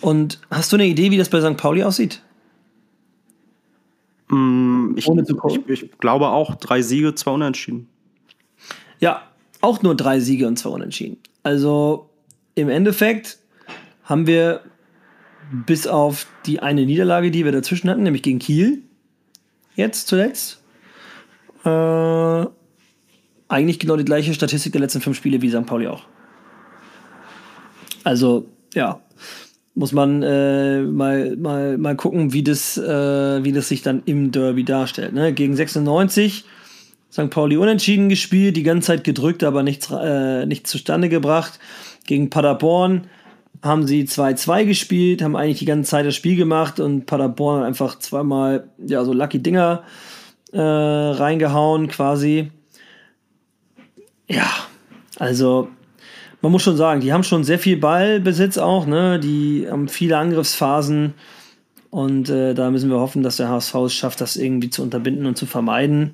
Und 0.00 0.38
hast 0.48 0.70
du 0.70 0.76
eine 0.76 0.86
Idee, 0.86 1.10
wie 1.10 1.16
das 1.16 1.28
bei 1.28 1.40
St. 1.40 1.56
Pauli 1.56 1.82
aussieht? 1.82 2.22
Mm, 4.28 4.92
ich, 4.94 5.08
ich, 5.08 5.68
ich, 5.82 5.98
glaube 5.98 6.28
auch 6.28 6.54
drei 6.54 6.80
Siege, 6.80 7.16
zwei 7.16 7.32
Unentschieden. 7.32 7.88
Ja, 9.00 9.22
auch 9.60 9.82
nur 9.82 9.96
drei 9.96 10.20
Siege 10.20 10.46
und 10.46 10.56
zwei 10.56 10.70
Unentschieden. 10.70 11.16
Also 11.42 12.10
im 12.54 12.68
Endeffekt 12.68 13.40
haben 14.04 14.28
wir 14.28 14.62
bis 15.50 15.86
auf 15.86 16.26
die 16.46 16.60
eine 16.60 16.84
Niederlage, 16.84 17.30
die 17.30 17.44
wir 17.44 17.52
dazwischen 17.52 17.88
hatten, 17.88 18.02
nämlich 18.02 18.22
gegen 18.22 18.38
Kiel, 18.38 18.82
jetzt 19.74 20.08
zuletzt, 20.08 20.62
äh, 21.64 22.46
eigentlich 23.48 23.78
genau 23.78 23.96
die 23.96 24.04
gleiche 24.04 24.34
Statistik 24.34 24.72
der 24.72 24.80
letzten 24.82 25.00
fünf 25.00 25.16
Spiele 25.16 25.40
wie 25.40 25.50
St. 25.50 25.66
Pauli 25.66 25.86
auch. 25.86 26.04
Also, 28.04 28.48
ja, 28.74 29.00
muss 29.74 29.92
man 29.92 30.22
äh, 30.22 30.82
mal, 30.82 31.36
mal, 31.36 31.78
mal 31.78 31.96
gucken, 31.96 32.32
wie 32.32 32.42
das, 32.42 32.76
äh, 32.76 33.44
wie 33.44 33.52
das 33.52 33.68
sich 33.68 33.82
dann 33.82 34.02
im 34.04 34.32
Derby 34.32 34.64
darstellt. 34.64 35.12
Ne? 35.12 35.32
Gegen 35.32 35.54
96 35.54 36.44
St. 37.12 37.30
Pauli 37.30 37.56
unentschieden 37.56 38.08
gespielt, 38.08 38.56
die 38.56 38.62
ganze 38.64 38.88
Zeit 38.88 39.04
gedrückt, 39.04 39.44
aber 39.44 39.62
nichts, 39.62 39.90
äh, 39.90 40.46
nichts 40.46 40.70
zustande 40.70 41.08
gebracht. 41.08 41.58
Gegen 42.06 42.28
Paderborn 42.28 43.06
haben 43.62 43.86
sie 43.86 44.04
2-2 44.04 44.64
gespielt, 44.64 45.22
haben 45.22 45.36
eigentlich 45.36 45.58
die 45.58 45.64
ganze 45.64 45.90
Zeit 45.90 46.06
das 46.06 46.14
Spiel 46.14 46.36
gemacht 46.36 46.80
und 46.80 47.06
Paderborn 47.06 47.60
hat 47.60 47.66
einfach 47.66 47.98
zweimal 47.98 48.68
ja, 48.78 49.04
so 49.04 49.12
Lucky 49.12 49.42
Dinger 49.42 49.82
äh, 50.52 50.60
reingehauen 50.60 51.88
quasi. 51.88 52.50
Ja, 54.28 54.48
also 55.18 55.68
man 56.40 56.52
muss 56.52 56.62
schon 56.62 56.76
sagen, 56.76 57.00
die 57.00 57.12
haben 57.12 57.24
schon 57.24 57.44
sehr 57.44 57.58
viel 57.58 57.76
Ballbesitz 57.76 58.58
auch, 58.58 58.86
ne? 58.86 59.18
Die 59.18 59.66
haben 59.68 59.88
viele 59.88 60.16
Angriffsphasen 60.18 61.14
und 61.90 62.28
äh, 62.28 62.54
da 62.54 62.70
müssen 62.70 62.90
wir 62.90 63.00
hoffen, 63.00 63.22
dass 63.22 63.38
der 63.38 63.48
HSV 63.48 63.74
es 63.74 63.94
schafft, 63.94 64.20
das 64.20 64.36
irgendwie 64.36 64.70
zu 64.70 64.82
unterbinden 64.82 65.26
und 65.26 65.36
zu 65.36 65.46
vermeiden. 65.46 66.12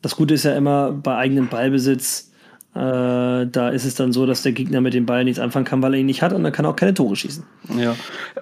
Das 0.00 0.14
Gute 0.14 0.34
ist 0.34 0.44
ja 0.44 0.54
immer 0.54 0.92
bei 0.92 1.16
eigenem 1.16 1.48
Ballbesitz 1.48 2.27
da 2.80 3.70
ist 3.70 3.84
es 3.84 3.96
dann 3.96 4.12
so, 4.12 4.24
dass 4.24 4.42
der 4.42 4.52
Gegner 4.52 4.80
mit 4.80 4.94
dem 4.94 5.04
Ball 5.04 5.24
nichts 5.24 5.40
anfangen 5.40 5.64
kann, 5.64 5.82
weil 5.82 5.94
er 5.94 6.00
ihn 6.00 6.06
nicht 6.06 6.22
hat 6.22 6.32
und 6.32 6.44
dann 6.44 6.52
kann 6.52 6.64
er 6.64 6.70
auch 6.70 6.76
keine 6.76 6.94
Tore 6.94 7.16
schießen. 7.16 7.42
Ja, 7.76 7.96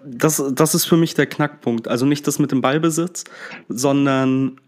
das, 0.05 0.43
das 0.53 0.75
ist 0.75 0.85
für 0.85 0.99
mich 0.99 1.15
der 1.15 1.27
Knackpunkt. 1.27 1.89
Also 1.89 2.05
nicht 2.05 2.27
das 2.27 2.39
mit 2.39 2.53
dem 2.53 2.61
Ballbesitz, 2.61 3.25
sondern 3.69 4.61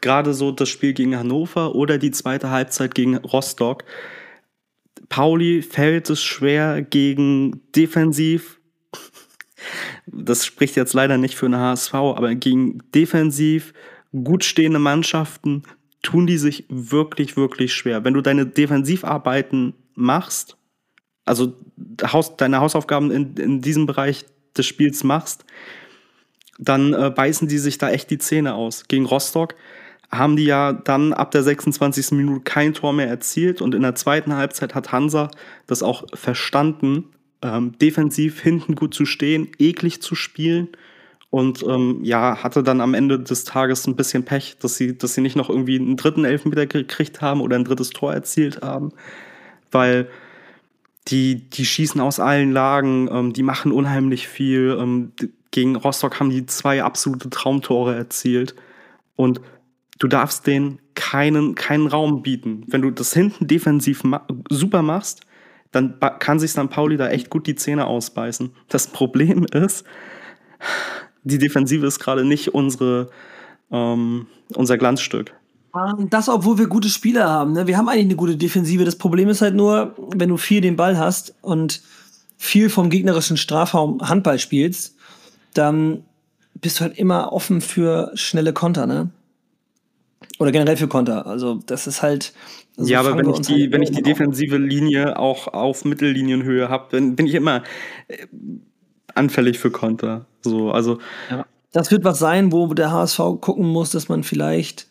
gerade 0.00 0.32
so 0.32 0.52
das 0.52 0.68
Spiel 0.68 0.92
gegen 0.92 1.16
Hannover 1.16 1.74
oder 1.74 1.98
die 1.98 2.12
zweite 2.12 2.50
Halbzeit 2.50 2.94
gegen 2.94 3.16
Rostock. 3.16 3.84
Pauli 5.08 5.62
fällt 5.62 6.08
es 6.10 6.22
schwer 6.22 6.82
gegen 6.82 7.62
defensiv. 7.74 8.60
Das 10.06 10.44
spricht 10.44 10.76
jetzt 10.76 10.94
leider 10.94 11.18
nicht 11.18 11.34
für 11.34 11.46
eine 11.46 11.58
HSV, 11.58 11.94
aber 11.94 12.34
gegen 12.36 12.78
defensiv 12.94 13.72
gut 14.12 14.44
stehende 14.44 14.78
Mannschaften 14.78 15.64
tun 16.04 16.26
die 16.26 16.38
sich 16.38 16.64
wirklich, 16.68 17.36
wirklich 17.36 17.74
schwer. 17.74 18.04
Wenn 18.04 18.14
du 18.14 18.20
deine 18.20 18.46
Defensivarbeiten 18.46 19.74
machst, 19.94 20.56
also 21.24 21.54
deine 22.36 22.60
Hausaufgaben 22.60 23.10
in, 23.10 23.34
in 23.36 23.60
diesem 23.60 23.86
Bereich 23.86 24.24
des 24.56 24.66
Spiels 24.66 25.02
machst, 25.02 25.44
dann 26.58 26.92
äh, 26.92 27.10
beißen 27.10 27.48
die 27.48 27.58
sich 27.58 27.78
da 27.78 27.90
echt 27.90 28.10
die 28.10 28.18
Zähne 28.18 28.54
aus. 28.54 28.84
Gegen 28.86 29.06
Rostock 29.06 29.56
haben 30.10 30.36
die 30.36 30.44
ja 30.44 30.72
dann 30.72 31.12
ab 31.12 31.32
der 31.32 31.42
26. 31.42 32.12
Minute 32.12 32.42
kein 32.44 32.74
Tor 32.74 32.92
mehr 32.92 33.08
erzielt 33.08 33.60
und 33.60 33.74
in 33.74 33.82
der 33.82 33.96
zweiten 33.96 34.36
Halbzeit 34.36 34.74
hat 34.74 34.92
Hansa 34.92 35.30
das 35.66 35.82
auch 35.82 36.04
verstanden, 36.14 37.10
ähm, 37.42 37.76
defensiv 37.78 38.40
hinten 38.40 38.76
gut 38.76 38.94
zu 38.94 39.06
stehen, 39.06 39.48
eklig 39.58 40.00
zu 40.02 40.14
spielen 40.14 40.68
und 41.34 41.64
ähm, 41.64 41.98
ja, 42.04 42.44
hatte 42.44 42.62
dann 42.62 42.80
am 42.80 42.94
Ende 42.94 43.18
des 43.18 43.42
Tages 43.42 43.88
ein 43.88 43.96
bisschen 43.96 44.24
Pech, 44.24 44.56
dass 44.60 44.76
sie, 44.76 44.96
dass 44.96 45.14
sie 45.14 45.20
nicht 45.20 45.34
noch 45.34 45.50
irgendwie 45.50 45.80
einen 45.80 45.96
dritten 45.96 46.24
Elfmeter 46.24 46.64
gekriegt 46.64 47.22
haben 47.22 47.40
oder 47.40 47.56
ein 47.56 47.64
drittes 47.64 47.90
Tor 47.90 48.14
erzielt 48.14 48.62
haben, 48.62 48.92
weil 49.72 50.08
die, 51.08 51.50
die 51.50 51.66
schießen 51.66 52.00
aus 52.00 52.20
allen 52.20 52.52
Lagen, 52.52 53.08
ähm, 53.10 53.32
die 53.32 53.42
machen 53.42 53.72
unheimlich 53.72 54.28
viel. 54.28 54.78
Ähm, 54.78 55.10
gegen 55.50 55.74
Rostock 55.74 56.20
haben 56.20 56.30
die 56.30 56.46
zwei 56.46 56.84
absolute 56.84 57.28
Traumtore 57.30 57.96
erzielt 57.96 58.54
und 59.16 59.40
du 59.98 60.06
darfst 60.06 60.46
denen 60.46 60.78
keinen, 60.94 61.56
keinen 61.56 61.88
Raum 61.88 62.22
bieten. 62.22 62.62
Wenn 62.68 62.82
du 62.82 62.92
das 62.92 63.12
hinten 63.12 63.48
defensiv 63.48 64.04
ma 64.04 64.24
super 64.50 64.82
machst, 64.82 65.22
dann 65.72 65.98
kann 66.20 66.38
sich 66.38 66.52
dann 66.52 66.68
Pauli 66.68 66.96
da 66.96 67.08
echt 67.08 67.28
gut 67.28 67.48
die 67.48 67.56
Zähne 67.56 67.86
ausbeißen. 67.86 68.54
Das 68.68 68.86
Problem 68.86 69.44
ist, 69.52 69.84
die 71.24 71.38
Defensive 71.38 71.86
ist 71.86 71.98
gerade 71.98 72.24
nicht 72.24 72.54
unsere, 72.54 73.10
ähm, 73.70 74.26
unser 74.54 74.78
Glanzstück. 74.78 75.34
Das, 76.08 76.28
obwohl 76.28 76.58
wir 76.58 76.68
gute 76.68 76.88
Spieler 76.88 77.28
haben. 77.28 77.52
Ne? 77.52 77.66
Wir 77.66 77.76
haben 77.76 77.88
eigentlich 77.88 78.04
eine 78.04 78.16
gute 78.16 78.36
Defensive. 78.36 78.84
Das 78.84 78.96
Problem 78.96 79.28
ist 79.28 79.42
halt 79.42 79.56
nur, 79.56 79.96
wenn 80.14 80.28
du 80.28 80.36
viel 80.36 80.60
den 80.60 80.76
Ball 80.76 80.96
hast 80.96 81.34
und 81.42 81.82
viel 82.36 82.70
vom 82.70 82.90
gegnerischen 82.90 83.36
Strafraum 83.36 84.00
Handball 84.00 84.38
spielst, 84.38 84.96
dann 85.52 86.04
bist 86.54 86.78
du 86.78 86.82
halt 86.82 86.96
immer 86.96 87.32
offen 87.32 87.60
für 87.60 88.12
schnelle 88.14 88.52
Konter, 88.52 88.86
ne? 88.86 89.10
Oder 90.38 90.52
generell 90.52 90.76
für 90.76 90.88
Konter. 90.88 91.26
Also 91.26 91.60
das 91.66 91.86
ist 91.86 92.02
halt. 92.02 92.32
Also 92.76 92.90
ja, 92.90 93.00
aber 93.00 93.16
wenn 93.16 93.30
ich 93.30 93.40
die, 93.40 93.62
halt 93.62 93.72
wenn 93.72 93.82
ich 93.82 93.90
die 93.90 94.02
defensive 94.02 94.56
Linie 94.58 95.18
auch 95.18 95.48
auf 95.48 95.84
Mittellinienhöhe 95.84 96.68
habe, 96.68 96.86
dann 96.90 97.16
bin 97.16 97.26
ich 97.26 97.34
immer 97.34 97.62
äh, 98.08 98.26
anfällig 99.14 99.58
für 99.58 99.70
Konter. 99.70 100.26
So, 100.44 100.70
also. 100.70 100.98
Ja. 101.30 101.46
Das 101.72 101.90
wird 101.90 102.04
was 102.04 102.20
sein, 102.20 102.52
wo 102.52 102.72
der 102.72 102.92
HSV 102.92 103.18
gucken 103.40 103.66
muss, 103.66 103.90
dass 103.90 104.08
man 104.08 104.22
vielleicht, 104.22 104.86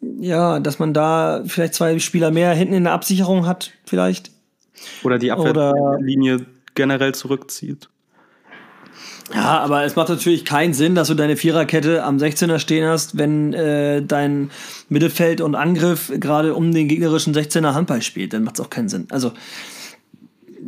ja, 0.00 0.58
dass 0.58 0.78
man 0.78 0.94
da 0.94 1.42
vielleicht 1.46 1.74
zwei 1.74 1.98
Spieler 1.98 2.30
mehr 2.30 2.54
hinten 2.54 2.72
in 2.72 2.84
der 2.84 2.94
Absicherung 2.94 3.46
hat, 3.46 3.72
vielleicht. 3.84 4.30
Oder 5.04 5.18
die 5.18 5.30
Abwehrlinie 5.32 6.46
generell 6.74 7.14
zurückzieht. 7.14 7.90
Ja, 9.34 9.60
aber 9.60 9.84
es 9.84 9.94
macht 9.94 10.08
natürlich 10.08 10.44
keinen 10.44 10.74
Sinn, 10.74 10.94
dass 10.94 11.08
du 11.08 11.14
deine 11.14 11.36
Viererkette 11.36 12.02
am 12.02 12.16
16er 12.16 12.58
stehen 12.58 12.88
hast, 12.88 13.16
wenn 13.16 13.52
äh, 13.52 14.02
dein 14.02 14.50
Mittelfeld 14.88 15.40
und 15.40 15.54
Angriff 15.54 16.10
gerade 16.18 16.54
um 16.54 16.72
den 16.72 16.88
gegnerischen 16.88 17.34
16er 17.34 17.74
Handball 17.74 18.02
spielt. 18.02 18.32
Dann 18.32 18.42
macht 18.42 18.58
es 18.58 18.64
auch 18.64 18.70
keinen 18.70 18.88
Sinn. 18.88 19.06
Also, 19.10 19.32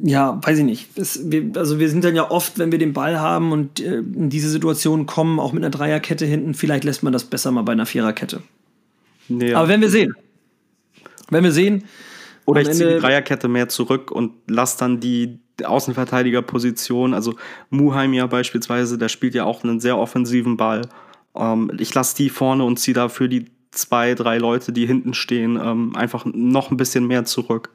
ja, 0.03 0.41
weiß 0.43 0.59
ich 0.59 0.65
nicht. 0.65 0.99
Es, 0.99 1.31
wir, 1.31 1.51
also 1.57 1.79
wir 1.79 1.89
sind 1.89 2.05
dann 2.05 2.17
ja 2.17 2.31
oft, 2.31 2.59
wenn 2.59 2.73
wir 2.73 2.79
den 2.79 2.93
Ball 2.93 3.21
haben 3.21 3.53
und 3.53 3.81
äh, 3.81 3.99
in 3.99 4.31
diese 4.31 4.49
Situation 4.49 5.07
kommen, 5.07 5.39
auch 5.39 5.53
mit 5.53 5.63
einer 5.63 5.71
Dreierkette 5.71 6.25
hinten, 6.25 6.55
vielleicht 6.55 6.85
lässt 6.85 7.03
man 7.03 7.13
das 7.13 7.25
besser 7.25 7.51
mal 7.51 7.63
bei 7.63 7.73
einer 7.73 7.87
Viererkette. 7.87 8.43
Nee, 9.29 9.55
Aber 9.55 9.69
wenn 9.69 9.81
wir 9.81 9.91
sehen. 9.91 10.15
Wenn 11.31 11.45
wir 11.45 11.53
sehen. 11.53 11.85
Oder 12.45 12.63
ich 12.63 12.73
ziehe 12.73 12.95
die 12.95 13.01
Dreierkette 13.01 13.49
mehr 13.49 13.69
zurück 13.69 14.11
und 14.11 14.33
lass 14.49 14.77
dann 14.77 15.01
die 15.01 15.39
Außenverteidigerposition, 15.63 17.15
also 17.15 17.35
Muheim 17.71 18.15
ja 18.15 18.27
beispielsweise, 18.27 18.99
der 18.99 19.09
spielt 19.09 19.35
ja 19.35 19.45
auch 19.45 19.63
einen 19.63 19.79
sehr 19.79 19.97
offensiven 19.97 20.57
Ball. 20.57 20.83
Ähm, 21.37 21.71
ich 21.79 21.95
lasse 21.95 22.17
die 22.17 22.31
vorne 22.31 22.65
und 22.65 22.79
ziehe 22.79 22.95
dafür 22.95 23.29
die 23.29 23.47
zwei, 23.71 24.15
drei 24.15 24.39
Leute, 24.39 24.73
die 24.73 24.87
hinten 24.87 25.15
stehen, 25.15 25.57
ähm, 25.63 25.95
einfach 25.95 26.25
noch 26.25 26.71
ein 26.71 26.77
bisschen 26.77 27.07
mehr 27.07 27.25
zurück 27.25 27.71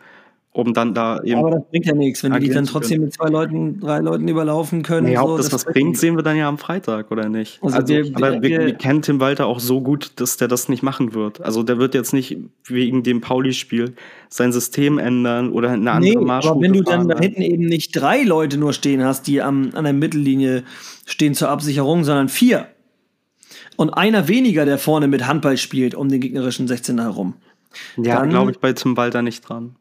um 0.58 0.74
dann 0.74 0.96
da 0.96 1.22
eben. 1.24 1.39
Aber 1.39 1.52
das 1.52 1.63
bringt 1.70 1.86
ja 1.86 1.93
nichts, 1.93 2.24
wenn 2.24 2.34
die 2.39 2.50
dann 2.50 2.65
trotzdem 2.65 3.02
mit 3.02 3.13
zwei 3.13 3.30
Leuten, 3.30 3.80
drei 3.80 4.00
Leuten 4.00 4.28
überlaufen 4.28 4.82
können. 4.82 5.08
Ja, 5.08 5.22
so, 5.22 5.30
ob 5.30 5.38
das, 5.38 5.50
das 5.50 5.65
was 5.65 5.74
bringt, 5.74 5.98
sehen 5.98 6.15
wir 6.15 6.24
dann 6.24 6.36
ja 6.36 6.48
am 6.48 6.58
Freitag, 6.58 7.12
oder 7.12 7.30
nicht? 7.30 7.60
Also, 7.62 7.78
also 7.78 7.88
wir, 7.93 8.12
aber 8.15 8.41
wir, 8.41 8.65
wir, 8.65 8.74
kennen 8.74 9.04
Tim 9.04 9.20
Walter 9.20 9.46
auch 9.46 9.60
so 9.60 9.82
gut, 9.82 10.13
dass 10.15 10.38
der 10.38 10.48
das 10.48 10.67
nicht 10.67 10.82
machen 10.82 11.13
wird. 11.13 11.41
Also 11.41 11.62
der 11.62 11.78
wird 11.78 11.93
jetzt 11.93 12.12
nicht 12.12 12.38
wegen 12.65 13.04
dem 13.04 13.22
Pauli-Spiel 13.22 13.93
sein 14.30 14.52
System 14.52 14.98
ändern 14.98 15.52
oder 15.52 15.70
eine 15.70 15.91
andere 15.91 16.15
nee, 16.15 16.26
Marschroute 16.26 16.56
aber 16.56 16.62
wenn 16.62 16.74
du 16.74 16.82
dann 16.82 17.08
da 17.08 17.20
hinten 17.20 17.43
eben 17.43 17.65
nicht 17.65 17.91
drei 17.91 18.24
Leute 18.24 18.58
nur 18.58 18.74
stehen 18.74 19.04
hast, 19.04 19.28
die 19.28 19.43
am, 19.43 19.70
an 19.76 19.84
der 19.84 19.93
Mittellinie 19.93 20.63
stehen 21.06 21.36
zur 21.36 21.50
Absicherung, 21.50 22.04
sondern 22.04 22.30
vier. 22.30 22.67
Und 23.76 23.91
einer 23.91 24.28
weniger, 24.28 24.65
der 24.65 24.80
vorne 24.80 25.08
mit 25.08 25.28
Handball 25.28 25.58
spielt, 25.58 25.93
um 25.93 26.10
den 26.10 26.20
gegnerischen 26.20 26.67
16er 26.67 27.04
herum. 27.04 27.36
Ja, 27.96 28.26
glaube 28.26 28.52
ich 28.52 28.58
bei 28.58 28.74
Tim 28.74 28.98
Walter 28.98 29.22
nicht 29.22 29.48
dran. 29.48 29.76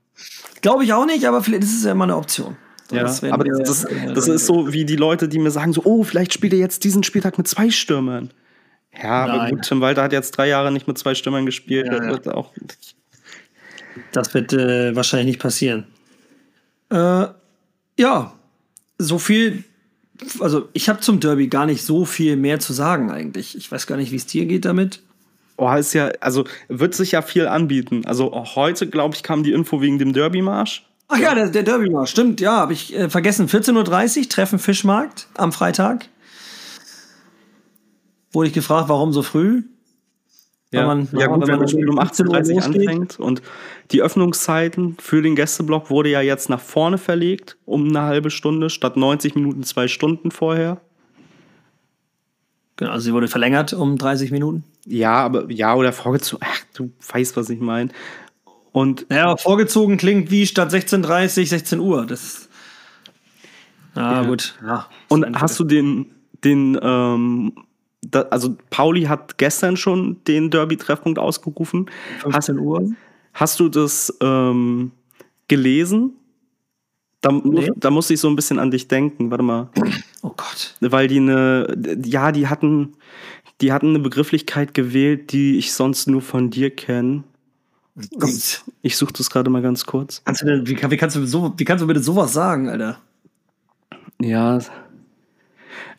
Glaube 0.63 0.85
ich 0.85 0.93
auch 0.93 1.07
nicht, 1.07 1.27
aber 1.27 1.43
vielleicht 1.43 1.65
ist 1.65 1.77
es 1.77 1.85
ja 1.85 1.93
immer 1.93 2.05
eine 2.05 2.17
Option. 2.17 2.57
Ja, 2.91 3.05
aber 3.05 3.45
wir, 3.45 3.65
das, 3.65 3.85
äh, 3.85 4.15
das 4.15 4.29
ist 4.29 4.47
so 4.47 4.73
wie 4.73 4.85
die 4.85 4.97
Leute, 4.97 5.29
die 5.29 5.39
mir 5.39 5.51
sagen 5.51 5.73
so, 5.73 5.83
oh, 5.85 6.05
vielleicht 6.05 6.33
spielt 6.33 6.53
er 6.53 6.59
jetzt 6.59 6.85
diesen 6.85 7.03
Spieltag 7.03 7.37
mit 7.37 7.49
zwei 7.49 7.71
Stürmern. 7.71 8.31
Ja, 8.95 9.27
Nein. 9.27 9.41
aber 9.41 9.51
gut, 9.51 9.63
Tim 9.63 9.81
Walter 9.81 10.03
hat 10.03 10.13
jetzt 10.13 10.33
drei 10.33 10.49
Jahre 10.49 10.71
nicht 10.73 10.87
mit 10.87 10.97
zwei 10.97 11.15
Stürmern 11.15 11.47
gespielt. 11.47 11.87
Ja, 11.87 11.99
das 11.99 12.07
wird 12.07 12.29
auch. 12.29 12.53
Das 14.13 14.33
wird 14.35 14.53
äh, 14.53 14.95
wahrscheinlich 14.95 15.27
nicht 15.27 15.41
passieren. 15.41 15.87
Äh, 16.91 17.27
ja, 17.99 18.33
so 18.99 19.19
viel. 19.19 19.65
Also 20.41 20.69
ich 20.73 20.89
habe 20.89 21.01
zum 21.01 21.21
Derby 21.21 21.49
gar 21.49 21.67
nicht 21.67 21.83
so 21.83 22.05
viel 22.05 22.37
mehr 22.37 22.59
zu 22.59 22.73
sagen 22.73 23.11
eigentlich. 23.11 23.57
Ich 23.57 23.71
weiß 23.71 23.87
gar 23.87 23.97
nicht, 23.97 24.13
wie 24.13 24.17
es 24.17 24.27
dir 24.27 24.47
geht 24.47 24.65
damit. 24.65 25.03
Oh, 25.57 25.73
ist 25.73 25.95
ja, 25.95 26.11
also 26.21 26.45
wird 26.69 26.95
sich 26.95 27.13
ja 27.13 27.23
viel 27.23 27.49
anbieten. 27.49 28.03
Also 28.05 28.33
heute, 28.55 28.89
glaube 28.89 29.15
ich, 29.15 29.23
kam 29.23 29.43
die 29.43 29.53
Info 29.53 29.81
wegen 29.81 29.99
dem 29.99 30.13
Derby-Marsch. 30.13 30.87
Ach 31.09 31.19
ja, 31.19 31.35
der, 31.35 31.49
der 31.49 31.63
Derby-Marsch, 31.63 32.11
stimmt, 32.11 32.41
ja, 32.41 32.57
habe 32.57 32.73
ich 32.73 32.95
äh, 32.95 33.09
vergessen. 33.09 33.49
14.30 33.49 34.19
Uhr, 34.19 34.29
Treffen 34.29 34.59
Fischmarkt 34.59 35.29
am 35.37 35.53
Freitag. 35.53 36.09
Wurde 38.33 38.49
ich 38.49 38.55
gefragt, 38.55 38.89
warum 38.89 39.13
so 39.13 39.23
früh? 39.23 39.63
Ja, 40.73 40.87
man, 40.87 41.09
ja 41.13 41.29
gut, 41.29 41.47
wenn, 41.47 41.61
das 41.61 41.71
Spiel 41.71 41.89
um 41.89 41.99
18.30 41.99 42.55
Uhr 42.55 42.65
anfängt 42.65 43.21
und 43.21 43.41
die 43.93 44.03
Öffnungszeiten 44.03 44.97
für 45.01 45.23
den 45.23 45.37
Gästeblock 45.37 45.91
wurde 45.91 46.11
ja 46.11 46.21
jetzt 46.21 46.51
nach 46.51 46.61
vorne 46.61 46.99
verlegt, 46.99 47.57
um 47.65 47.89
eine 47.89 48.03
halbe 48.03 48.31
Stunde, 48.31 48.69
statt 48.69 48.97
90 48.97 49.37
Minuten 49.37 49.63
zwei 49.63 49.87
Stunden 49.87 50.33
vorher. 50.33 50.81
Genau, 52.77 52.91
also 52.91 53.05
sie 53.05 53.13
wurde 53.13 53.29
verlängert 53.29 53.73
um 53.73 53.97
30 53.97 54.31
Minuten. 54.31 54.65
Ja, 54.85 55.15
aber 55.15 55.51
ja, 55.51 55.75
oder 55.75 55.93
vorgezogen. 55.93 56.47
Ach, 56.47 56.61
du 56.75 56.91
weißt, 57.13 57.37
was 57.37 57.51
ich 57.51 57.61
meine. 57.61 57.91
Und 58.73 59.07
ja, 59.11 59.37
vorgezogen 59.37 59.97
klingt 59.97 60.31
wie 60.31 60.47
statt 60.47 60.73
16.30 60.73 61.47
16 61.49 61.81
Uhr. 61.81 62.07
Das 62.07 62.47
Ah, 63.97 64.23
ja. 64.23 64.29
gut. 64.29 64.55
Ja, 64.65 64.87
und 65.09 65.41
hast 65.41 65.59
du 65.59 65.65
den, 65.65 66.11
den, 66.45 66.79
ähm, 66.83 67.53
da, 68.03 68.23
also 68.31 68.57
Pauli 68.71 69.05
hat 69.05 69.39
gestern 69.39 69.77
schon 69.77 70.23
den 70.25 70.51
Derby-Treffpunkt 70.51 71.19
ausgerufen. 71.19 71.91
15 72.21 72.59
Uhr. 72.59 72.91
Hast 73.33 73.59
du 73.59 73.69
das 73.69 74.15
ähm, 74.21 74.93
gelesen? 75.49 76.13
Da, 77.21 77.33
nee. 77.33 77.71
da 77.77 77.91
musste 77.91 78.15
ich 78.15 78.21
so 78.21 78.29
ein 78.29 78.37
bisschen 78.37 78.59
an 78.59 78.71
dich 78.71 78.89
denken. 78.89 79.31
Warte 79.31 79.43
mal. 79.43 79.69
Oh 80.23 80.33
Gott. 80.37 80.75
Weil 80.81 81.09
die 81.09 81.19
eine, 81.19 81.77
ja, 82.05 82.33
die 82.33 82.49
hatten, 82.49 82.95
die 83.61 83.73
hatten 83.73 83.91
eine 83.91 83.99
Begrifflichkeit 84.01 84.75
gewählt, 84.75 85.33
die 85.33 85.59
ich 85.59 85.73
sonst 85.73 86.09
nur 86.09 86.23
von 86.23 86.51
dir 86.51 86.71
kenne. 86.71 87.25
Ich, 88.23 88.61
ich 88.83 88.97
suche 88.97 89.15
das 89.15 89.31
gerade 89.31 89.49
mal 89.49 89.63
ganz 89.63 89.87
kurz. 89.87 90.23
Kannst 90.25 90.43
du 90.43 90.47
denn, 90.47 90.67
wie, 90.67 90.77
wie, 90.91 90.97
kannst 90.97 91.17
du 91.17 91.27
so, 91.27 91.55
wie 91.57 91.65
kannst 91.65 91.83
du 91.83 91.87
bitte 91.87 92.01
sowas 92.01 92.33
sagen, 92.33 92.69
Alter? 92.69 92.99
Ja. 94.21 94.59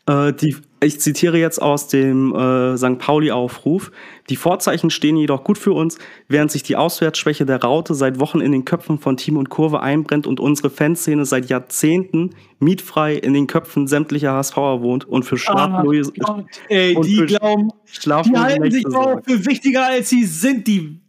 Äh, 0.08 0.34
die, 0.34 0.56
ich 0.80 1.02
zitiere 1.02 1.38
jetzt 1.38 1.62
aus 1.62 1.90
dem 1.90 2.34
äh, 2.34 2.78
St. 2.78 2.98
Pauli-Aufruf. 2.98 3.92
Die 4.30 4.38
Vorzeichen 4.38 4.90
stehen 4.90 5.18
jedoch 5.18 5.44
gut 5.44 5.58
für 5.58 5.74
uns, 5.74 5.98
während 6.30 6.50
sich 6.50 6.64
die 6.64 6.78
Auswärtsschwäche 6.78 7.46
der 7.46 7.62
Raute 7.62 7.94
seit 7.94 8.20
Wochen 8.20 8.40
in 8.40 8.54
den 8.54 8.64
Köpfen 8.64 9.00
von 9.00 9.18
Team 9.18 9.38
und 9.38 9.50
Kurve 9.50 9.82
einbrennt 9.82 10.26
und 10.26 10.40
unsere 10.40 10.70
Fanszene 10.70 11.26
seit 11.26 11.50
Jahrzehnten 11.50 12.32
mietfrei 12.60 13.16
in 13.16 13.34
den 13.34 13.48
Köpfen 13.48 13.88
sämtlicher 13.88 14.32
HSVer 14.34 14.82
wohnt 14.82 15.06
und 15.06 15.24
für 15.24 15.38
schlaflose, 15.38 16.14
oh 16.26 16.44
ey, 16.70 16.96
und 16.96 17.06
die 17.06 17.26
glauben, 17.26 17.72
schlaflose 17.86 18.34
die 18.34 18.40
halten 18.40 18.72
sich 18.72 18.86
auch 18.88 19.22
für 19.24 19.46
wichtiger 19.46 19.88
als 19.88 20.10
sie 20.10 20.24
sind, 20.24 20.68
die. 20.68 21.02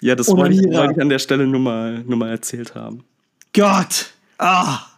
Ja, 0.00 0.14
das 0.14 0.28
wollte 0.28 0.54
ich, 0.54 0.62
wollte 0.62 0.92
ich 0.92 1.00
an 1.00 1.08
der 1.08 1.18
Stelle 1.18 1.46
nur 1.46 1.60
mal, 1.60 2.04
nur 2.04 2.18
mal 2.18 2.30
erzählt 2.30 2.74
haben. 2.74 3.02
Gott! 3.52 4.12
Ah! 4.38 4.95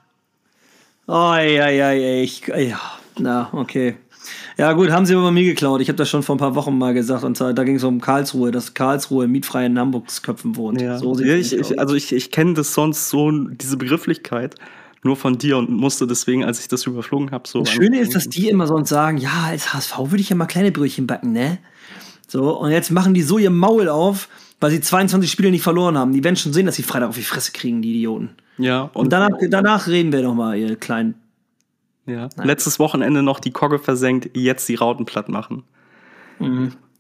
Oh, 1.09 1.35
ja, 1.35 1.71
ja, 1.71 1.91
ja, 1.91 2.23
ich, 2.23 2.47
ja, 2.47 2.79
na, 3.19 3.49
okay. 3.53 3.97
Ja, 4.59 4.75
gut, 4.75 4.91
haben 4.91 5.07
sie 5.07 5.15
aber 5.15 5.23
bei 5.23 5.31
mir 5.31 5.45
geklaut. 5.45 5.81
Ich 5.81 5.89
habe 5.89 5.97
das 5.97 6.11
schon 6.11 6.23
vor 6.23 6.35
ein 6.35 6.39
paar 6.39 6.55
Wochen 6.55 6.77
mal 6.77 6.93
gesagt. 6.93 7.25
Und 7.25 7.35
zwar, 7.35 7.55
da 7.55 7.65
ging 7.65 7.77
es 7.77 7.85
um 7.85 7.99
Karlsruhe, 7.99 8.51
dass 8.51 8.75
Karlsruhe 8.75 9.27
mietfrei 9.27 9.65
in 9.65 9.79
Hamburgs 9.79 10.23
Köpfen 10.23 10.55
wohnt. 10.57 10.83
Ja. 10.83 10.99
So 10.99 11.19
ja, 11.19 11.35
ich, 11.35 11.55
ich, 11.55 11.81
also 11.81 11.95
ich, 11.95 12.13
ich 12.13 12.31
kenne 12.31 12.53
das 12.53 12.75
sonst 12.75 13.09
so, 13.09 13.31
diese 13.31 13.79
Begrifflichkeit 13.79 14.57
nur 15.03 15.17
von 15.17 15.39
dir 15.39 15.57
und 15.57 15.71
musste 15.71 16.07
deswegen, 16.07 16.45
als 16.45 16.61
ich 16.61 16.69
das 16.69 16.85
überflogen 16.85 17.31
habe, 17.31 17.49
so. 17.49 17.61
Das 17.61 17.71
Schöne 17.71 18.01
ist, 18.01 18.15
dass 18.15 18.29
die 18.29 18.51
immer 18.51 18.67
sonst 18.67 18.91
sagen, 18.91 19.17
ja, 19.17 19.45
als 19.47 19.73
HSV 19.73 19.97
würde 19.99 20.21
ich 20.21 20.29
ja 20.29 20.37
mal 20.37 20.47
kleine 20.47 20.73
Brötchen 20.73 21.07
backen, 21.07 21.33
ne? 21.33 21.59
So, 22.27 22.59
und 22.59 22.71
jetzt 22.71 22.91
machen 22.91 23.15
die 23.15 23.23
so 23.23 23.39
ihr 23.39 23.51
Maul 23.51 23.89
auf, 23.89 24.29
weil 24.61 24.73
sie 24.73 24.83
22 24.83 25.31
Spiele 25.31 25.51
nicht 25.51 25.63
verloren 25.63 25.97
haben. 25.97 26.13
Die 26.13 26.23
werden 26.23 26.37
schon 26.37 26.53
sehen, 26.53 26.67
dass 26.67 26.75
sie 26.75 26.83
Freitag 26.83 27.09
auf 27.09 27.17
die 27.17 27.23
Fresse 27.23 27.53
kriegen, 27.53 27.81
die 27.81 27.93
Idioten. 27.95 28.31
Ja, 28.59 28.91
Und 28.93 29.13
danach, 29.13 29.39
danach 29.49 29.87
reden 29.87 30.13
wir 30.13 30.23
noch 30.23 30.35
mal, 30.35 30.57
ihr 30.57 30.77
kleinen. 30.77 31.15
ja. 32.07 32.29
letztes 32.43 32.79
Wochenende 32.79 33.23
noch 33.23 33.41
die 33.41 33.53
Kogge 33.53 33.79
versenkt, 33.79 34.31
jetzt 34.37 34.69
die 34.69 34.75
Rauten 34.75 35.07
platt 35.07 35.29
machen. 35.29 35.65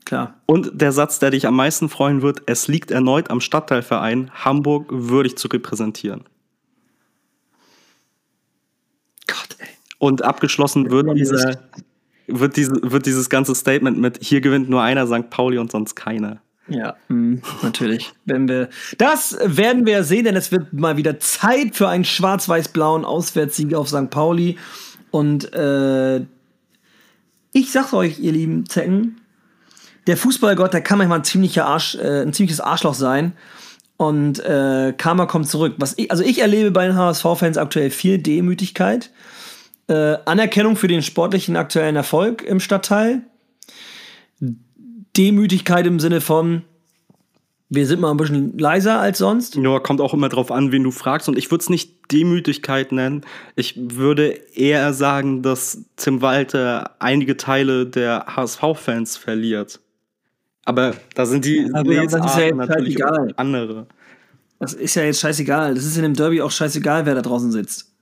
Klar. 0.04 0.34
Und 0.46 0.70
der 0.80 0.92
Satz, 0.92 1.18
der 1.18 1.30
dich 1.30 1.46
am 1.46 1.54
meisten 1.56 1.88
freuen 1.88 2.22
wird, 2.22 2.42
es 2.46 2.66
liegt 2.68 2.90
erneut 2.90 3.30
am 3.30 3.40
Stadtteilverein, 3.40 4.30
Hamburg 4.32 4.86
würdig 4.90 5.36
zu 5.36 5.48
repräsentieren. 5.48 6.24
Gott, 9.26 9.56
ey. 9.58 9.66
Und 9.98 10.22
abgeschlossen 10.22 10.90
wird, 10.90 11.14
dieser, 11.16 11.58
wird, 12.26 12.56
diese, 12.56 12.80
wird 12.82 13.04
dieses 13.06 13.28
ganze 13.28 13.54
Statement 13.54 13.98
mit, 13.98 14.18
hier 14.22 14.40
gewinnt 14.40 14.70
nur 14.70 14.82
einer 14.82 15.06
St. 15.06 15.28
Pauli 15.28 15.58
und 15.58 15.70
sonst 15.70 15.94
keiner. 15.94 16.40
Ja, 16.68 16.96
mhm, 17.08 17.42
natürlich. 17.62 18.12
Wenn 18.24 18.48
wir, 18.48 18.68
das 18.98 19.36
werden 19.42 19.86
wir 19.86 20.04
sehen, 20.04 20.24
denn 20.24 20.36
es 20.36 20.52
wird 20.52 20.72
mal 20.72 20.96
wieder 20.96 21.18
Zeit 21.18 21.74
für 21.74 21.88
einen 21.88 22.04
schwarz-weiß-blauen 22.04 23.04
Auswärtssieg 23.04 23.74
auf 23.74 23.88
St. 23.88 24.10
Pauli. 24.10 24.58
Und 25.10 25.52
äh, 25.54 26.18
ich 27.52 27.72
sag's 27.72 27.94
euch, 27.94 28.18
ihr 28.18 28.32
lieben 28.32 28.66
Zecken, 28.66 29.20
der 30.06 30.16
Fußballgott, 30.16 30.74
der 30.74 30.80
kann 30.82 30.98
manchmal 30.98 31.20
ein, 31.20 31.24
ziemlicher 31.24 31.66
Arsch, 31.66 31.94
äh, 31.94 32.22
ein 32.22 32.32
ziemliches 32.32 32.60
Arschloch 32.60 32.94
sein. 32.94 33.32
Und 33.96 34.38
äh, 34.40 34.94
Karma 34.96 35.26
kommt 35.26 35.48
zurück. 35.48 35.74
Was 35.78 35.94
ich, 35.96 36.10
also 36.10 36.22
ich 36.22 36.40
erlebe 36.40 36.70
bei 36.70 36.86
den 36.86 36.96
HSV-Fans 36.96 37.58
aktuell 37.58 37.90
viel 37.90 38.18
Demütigkeit. 38.18 39.10
Äh, 39.88 40.18
Anerkennung 40.24 40.76
für 40.76 40.88
den 40.88 41.02
sportlichen 41.02 41.56
aktuellen 41.56 41.96
Erfolg 41.96 42.42
im 42.42 42.60
Stadtteil. 42.60 43.22
Demütigkeit 45.18 45.86
im 45.86 46.00
Sinne 46.00 46.20
von, 46.20 46.62
wir 47.68 47.86
sind 47.86 48.00
mal 48.00 48.10
ein 48.10 48.16
bisschen 48.16 48.56
leiser 48.56 48.98
als 48.98 49.18
sonst. 49.18 49.56
Ja, 49.56 49.78
kommt 49.80 50.00
auch 50.00 50.14
immer 50.14 50.28
drauf 50.28 50.50
an, 50.50 50.72
wen 50.72 50.84
du 50.84 50.90
fragst. 50.90 51.28
Und 51.28 51.36
ich 51.36 51.50
würde 51.50 51.62
es 51.62 51.68
nicht 51.68 52.10
Demütigkeit 52.12 52.92
nennen. 52.92 53.22
Ich 53.56 53.74
würde 53.76 54.30
eher 54.54 54.94
sagen, 54.94 55.42
dass 55.42 55.84
Tim 55.96 56.22
Walter 56.22 56.92
einige 56.98 57.36
Teile 57.36 57.84
der 57.86 58.24
HSV-Fans 58.36 59.16
verliert. 59.18 59.80
Aber 60.64 60.94
da 61.14 61.26
sind 61.26 61.44
die 61.44 61.68
Ja, 61.74 61.80
ist 62.02 62.12
ja 62.12 62.54
natürlich 62.54 62.98
scheißegal. 62.98 63.34
andere. 63.36 63.86
Das 64.60 64.74
ist 64.74 64.94
ja 64.94 65.02
jetzt 65.02 65.20
scheißegal. 65.20 65.74
Das 65.74 65.84
ist 65.84 65.96
in 65.96 66.02
dem 66.02 66.14
Derby 66.14 66.40
auch 66.42 66.50
scheißegal, 66.50 67.06
wer 67.06 67.14
da 67.14 67.22
draußen 67.22 67.52
sitzt. 67.52 67.92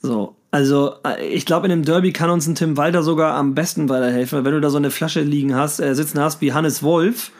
So, 0.00 0.34
also 0.52 0.94
äh, 1.04 1.26
ich 1.26 1.44
glaube, 1.46 1.66
in 1.66 1.70
dem 1.70 1.82
Derby 1.84 2.12
kann 2.12 2.30
uns 2.30 2.46
ein 2.46 2.54
Tim 2.54 2.76
Walter 2.76 3.02
sogar 3.02 3.34
am 3.34 3.54
besten 3.54 3.88
weiterhelfen. 3.88 4.38
weil 4.38 4.44
Wenn 4.44 4.52
du 4.54 4.60
da 4.60 4.70
so 4.70 4.76
eine 4.76 4.90
Flasche 4.92 5.22
liegen 5.22 5.54
hast, 5.56 5.80
äh, 5.80 5.94
sitzen 5.96 6.20
hast 6.20 6.40
wie 6.40 6.52
Hannes 6.52 6.82
Wolf, 6.84 7.32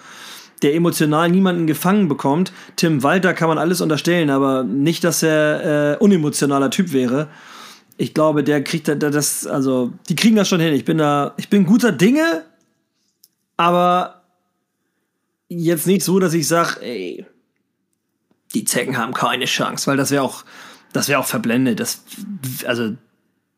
der 0.63 0.75
emotional 0.75 1.29
niemanden 1.31 1.67
gefangen 1.67 2.09
bekommt. 2.09 2.53
Tim 2.77 3.03
Walter 3.03 3.35
kann 3.35 3.49
man 3.49 3.59
alles 3.59 3.81
unterstellen, 3.81 4.31
aber 4.31 4.65
nicht, 4.65 5.05
dass 5.05 5.23
er 5.23 5.95
äh, 5.95 5.97
unemotionaler 5.99 6.71
Typ 6.71 6.93
wäre. 6.93 7.29
Ich 7.99 8.15
glaube, 8.15 8.43
der 8.45 8.65
kriegt 8.65 8.89
da 8.89 8.95
da- 8.95 9.11
das, 9.11 9.47
also 9.47 9.93
die 10.09 10.17
kriegen 10.17 10.37
das 10.37 10.49
schon 10.49 10.61
hin. 10.61 10.73
Ich 10.75 10.85
bin 10.85 10.99
da, 10.99 11.35
ich 11.37 11.49
bin 11.51 11.67
guter 11.67 11.93
Dinge, 11.93 12.45
aber 13.57 14.23
jetzt 15.49 15.87
nicht 15.87 16.05
so, 16.05 16.19
dass 16.19 16.33
ich 16.33 16.49
sage, 16.49 16.81
ey, 16.81 17.27
die 18.55 18.65
Zecken 18.65 18.97
haben 18.97 19.13
keine 19.13 19.45
Chance, 19.45 19.91
weil 19.91 19.97
das 19.97 20.11
wäre 20.11 20.23
auch, 20.23 20.45
das 20.93 21.09
wäre 21.09 21.19
auch 21.21 21.27
verblendet. 21.27 21.81
Das, 21.81 22.05
also, 22.67 22.95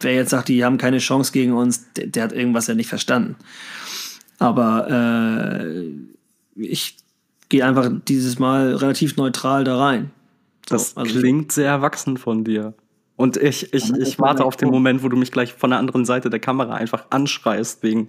wer 0.00 0.14
jetzt 0.14 0.30
sagt, 0.30 0.48
die 0.48 0.64
haben 0.64 0.78
keine 0.78 0.98
Chance 0.98 1.32
gegen 1.32 1.52
uns, 1.52 1.92
der, 1.94 2.06
der 2.06 2.22
hat 2.24 2.32
irgendwas 2.32 2.66
ja 2.66 2.74
nicht 2.74 2.88
verstanden. 2.88 3.36
Aber 4.38 4.88
äh, 4.90 5.88
ich 6.56 6.96
gehe 7.48 7.64
einfach 7.64 7.90
dieses 8.08 8.38
Mal 8.38 8.74
relativ 8.74 9.16
neutral 9.16 9.64
da 9.64 9.78
rein. 9.78 10.10
So, 10.68 10.74
Das 10.76 10.96
also 10.96 11.14
ich- 11.14 11.20
klingt 11.20 11.52
sehr 11.52 11.68
erwachsen 11.68 12.16
von 12.16 12.44
dir. 12.44 12.74
Und 13.16 13.36
ich, 13.36 13.72
ich, 13.72 13.92
ich 13.92 14.18
warte 14.18 14.44
auf 14.44 14.56
den. 14.56 14.70
Moment, 14.70 15.04
wo 15.04 15.08
du 15.08 15.16
mich 15.16 15.30
gleich 15.30 15.54
von 15.54 15.70
der 15.70 15.78
anderen 15.78 16.04
Seite 16.04 16.30
der 16.30 16.40
Kamera 16.40 16.74
einfach 16.74 17.06
anschreist 17.10 17.84
wegen 17.84 18.08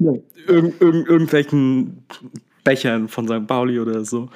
Ja. 0.00 0.10
irg 0.48 0.74
irg 0.80 1.08
irgendwelchen 1.08 2.02
Bechern 2.64 3.06
von 3.08 3.28
St. 3.28 3.46
Pauli 3.46 3.78
oder 3.78 4.04
so. 4.04 4.30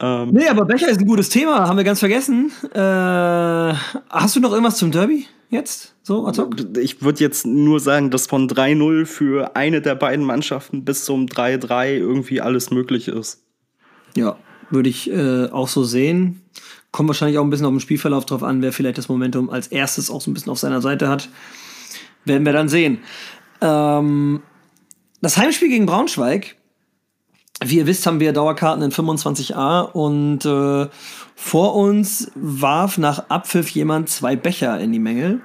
Ähm, 0.00 0.30
Nee, 0.32 0.48
aber 0.48 0.64
Becher 0.64 0.88
ist 0.88 1.00
ein 1.00 1.06
gutes 1.06 1.28
Thema, 1.28 1.68
haben 1.68 1.76
wir 1.76 1.84
ganz 1.84 2.00
vergessen. 2.00 2.50
Äh, 2.72 2.78
hast 2.78 4.36
du 4.36 4.40
noch 4.40 4.50
irgendwas 4.50 4.76
zum 4.76 4.90
Derby 4.90 5.26
jetzt? 5.50 5.94
So, 6.02 6.26
hoc? 6.26 6.56
Ich 6.78 7.02
würde 7.02 7.20
jetzt 7.20 7.46
nur 7.46 7.80
sagen, 7.80 8.10
dass 8.10 8.26
von 8.26 8.48
3-0 8.48 9.06
für 9.06 9.56
eine 9.56 9.80
der 9.80 9.94
beiden 9.94 10.24
Mannschaften 10.24 10.84
bis 10.84 11.04
zum 11.04 11.26
3-3 11.26 11.96
irgendwie 11.96 12.40
alles 12.40 12.70
möglich 12.70 13.08
ist. 13.08 13.42
Ja, 14.16 14.36
würde 14.70 14.88
ich 14.88 15.10
äh, 15.10 15.48
auch 15.50 15.68
so 15.68 15.84
sehen. 15.84 16.42
Kommt 16.90 17.08
wahrscheinlich 17.08 17.38
auch 17.38 17.44
ein 17.44 17.50
bisschen 17.50 17.66
auf 17.66 17.72
den 17.72 17.80
Spielverlauf 17.80 18.26
drauf 18.26 18.42
an, 18.42 18.62
wer 18.62 18.72
vielleicht 18.72 18.98
das 18.98 19.08
Momentum 19.08 19.50
als 19.50 19.68
erstes 19.68 20.10
auch 20.10 20.20
so 20.20 20.30
ein 20.30 20.34
bisschen 20.34 20.52
auf 20.52 20.58
seiner 20.58 20.80
Seite 20.80 21.08
hat. 21.08 21.28
Werden 22.24 22.44
wir 22.44 22.52
dann 22.52 22.68
sehen. 22.68 22.98
Ähm, 23.60 24.42
das 25.20 25.36
Heimspiel 25.36 25.68
gegen 25.68 25.86
Braunschweig. 25.86 26.56
Wie 27.62 27.78
ihr 27.78 27.86
wisst, 27.86 28.06
haben 28.06 28.20
wir 28.20 28.32
Dauerkarten 28.32 28.82
in 28.82 28.90
25a 28.90 29.82
und 29.92 30.44
äh, 30.44 30.88
vor 31.36 31.74
uns 31.76 32.30
warf 32.34 32.98
nach 32.98 33.30
Abpfiff 33.30 33.70
jemand 33.70 34.08
zwei 34.08 34.36
Becher 34.36 34.78
in 34.80 34.92
die 34.92 34.98
Menge. 34.98 35.40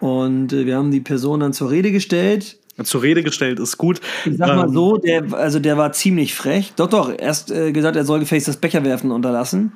Und 0.00 0.52
äh, 0.52 0.66
wir 0.66 0.76
haben 0.76 0.90
die 0.90 1.00
Person 1.00 1.40
dann 1.40 1.52
zur 1.52 1.70
Rede 1.70 1.92
gestellt. 1.92 2.58
Zur 2.82 3.02
Rede 3.02 3.22
gestellt 3.22 3.58
ist 3.58 3.78
gut. 3.78 4.00
Ich 4.26 4.36
sag 4.36 4.48
mal 4.48 4.66
Ähm, 4.66 4.74
so, 4.74 4.98
der, 4.98 5.32
also 5.32 5.58
der 5.58 5.78
war 5.78 5.92
ziemlich 5.92 6.34
frech. 6.34 6.74
Doch, 6.76 6.88
doch, 6.88 7.10
erst 7.16 7.50
äh, 7.50 7.72
gesagt, 7.72 7.96
er 7.96 8.04
soll 8.04 8.20
gefälligst 8.20 8.48
das 8.48 8.58
Becherwerfen 8.58 9.10
unterlassen. 9.10 9.72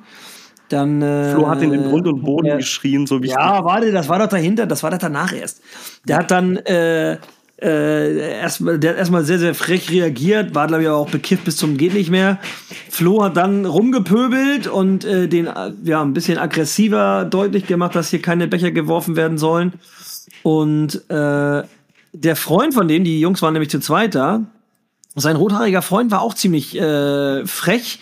Dann. 0.69 1.01
Äh, 1.01 1.33
Flo 1.33 1.49
hat 1.49 1.63
ihn 1.63 1.73
in 1.73 1.83
Grund 1.83 2.07
und 2.07 2.21
Boden 2.21 2.47
äh, 2.47 2.57
geschrien, 2.57 3.07
so 3.07 3.21
wie 3.21 3.27
ich 3.27 3.31
Ja, 3.31 3.65
warte, 3.65 3.91
das 3.91 4.07
war 4.07 4.19
doch 4.19 4.27
dahinter, 4.27 4.67
das 4.67 4.83
war 4.83 4.91
doch 4.91 4.99
danach 4.99 5.33
erst. 5.33 5.61
Der 6.07 6.17
hat 6.17 6.29
dann 6.29 6.57
äh, 6.57 7.17
äh, 7.61 8.39
erstmal, 8.39 8.79
der 8.79 8.91
hat 8.91 8.97
erstmal 8.97 9.23
sehr, 9.23 9.37
sehr 9.37 9.53
frech 9.53 9.91
reagiert, 9.91 10.55
war, 10.55 10.67
glaube 10.67 10.83
ich, 10.83 10.89
auch 10.89 11.09
bekifft 11.09 11.45
bis 11.45 11.57
zum 11.57 11.77
Geht 11.77 11.93
nicht 11.93 12.09
mehr. 12.09 12.39
Flo 12.89 13.23
hat 13.23 13.37
dann 13.37 13.65
rumgepöbelt 13.65 14.67
und 14.67 15.05
äh, 15.05 15.27
den 15.27 15.47
ja, 15.83 16.01
ein 16.01 16.13
bisschen 16.13 16.37
aggressiver 16.37 17.25
deutlich 17.25 17.67
gemacht, 17.67 17.95
dass 17.95 18.09
hier 18.09 18.21
keine 18.21 18.47
Becher 18.47 18.71
geworfen 18.71 19.15
werden 19.15 19.37
sollen. 19.37 19.73
Und 20.43 21.07
äh, 21.09 21.63
der 22.13 22.35
Freund 22.35 22.73
von 22.73 22.87
dem, 22.87 23.03
die 23.03 23.19
Jungs 23.19 23.41
waren 23.41 23.53
nämlich 23.53 23.69
zu 23.69 23.79
zweit 23.79 24.15
da, 24.15 24.43
sein 25.15 25.35
rothaariger 25.35 25.81
Freund 25.81 26.09
war 26.09 26.21
auch 26.21 26.33
ziemlich 26.33 26.77
äh, 26.79 27.45
frech 27.45 27.99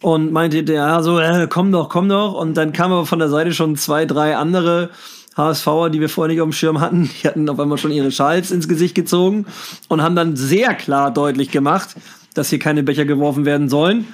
und 0.00 0.32
meinte, 0.32 0.60
ja, 0.72 1.02
so, 1.02 1.18
äh, 1.18 1.48
komm 1.50 1.72
doch, 1.72 1.88
komm 1.88 2.08
doch. 2.08 2.34
Und 2.34 2.54
dann 2.54 2.72
kamen 2.72 2.94
aber 2.94 3.06
von 3.06 3.18
der 3.18 3.28
Seite 3.28 3.52
schon 3.52 3.76
zwei, 3.76 4.06
drei 4.06 4.36
andere 4.36 4.90
HSVer, 5.36 5.90
die 5.90 6.00
wir 6.00 6.08
vorher 6.08 6.32
nicht 6.32 6.40
auf 6.40 6.48
dem 6.48 6.52
Schirm 6.52 6.80
hatten. 6.80 7.10
Die 7.22 7.28
hatten 7.28 7.48
auf 7.48 7.60
einmal 7.60 7.78
schon 7.78 7.90
ihre 7.90 8.10
Schals 8.10 8.50
ins 8.50 8.68
Gesicht 8.68 8.94
gezogen 8.94 9.46
und 9.88 10.02
haben 10.02 10.16
dann 10.16 10.36
sehr 10.36 10.74
klar 10.74 11.12
deutlich 11.12 11.50
gemacht, 11.50 11.96
dass 12.34 12.50
hier 12.50 12.58
keine 12.58 12.82
Becher 12.82 13.04
geworfen 13.04 13.44
werden 13.44 13.68
sollen. 13.68 14.06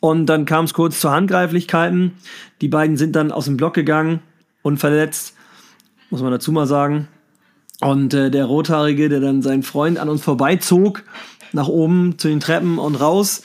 Und 0.00 0.26
dann 0.26 0.44
kam 0.44 0.64
es 0.64 0.74
kurz 0.74 1.00
zu 1.00 1.10
Handgreiflichkeiten. 1.10 2.12
Die 2.60 2.68
beiden 2.68 2.96
sind 2.96 3.16
dann 3.16 3.32
aus 3.32 3.46
dem 3.46 3.56
Block 3.56 3.74
gegangen, 3.74 4.20
unverletzt, 4.62 5.34
muss 6.10 6.22
man 6.22 6.30
dazu 6.30 6.52
mal 6.52 6.66
sagen. 6.66 7.08
Und 7.80 8.14
äh, 8.14 8.30
der 8.30 8.44
Rothaarige, 8.44 9.08
der 9.08 9.20
dann 9.20 9.42
seinen 9.42 9.62
Freund 9.62 9.98
an 9.98 10.08
uns 10.08 10.22
vorbeizog, 10.22 11.02
nach 11.52 11.68
oben 11.68 12.18
zu 12.18 12.28
den 12.28 12.40
Treppen 12.40 12.78
und 12.78 12.96
raus, 12.96 13.42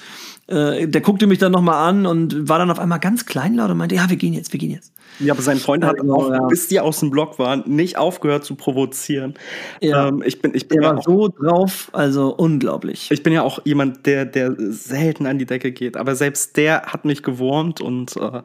äh, 0.47 0.87
der 0.87 1.01
guckte 1.01 1.27
mich 1.27 1.39
dann 1.39 1.51
nochmal 1.51 1.87
an 1.89 2.05
und 2.05 2.49
war 2.49 2.59
dann 2.59 2.71
auf 2.71 2.79
einmal 2.79 2.99
ganz 2.99 3.25
kleinlaut 3.25 3.71
und 3.71 3.77
meinte, 3.77 3.95
ja, 3.95 4.09
wir 4.09 4.17
gehen 4.17 4.33
jetzt, 4.33 4.53
wir 4.53 4.59
gehen 4.59 4.71
jetzt. 4.71 4.91
Ja, 5.19 5.33
aber 5.33 5.41
sein 5.41 5.57
Freund 5.57 5.85
hat 5.85 5.99
Also, 5.99 6.13
auch, 6.13 6.29
ja. 6.31 6.47
bis 6.47 6.67
die 6.67 6.79
aus 6.79 6.99
dem 6.99 7.11
Block 7.11 7.39
waren, 7.39 7.63
nicht 7.65 7.97
aufgehört 7.97 8.43
zu 8.43 8.55
provozieren. 8.55 9.35
Ja. 9.81 10.07
Ähm, 10.07 10.23
ich 10.25 10.41
bin, 10.41 10.53
ich 10.55 10.67
bin 10.67 10.79
Der 10.79 10.89
ja 10.89 10.95
war 10.95 10.99
auch, 10.99 11.03
so 11.03 11.27
drauf, 11.27 11.89
also 11.93 12.33
unglaublich. 12.35 13.09
ich 13.11 13.23
bin 13.23 13.33
ja 13.33 13.43
auch 13.43 13.59
jemand, 13.65 14.05
der, 14.05 14.25
der 14.25 14.55
selten 14.57 15.25
an 15.25 15.37
die 15.37 15.45
Decke 15.45 15.71
geht. 15.71 15.97
Aber 15.97 16.15
selbst 16.15 16.57
der 16.57 16.83
hat 16.83 17.05
mich 17.05 17.23
gewurmt 17.23 17.81
und 17.81 18.15
äh, 18.17 18.41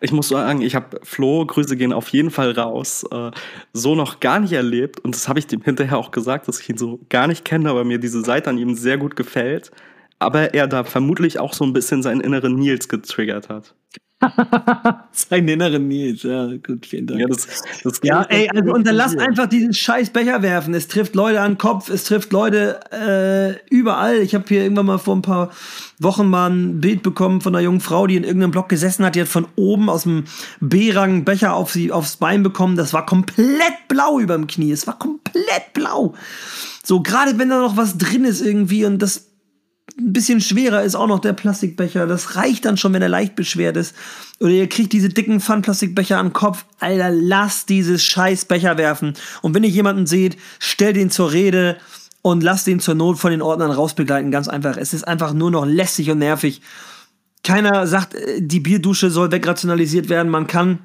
ich 0.00 0.12
muss 0.12 0.28
sagen, 0.28 0.60
ich 0.60 0.74
habe 0.74 1.00
Flo, 1.02 1.46
Grüße 1.46 1.76
gehen 1.76 1.92
auf 1.92 2.08
jeden 2.08 2.30
Fall 2.30 2.52
raus, 2.52 3.04
äh, 3.10 3.30
so 3.72 3.94
noch 3.94 4.20
gar 4.20 4.40
nicht 4.40 4.52
erlebt. 4.52 5.00
Und 5.00 5.14
das 5.14 5.28
habe 5.28 5.38
ich 5.38 5.46
dem 5.46 5.62
hinterher 5.62 5.98
auch 5.98 6.10
gesagt, 6.10 6.48
dass 6.48 6.60
ich 6.60 6.68
ihn 6.68 6.78
so 6.78 7.00
gar 7.08 7.26
nicht 7.26 7.44
kenne, 7.44 7.70
aber 7.70 7.84
mir 7.84 7.98
diese 7.98 8.22
Seite 8.22 8.50
an 8.50 8.58
ihm 8.58 8.74
sehr 8.74 8.98
gut 8.98 9.16
gefällt. 9.16 9.70
Aber 10.18 10.52
er 10.54 10.66
da 10.66 10.82
vermutlich 10.84 11.38
auch 11.38 11.52
so 11.52 11.64
ein 11.64 11.72
bisschen 11.72 12.02
seinen 12.02 12.20
inneren 12.20 12.56
Nils 12.56 12.88
getriggert 12.88 13.48
hat. 13.48 13.74
Seinen 15.12 15.46
inneren 15.46 15.86
Nils, 15.86 16.24
ja, 16.24 16.48
gut, 16.56 16.86
vielen 16.86 17.06
Dank. 17.06 17.20
Ja, 17.20 17.28
das, 17.28 17.46
das 17.84 18.00
Ja, 18.02 18.22
ey, 18.22 18.48
also 18.48 18.74
und 18.74 18.84
dann 18.84 18.96
lasst 18.96 19.16
einfach 19.16 19.46
diesen 19.46 19.72
scheiß 19.72 20.10
Becher 20.10 20.42
werfen. 20.42 20.74
Es 20.74 20.88
trifft 20.88 21.14
Leute 21.14 21.40
an 21.40 21.52
den 21.52 21.58
Kopf, 21.58 21.88
es 21.88 22.02
trifft 22.02 22.32
Leute 22.32 22.80
äh, 22.90 23.64
überall. 23.72 24.16
Ich 24.16 24.34
habe 24.34 24.44
hier 24.48 24.64
irgendwann 24.64 24.86
mal 24.86 24.98
vor 24.98 25.14
ein 25.14 25.22
paar 25.22 25.52
Wochen 26.00 26.28
mal 26.28 26.50
ein 26.50 26.80
Bild 26.80 27.04
bekommen 27.04 27.40
von 27.40 27.54
einer 27.54 27.62
jungen 27.62 27.80
Frau, 27.80 28.08
die 28.08 28.16
in 28.16 28.24
irgendeinem 28.24 28.50
Block 28.50 28.68
gesessen 28.68 29.04
hat. 29.04 29.14
Die 29.14 29.20
hat 29.20 29.28
von 29.28 29.46
oben 29.54 29.88
aus 29.88 30.02
dem 30.02 30.24
B-Rang 30.60 31.10
einen 31.10 31.24
Becher 31.24 31.54
auf 31.54 31.70
sie, 31.70 31.92
aufs 31.92 32.16
Bein 32.16 32.42
bekommen. 32.42 32.76
Das 32.76 32.92
war 32.92 33.06
komplett 33.06 33.86
blau 33.86 34.18
über 34.18 34.34
dem 34.34 34.48
Knie. 34.48 34.72
Es 34.72 34.88
war 34.88 34.98
komplett 34.98 35.72
blau. 35.74 36.14
So, 36.84 37.02
gerade 37.02 37.38
wenn 37.38 37.50
da 37.50 37.60
noch 37.60 37.76
was 37.76 37.98
drin 37.98 38.24
ist 38.24 38.40
irgendwie 38.40 38.84
und 38.84 39.00
das 39.00 39.27
ein 39.98 40.12
bisschen 40.12 40.40
schwerer 40.40 40.82
ist 40.82 40.94
auch 40.94 41.06
noch 41.06 41.18
der 41.18 41.32
Plastikbecher. 41.32 42.06
Das 42.06 42.36
reicht 42.36 42.64
dann 42.64 42.76
schon, 42.76 42.92
wenn 42.92 43.02
er 43.02 43.08
leicht 43.08 43.34
beschwert 43.34 43.76
ist. 43.76 43.94
Oder 44.38 44.50
ihr 44.50 44.68
kriegt 44.68 44.92
diese 44.92 45.08
dicken 45.08 45.40
Pfandplastikbecher 45.40 46.18
am 46.18 46.32
Kopf. 46.32 46.64
Alter, 46.78 47.10
lasst 47.10 47.68
dieses 47.68 48.02
scheiß 48.04 48.44
Becher 48.44 48.78
werfen. 48.78 49.14
Und 49.42 49.54
wenn 49.54 49.64
ihr 49.64 49.70
jemanden 49.70 50.06
seht, 50.06 50.36
stellt 50.58 50.96
ihn 50.96 51.10
zur 51.10 51.32
Rede 51.32 51.76
und 52.22 52.42
lasst 52.42 52.68
ihn 52.68 52.80
zur 52.80 52.94
Not 52.94 53.18
von 53.18 53.30
den 53.30 53.42
Ordnern 53.42 53.70
rausbegleiten. 53.70 54.30
Ganz 54.30 54.48
einfach. 54.48 54.76
Es 54.76 54.94
ist 54.94 55.06
einfach 55.06 55.32
nur 55.32 55.50
noch 55.50 55.66
lästig 55.66 56.10
und 56.10 56.18
nervig. 56.18 56.62
Keiner 57.42 57.86
sagt, 57.86 58.14
äh, 58.14 58.40
die 58.40 58.60
Bierdusche 58.60 59.10
soll 59.10 59.32
wegrationalisiert 59.32 60.08
werden. 60.08 60.30
Man 60.30 60.46
kann 60.46 60.78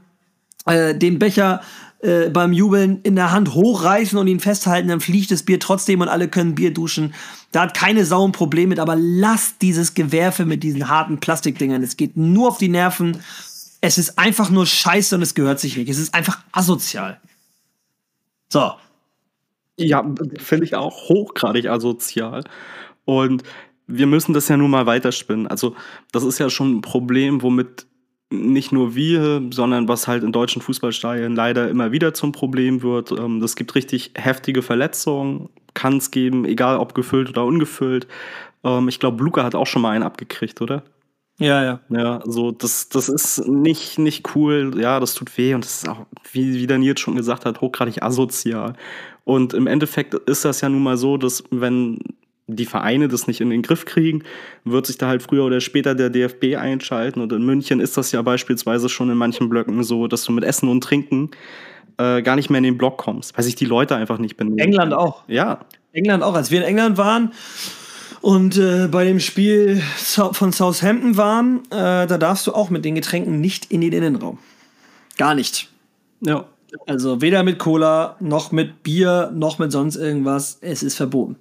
äh, 0.65 0.95
den 0.95 1.19
Becher 1.19 1.61
äh, 2.03 2.29
beim 2.29 2.51
Jubeln 2.51 2.99
in 3.03 3.15
der 3.15 3.31
Hand 3.31 3.53
hochreißen 3.53 4.17
und 4.17 4.27
ihn 4.27 4.41
festhalten, 4.41 4.89
dann 4.89 4.99
fliegt 4.99 5.31
das 5.31 5.43
Bier 5.43 5.57
trotzdem 5.57 6.01
und 6.01 6.09
alle 6.09 6.27
können 6.27 6.53
Bier 6.53 6.73
duschen. 6.73 7.13
Da 7.53 7.61
hat 7.61 7.73
keine 7.73 8.05
Sau 8.05 8.27
ein 8.27 8.33
Problem 8.33 8.69
mit, 8.69 8.79
aber 8.79 8.97
lasst 8.97 9.61
dieses 9.61 9.93
Gewerfe 9.93 10.45
mit 10.45 10.63
diesen 10.63 10.89
harten 10.89 11.21
Plastikdingern. 11.21 11.81
Es 11.81 11.95
geht 11.95 12.17
nur 12.17 12.49
auf 12.49 12.57
die 12.57 12.67
Nerven. 12.67 13.21
Es 13.79 13.97
ist 13.97 14.19
einfach 14.19 14.49
nur 14.49 14.65
scheiße 14.65 15.15
und 15.15 15.21
es 15.21 15.33
gehört 15.33 15.61
sich 15.61 15.77
nicht. 15.77 15.89
Es 15.89 15.97
ist 15.97 16.13
einfach 16.13 16.39
asozial. 16.51 17.21
So. 18.49 18.73
Ja, 19.77 20.05
finde 20.39 20.65
ich 20.65 20.75
auch 20.75 21.07
hochgradig 21.07 21.69
asozial. 21.69 22.43
Und 23.05 23.43
wir 23.87 24.07
müssen 24.07 24.33
das 24.33 24.49
ja 24.49 24.57
nun 24.57 24.71
mal 24.71 24.85
weiterspinnen. 24.85 25.47
Also, 25.47 25.73
das 26.11 26.23
ist 26.23 26.37
ja 26.37 26.49
schon 26.49 26.77
ein 26.77 26.81
Problem, 26.81 27.41
womit 27.41 27.87
nicht 28.33 28.71
nur 28.71 28.95
wir, 28.95 29.41
sondern 29.51 29.87
was 29.87 30.07
halt 30.07 30.23
in 30.23 30.31
deutschen 30.31 30.61
Fußballstadien 30.61 31.35
leider 31.35 31.69
immer 31.69 31.91
wieder 31.91 32.13
zum 32.13 32.31
Problem 32.31 32.81
wird. 32.83 33.11
Ähm, 33.11 33.39
Das 33.39 33.55
gibt 33.55 33.75
richtig 33.75 34.11
heftige 34.15 34.61
Verletzungen, 34.61 35.49
kann 35.73 35.97
es 35.97 36.11
geben, 36.11 36.45
egal 36.45 36.77
ob 36.77 36.93
gefüllt 36.95 37.29
oder 37.29 37.45
ungefüllt. 37.45 38.07
Ähm, 38.63 38.87
Ich 38.89 38.99
glaube, 38.99 39.23
Luca 39.23 39.43
hat 39.43 39.55
auch 39.55 39.67
schon 39.67 39.81
mal 39.81 39.91
einen 39.91 40.03
abgekriegt, 40.03 40.61
oder? 40.61 40.83
Ja, 41.39 41.63
ja. 41.63 41.79
Ja, 41.89 42.21
so, 42.25 42.51
das, 42.51 42.89
das 42.89 43.09
ist 43.09 43.47
nicht, 43.47 43.97
nicht 43.97 44.35
cool. 44.35 44.73
Ja, 44.79 44.99
das 44.99 45.15
tut 45.15 45.35
weh 45.37 45.53
und 45.55 45.63
das 45.65 45.83
ist 45.83 45.89
auch, 45.89 46.05
wie, 46.31 46.59
wie 46.59 46.77
Nils 46.77 46.99
schon 46.99 47.15
gesagt 47.15 47.45
hat, 47.45 47.61
hochgradig 47.61 48.03
asozial. 48.03 48.73
Und 49.23 49.53
im 49.53 49.67
Endeffekt 49.67 50.13
ist 50.13 50.45
das 50.45 50.61
ja 50.61 50.69
nun 50.69 50.83
mal 50.83 50.97
so, 50.97 51.17
dass 51.17 51.43
wenn 51.49 51.99
die 52.47 52.65
Vereine 52.65 53.07
das 53.07 53.27
nicht 53.27 53.41
in 53.41 53.49
den 53.49 53.61
Griff 53.61 53.85
kriegen, 53.85 54.23
wird 54.65 54.85
sich 54.85 54.97
da 54.97 55.07
halt 55.07 55.23
früher 55.23 55.45
oder 55.45 55.61
später 55.61 55.95
der 55.95 56.09
DFB 56.09 56.57
einschalten. 56.57 57.21
Und 57.21 57.31
in 57.31 57.45
München 57.45 57.79
ist 57.79 57.95
das 57.95 58.11
ja 58.11 58.21
beispielsweise 58.21 58.89
schon 58.89 59.09
in 59.09 59.17
manchen 59.17 59.49
Blöcken 59.49 59.83
so, 59.83 60.07
dass 60.07 60.23
du 60.25 60.31
mit 60.33 60.43
Essen 60.43 60.67
und 60.67 60.81
Trinken 60.81 61.31
äh, 61.97 62.21
gar 62.21 62.35
nicht 62.35 62.49
mehr 62.49 62.57
in 62.57 62.65
den 62.65 62.77
Block 62.77 62.97
kommst, 62.97 63.37
weil 63.37 63.43
sich 63.43 63.55
die 63.55 63.65
Leute 63.65 63.95
einfach 63.95 64.17
nicht 64.17 64.35
benehmen. 64.35 64.59
England 64.59 64.93
auch. 64.93 65.23
Ja, 65.27 65.65
England 65.93 66.23
auch. 66.23 66.33
Als 66.33 66.51
wir 66.51 66.59
in 66.59 66.65
England 66.65 66.97
waren 66.97 67.31
und 68.21 68.57
äh, 68.57 68.87
bei 68.87 69.05
dem 69.05 69.19
Spiel 69.19 69.81
von 70.31 70.51
Southampton 70.51 71.17
waren, 71.17 71.59
äh, 71.69 72.07
da 72.07 72.17
darfst 72.17 72.47
du 72.47 72.53
auch 72.53 72.69
mit 72.69 72.83
den 72.83 72.95
Getränken 72.95 73.39
nicht 73.39 73.71
in 73.71 73.81
den 73.81 73.93
Innenraum. 73.93 74.39
Gar 75.17 75.35
nicht. 75.35 75.69
ja. 76.21 76.45
Also 76.87 77.21
weder 77.21 77.43
mit 77.43 77.59
Cola, 77.59 78.15
noch 78.19 78.51
mit 78.51 78.81
Bier, 78.81 79.31
noch 79.35 79.59
mit 79.59 79.71
sonst 79.71 79.95
irgendwas. 79.95 80.57
Es 80.61 80.81
ist 80.81 80.95
verboten. 80.95 81.35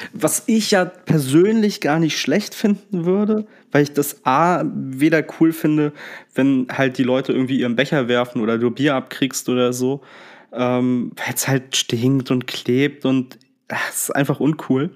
Ja. 0.00 0.08
Was 0.12 0.44
ich 0.46 0.70
ja 0.70 0.84
persönlich 0.84 1.80
gar 1.80 1.98
nicht 1.98 2.18
schlecht 2.18 2.54
finden 2.54 3.04
würde, 3.04 3.46
weil 3.72 3.82
ich 3.82 3.92
das 3.92 4.24
A 4.24 4.64
weder 4.64 5.24
cool 5.40 5.52
finde, 5.52 5.92
wenn 6.34 6.66
halt 6.70 6.98
die 6.98 7.04
Leute 7.04 7.32
irgendwie 7.32 7.60
ihren 7.60 7.76
Becher 7.76 8.08
werfen 8.08 8.40
oder 8.40 8.58
du 8.58 8.70
Bier 8.70 8.94
abkriegst 8.94 9.48
oder 9.48 9.72
so, 9.72 10.00
ähm, 10.52 11.12
weil 11.16 11.34
es 11.34 11.48
halt 11.48 11.76
stinkt 11.76 12.30
und 12.30 12.46
klebt 12.46 13.04
und 13.04 13.38
ach, 13.68 13.90
es 13.90 14.04
ist 14.04 14.16
einfach 14.16 14.40
uncool. 14.40 14.90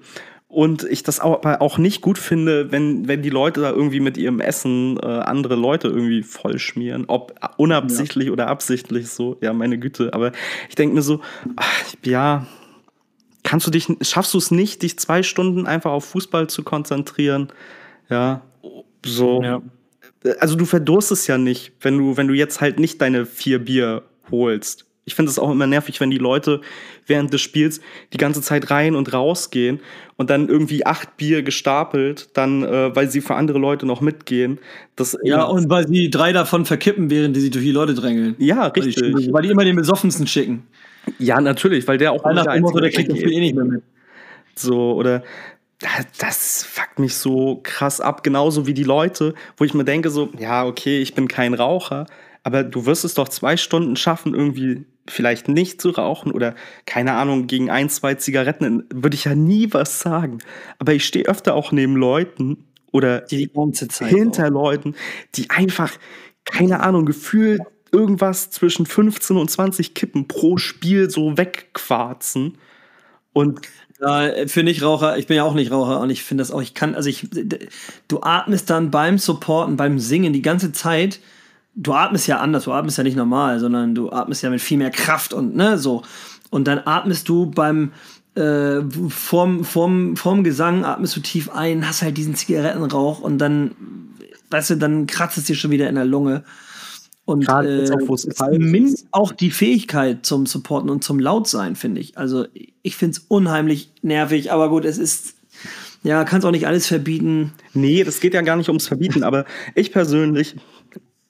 Und 0.47 0.83
ich 0.83 1.03
das 1.03 1.19
auch, 1.19 1.43
aber 1.43 1.61
auch 1.61 1.77
nicht 1.77 2.01
gut 2.01 2.17
finde, 2.17 2.71
wenn, 2.71 3.09
wenn 3.09 3.21
die 3.21 3.29
Leute 3.29 3.59
da 3.59 3.71
irgendwie 3.71 3.99
mit 3.99 4.15
ihrem 4.15 4.39
Essen 4.39 4.97
äh, 5.03 5.05
andere 5.05 5.55
Leute 5.55 5.89
irgendwie 5.89 6.23
vollschmieren. 6.23 7.05
Ob 7.07 7.35
unabsichtlich 7.57 8.31
oder 8.31 8.47
absichtlich 8.47 9.09
so, 9.09 9.35
ja, 9.41 9.51
meine 9.51 9.77
Güte. 9.77 10.13
Aber 10.13 10.31
ich 10.69 10.75
denke 10.75 10.95
mir 10.95 11.01
so, 11.01 11.19
ach, 11.57 11.83
ja, 12.05 12.47
kannst 13.45 13.65
du 13.65 13.71
dich, 13.71 13.87
schaffst 14.01 14.33
du 14.33 14.37
es 14.37 14.51
nicht, 14.51 14.81
dich 14.81 14.99
zwei 14.99 15.23
Stunden 15.23 15.65
einfach 15.65 15.91
auf 15.91 16.03
Fußball 16.05 16.47
zu 16.47 16.63
konzentrieren? 16.63 17.47
Ja, 18.09 18.41
so. 19.05 19.41
Ja. 19.41 19.61
Also 20.39 20.55
du 20.55 20.65
verdurstest 20.65 21.27
ja 21.27 21.37
nicht, 21.37 21.71
wenn 21.81 21.97
du, 21.97 22.17
wenn 22.17 22.27
du 22.27 22.33
jetzt 22.33 22.59
halt 22.59 22.79
nicht 22.79 22.99
deine 23.01 23.25
vier 23.25 23.59
Bier 23.63 24.01
holst. 24.31 24.85
Ich 25.07 25.13
finde 25.13 25.29
es 25.29 25.37
auch 25.37 25.51
immer 25.51 25.67
nervig, 25.67 26.01
wenn 26.01 26.09
die 26.09 26.17
Leute 26.17 26.61
während 27.05 27.31
des 27.31 27.41
Spiels 27.41 27.79
die 28.11 28.17
ganze 28.17 28.41
Zeit 28.41 28.71
rein 28.71 28.95
und 28.95 29.13
raus 29.13 29.51
gehen 29.51 29.79
und 30.17 30.31
dann 30.31 30.49
irgendwie 30.49 30.83
acht 30.83 31.15
Bier 31.15 31.43
gestapelt, 31.43 32.29
dann, 32.33 32.63
äh, 32.63 32.95
weil 32.95 33.11
sie 33.11 33.21
für 33.21 33.35
andere 33.35 33.59
Leute 33.59 33.85
noch 33.85 34.01
mitgehen. 34.01 34.57
Das, 34.95 35.15
Ja, 35.21 35.43
und 35.43 35.69
weil 35.69 35.87
sie 35.87 36.09
drei 36.09 36.33
davon 36.33 36.65
verkippen, 36.65 37.11
während 37.11 37.35
die 37.35 37.41
sich 37.41 37.51
durch 37.51 37.63
die 37.63 37.71
Leute 37.71 37.93
drängeln. 37.93 38.33
ja, 38.39 38.63
Weil 38.63 38.71
die, 38.73 38.99
richtig. 38.99 39.31
weil 39.31 39.43
die 39.43 39.49
immer 39.49 39.63
den 39.63 39.75
besoffensten 39.75 40.25
schicken. 40.25 40.63
Ja, 41.19 41.41
natürlich, 41.41 41.87
weil 41.87 41.97
der 41.97 42.11
auch 42.11 42.23
Motto, 42.23 42.43
der 42.43 42.51
Einzige 42.51 42.89
kriegt 42.89 43.11
das. 43.11 43.19
Spiel 43.19 43.33
eh 43.33 43.39
nicht 43.39 43.55
mehr 43.55 43.65
mit. 43.65 43.83
So, 44.55 44.93
oder 44.93 45.23
das, 46.19 46.63
fuckt 46.63 46.99
mich 46.99 47.15
so 47.15 47.59
krass 47.63 47.99
ab, 48.01 48.23
genauso 48.23 48.65
wie 48.65 48.73
die 48.73 48.83
Leute, 48.83 49.33
wo 49.57 49.65
ich 49.65 49.73
mir 49.73 49.83
denke, 49.83 50.09
so, 50.09 50.29
ja, 50.37 50.65
okay, 50.65 51.01
ich 51.01 51.13
bin 51.13 51.27
kein 51.27 51.53
Raucher, 51.53 52.05
aber 52.43 52.63
du 52.63 52.85
wirst 52.85 53.03
es 53.03 53.13
doch 53.13 53.27
zwei 53.27 53.57
Stunden 53.57 53.95
schaffen, 53.95 54.33
irgendwie 54.33 54.85
vielleicht 55.07 55.47
nicht 55.49 55.81
zu 55.81 55.89
rauchen 55.89 56.31
oder 56.31 56.55
keine 56.85 57.13
Ahnung, 57.13 57.47
gegen 57.47 57.69
ein, 57.69 57.89
zwei 57.89 58.15
Zigaretten, 58.15 58.85
würde 58.91 59.15
ich 59.15 59.25
ja 59.25 59.35
nie 59.35 59.71
was 59.71 59.99
sagen. 59.99 60.39
Aber 60.79 60.93
ich 60.93 61.05
stehe 61.05 61.25
öfter 61.25 61.53
auch 61.53 61.71
neben 61.71 61.95
Leuten 61.95 62.65
oder 62.91 63.21
Die 63.21 63.47
die 63.47 64.05
hinter 64.05 64.49
Leuten, 64.49 64.95
die 65.35 65.49
einfach, 65.49 65.91
keine 66.45 66.79
Ahnung, 66.81 67.05
gefühlt 67.05 67.61
irgendwas 67.95 68.51
zwischen 68.51 68.85
15 68.85 69.37
und 69.37 69.49
20 69.49 69.93
Kippen 69.93 70.27
pro 70.27 70.57
Spiel 70.57 71.09
so 71.09 71.37
wegquarzen. 71.37 72.57
Und 73.33 73.61
Ja, 74.01 74.29
für 74.47 74.63
Nichtraucher, 74.63 75.17
ich 75.17 75.27
bin 75.27 75.37
ja 75.37 75.43
auch 75.43 75.53
nicht 75.53 75.71
Raucher 75.71 76.01
und 76.01 76.09
ich 76.09 76.21
finde 76.23 76.41
das 76.41 76.51
auch, 76.51 76.61
ich 76.61 76.73
kann, 76.73 76.95
also 76.95 77.09
ich, 77.09 77.29
du 78.09 78.21
atmest 78.21 78.69
dann 78.69 78.91
beim 78.91 79.17
Supporten, 79.17 79.77
beim 79.77 79.99
Singen 79.99 80.33
die 80.33 80.41
ganze 80.41 80.73
Zeit, 80.73 81.21
du 81.75 81.93
atmest 81.93 82.27
ja 82.27 82.39
anders, 82.39 82.65
du 82.65 82.73
atmest 82.73 82.97
ja 82.97 83.05
nicht 83.05 83.15
normal, 83.15 83.59
sondern 83.59 83.95
du 83.95 84.11
atmest 84.11 84.43
ja 84.43 84.49
mit 84.49 84.61
viel 84.61 84.77
mehr 84.77 84.91
Kraft 84.91 85.33
und 85.33 85.55
ne, 85.55 85.77
so. 85.77 86.03
Und 86.49 86.67
dann 86.67 86.81
atmest 86.85 87.29
du 87.29 87.45
beim, 87.47 87.93
äh, 88.35 88.81
vorm, 89.09 89.63
vorm, 89.63 90.17
vorm 90.17 90.43
Gesang 90.43 90.83
atmest 90.83 91.15
du 91.15 91.21
tief 91.21 91.49
ein, 91.49 91.87
hast 91.87 92.01
halt 92.01 92.17
diesen 92.17 92.35
Zigarettenrauch 92.35 93.21
und 93.21 93.37
dann, 93.37 93.71
weißt 94.51 94.71
du, 94.71 94.75
dann 94.75 95.07
kratzt 95.07 95.37
es 95.37 95.45
dir 95.45 95.55
schon 95.55 95.71
wieder 95.71 95.87
in 95.87 95.95
der 95.95 96.05
Lunge. 96.05 96.43
Und 97.25 97.45
Gerade 97.45 97.69
äh, 97.69 97.79
jetzt 97.79 97.91
auch, 97.91 98.99
auch 99.11 99.31
die 99.31 99.49
Fähigkeit 99.49 100.25
zum 100.25 100.45
Supporten 100.45 100.89
und 100.89 101.03
zum 101.03 101.19
Lautsein, 101.19 101.75
finde 101.75 101.99
ich. 101.99 102.17
Also 102.17 102.45
ich 102.83 102.95
finde 102.95 103.17
es 103.17 103.25
unheimlich 103.27 103.91
nervig, 104.03 104.51
aber 104.51 104.69
gut, 104.69 104.85
es 104.85 104.99
ist, 104.99 105.33
ja, 106.03 106.23
kannst 106.23 106.45
auch 106.45 106.51
nicht 106.51 106.67
alles 106.67 106.85
verbieten. 106.85 107.53
Nee, 107.73 108.03
das 108.03 108.19
geht 108.19 108.35
ja 108.35 108.41
gar 108.41 108.55
nicht 108.55 108.69
ums 108.69 108.87
Verbieten, 108.87 109.23
aber 109.23 109.45
ich 109.73 109.91
persönlich 109.91 110.55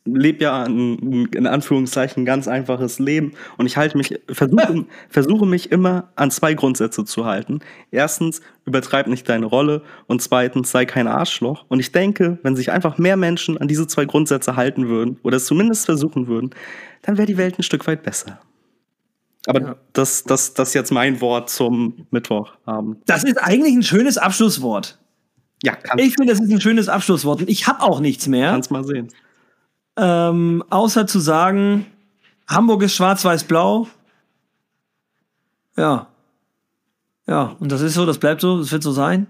lebe 0.06 0.44
ja 0.44 0.64
ein, 0.64 1.28
in 1.34 1.48
Anführungszeichen 1.48 2.24
ein 2.24 2.26
ganz 2.26 2.48
einfaches 2.48 3.00
Leben 3.00 3.34
und 3.58 3.66
ich 3.66 3.76
halte 3.76 3.98
mich, 3.98 4.20
versuche, 4.30 4.86
versuche 5.10 5.46
mich 5.46 5.72
immer 5.72 6.12
an 6.16 6.32
zwei 6.32 6.54
Grundsätze 6.54 7.06
zu 7.06 7.26
halten. 7.26 7.60
Erstens, 7.92 8.42
übertreib 8.66 9.08
nicht 9.08 9.28
deine 9.28 9.48
Rolle 9.48 9.82
und 10.08 10.22
zweitens, 10.22 10.72
sei 10.72 10.86
kein 10.86 11.08
Arschloch. 11.08 11.66
Und 11.68 11.80
ich 11.80 11.92
denke, 11.92 12.40
wenn 12.44 12.56
sich 12.56 12.72
einfach 12.72 12.98
mehr 12.98 13.18
Menschen 13.18 13.58
an 13.58 13.68
diese 13.68 13.88
zwei 13.88 14.06
Grundsätze 14.06 14.56
halten 14.56 14.88
würden 14.88 15.20
oder 15.24 15.38
es 15.38 15.46
zumindest 15.46 15.86
versuchen 15.86 16.28
würden, 16.28 16.52
dann 17.02 17.18
wäre 17.18 17.28
die 17.28 17.38
Welt 17.38 17.60
ein 17.60 17.64
Stück 17.64 17.86
weit 17.88 18.04
besser. 18.04 18.40
Aber 19.48 19.62
ja. 19.62 19.76
das, 19.94 20.24
das, 20.24 20.54
das 20.54 20.70
ist 20.70 20.74
jetzt 20.74 20.92
mein 20.92 21.22
Wort 21.22 21.50
zum 21.50 22.08
Mittwochabend. 22.10 22.98
Das 23.06 23.24
ist 23.24 23.38
eigentlich 23.38 23.76
ein 23.76 23.84
schönes 23.84 24.18
Abschlusswort. 24.18 25.00
Ja, 25.64 25.78
ich 25.98 26.16
finde, 26.16 26.34
das 26.34 26.42
ist 26.42 26.52
ein 26.52 26.62
schönes 26.62 26.90
Abschlusswort. 26.90 27.42
Und 27.42 27.50
ich 27.50 27.68
habe 27.68 27.82
auch 27.82 28.00
nichts 28.00 28.28
mehr. 28.28 28.52
Kannst 28.52 28.72
mal 28.72 28.84
sehen. 28.84 29.10
Ähm, 29.98 30.64
außer 30.70 31.08
zu 31.08 31.20
sagen, 31.20 31.86
Hamburg 32.48 32.84
ist 32.84 32.96
schwarz-weiß-blau. 32.96 33.88
Ja. 35.78 36.08
Ja, 37.28 37.56
und 37.60 37.72
das 37.72 37.82
ist 37.82 37.96
so, 37.96 38.06
das 38.06 38.20
bleibt 38.20 38.42
so, 38.42 38.60
das 38.60 38.72
wird 38.72 38.84
so 38.84 38.92
sein. 38.92 39.28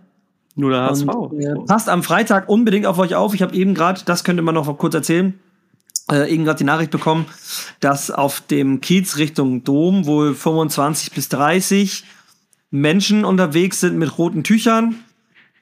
Nur 0.56 0.72
der 0.72 0.84
HSV. 0.84 1.08
Und, 1.08 1.40
äh, 1.40 1.54
passt 1.66 1.90
am 1.90 2.04
Freitag 2.04 2.50
unbedingt 2.50 2.86
auf 2.86 2.98
euch 2.98 3.16
auf. 3.16 3.34
Ich 3.34 3.42
habe 3.42 3.56
eben 3.56 3.74
gerade, 3.74 4.02
das 4.06 4.24
könnte 4.24 4.42
man 4.42 4.56
noch 4.56 4.78
kurz 4.78 4.94
erzählen, 4.94 5.40
äh, 6.12 6.32
eben 6.32 6.46
gerade 6.46 6.58
die 6.58 6.64
Nachricht 6.64 6.92
bekommen, 6.92 7.26
dass 7.80 8.12
auf 8.12 8.42
dem 8.42 8.82
Kiez 8.82 9.18
Richtung 9.18 9.64
Dom 9.64 10.06
wohl 10.06 10.34
25 10.34 11.12
bis 11.12 11.30
30 11.30 12.04
Menschen 12.72 13.26
unterwegs 13.26 13.80
sind 13.80 13.98
mit 13.98 14.18
roten 14.18 14.44
Tüchern 14.44 14.96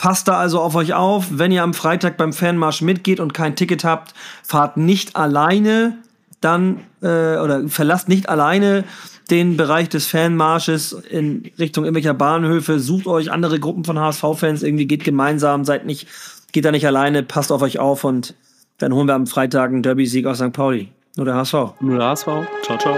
Passt 0.04 0.28
da 0.28 0.38
also 0.38 0.60
auf 0.60 0.76
euch 0.76 0.94
auf. 0.94 1.28
Wenn 1.30 1.54
ihr 1.54 1.64
am 1.64 1.74
Freitag 1.74 2.18
beim 2.18 2.34
Fanmarsch 2.34 2.82
mitgeht 2.82 3.22
und 3.22 3.34
kein 3.34 3.56
Ticket 3.56 3.86
habt, 3.86 4.14
fahrt 4.44 4.76
nicht 4.76 5.16
alleine 5.16 5.98
dann 6.42 6.82
äh, 7.02 7.38
oder 7.38 7.70
verlasst 7.70 8.10
nicht 8.10 8.28
alleine 8.28 8.84
den 9.32 9.56
Bereich 9.56 9.88
des 9.88 10.06
Fanmarsches 10.06 10.92
in 10.92 11.50
Richtung 11.58 11.86
irgendwelcher 11.86 12.14
Bahnhöfe. 12.14 12.80
Sucht 12.80 13.08
euch 13.08 13.32
andere 13.32 13.62
Gruppen 13.62 13.86
von 13.86 13.98
HSV-Fans, 13.98 14.62
irgendwie 14.62 14.88
geht 14.88 15.06
gemeinsam, 15.06 15.64
seid 15.64 15.86
nicht, 15.86 16.10
geht 16.52 16.66
da 16.66 16.72
nicht 16.72 16.86
alleine, 16.86 17.24
passt 17.24 17.54
auf 17.54 17.62
euch 17.62 17.80
auf 17.80 18.04
und 18.04 18.36
dann 18.80 18.94
holen 18.94 19.08
wir 19.08 19.16
am 19.16 19.26
Freitag 19.26 19.70
einen 19.70 19.84
Derby-Sieg 19.84 20.26
aus 20.26 20.40
St. 20.40 20.52
Pauli. 20.52 20.90
Nur 21.16 21.28
der 21.28 21.36
HSV. 21.36 21.54
Nur 21.80 21.98
der 21.98 22.08
HSV. 22.08 22.28
Ciao, 22.64 22.78
ciao. 22.78 22.98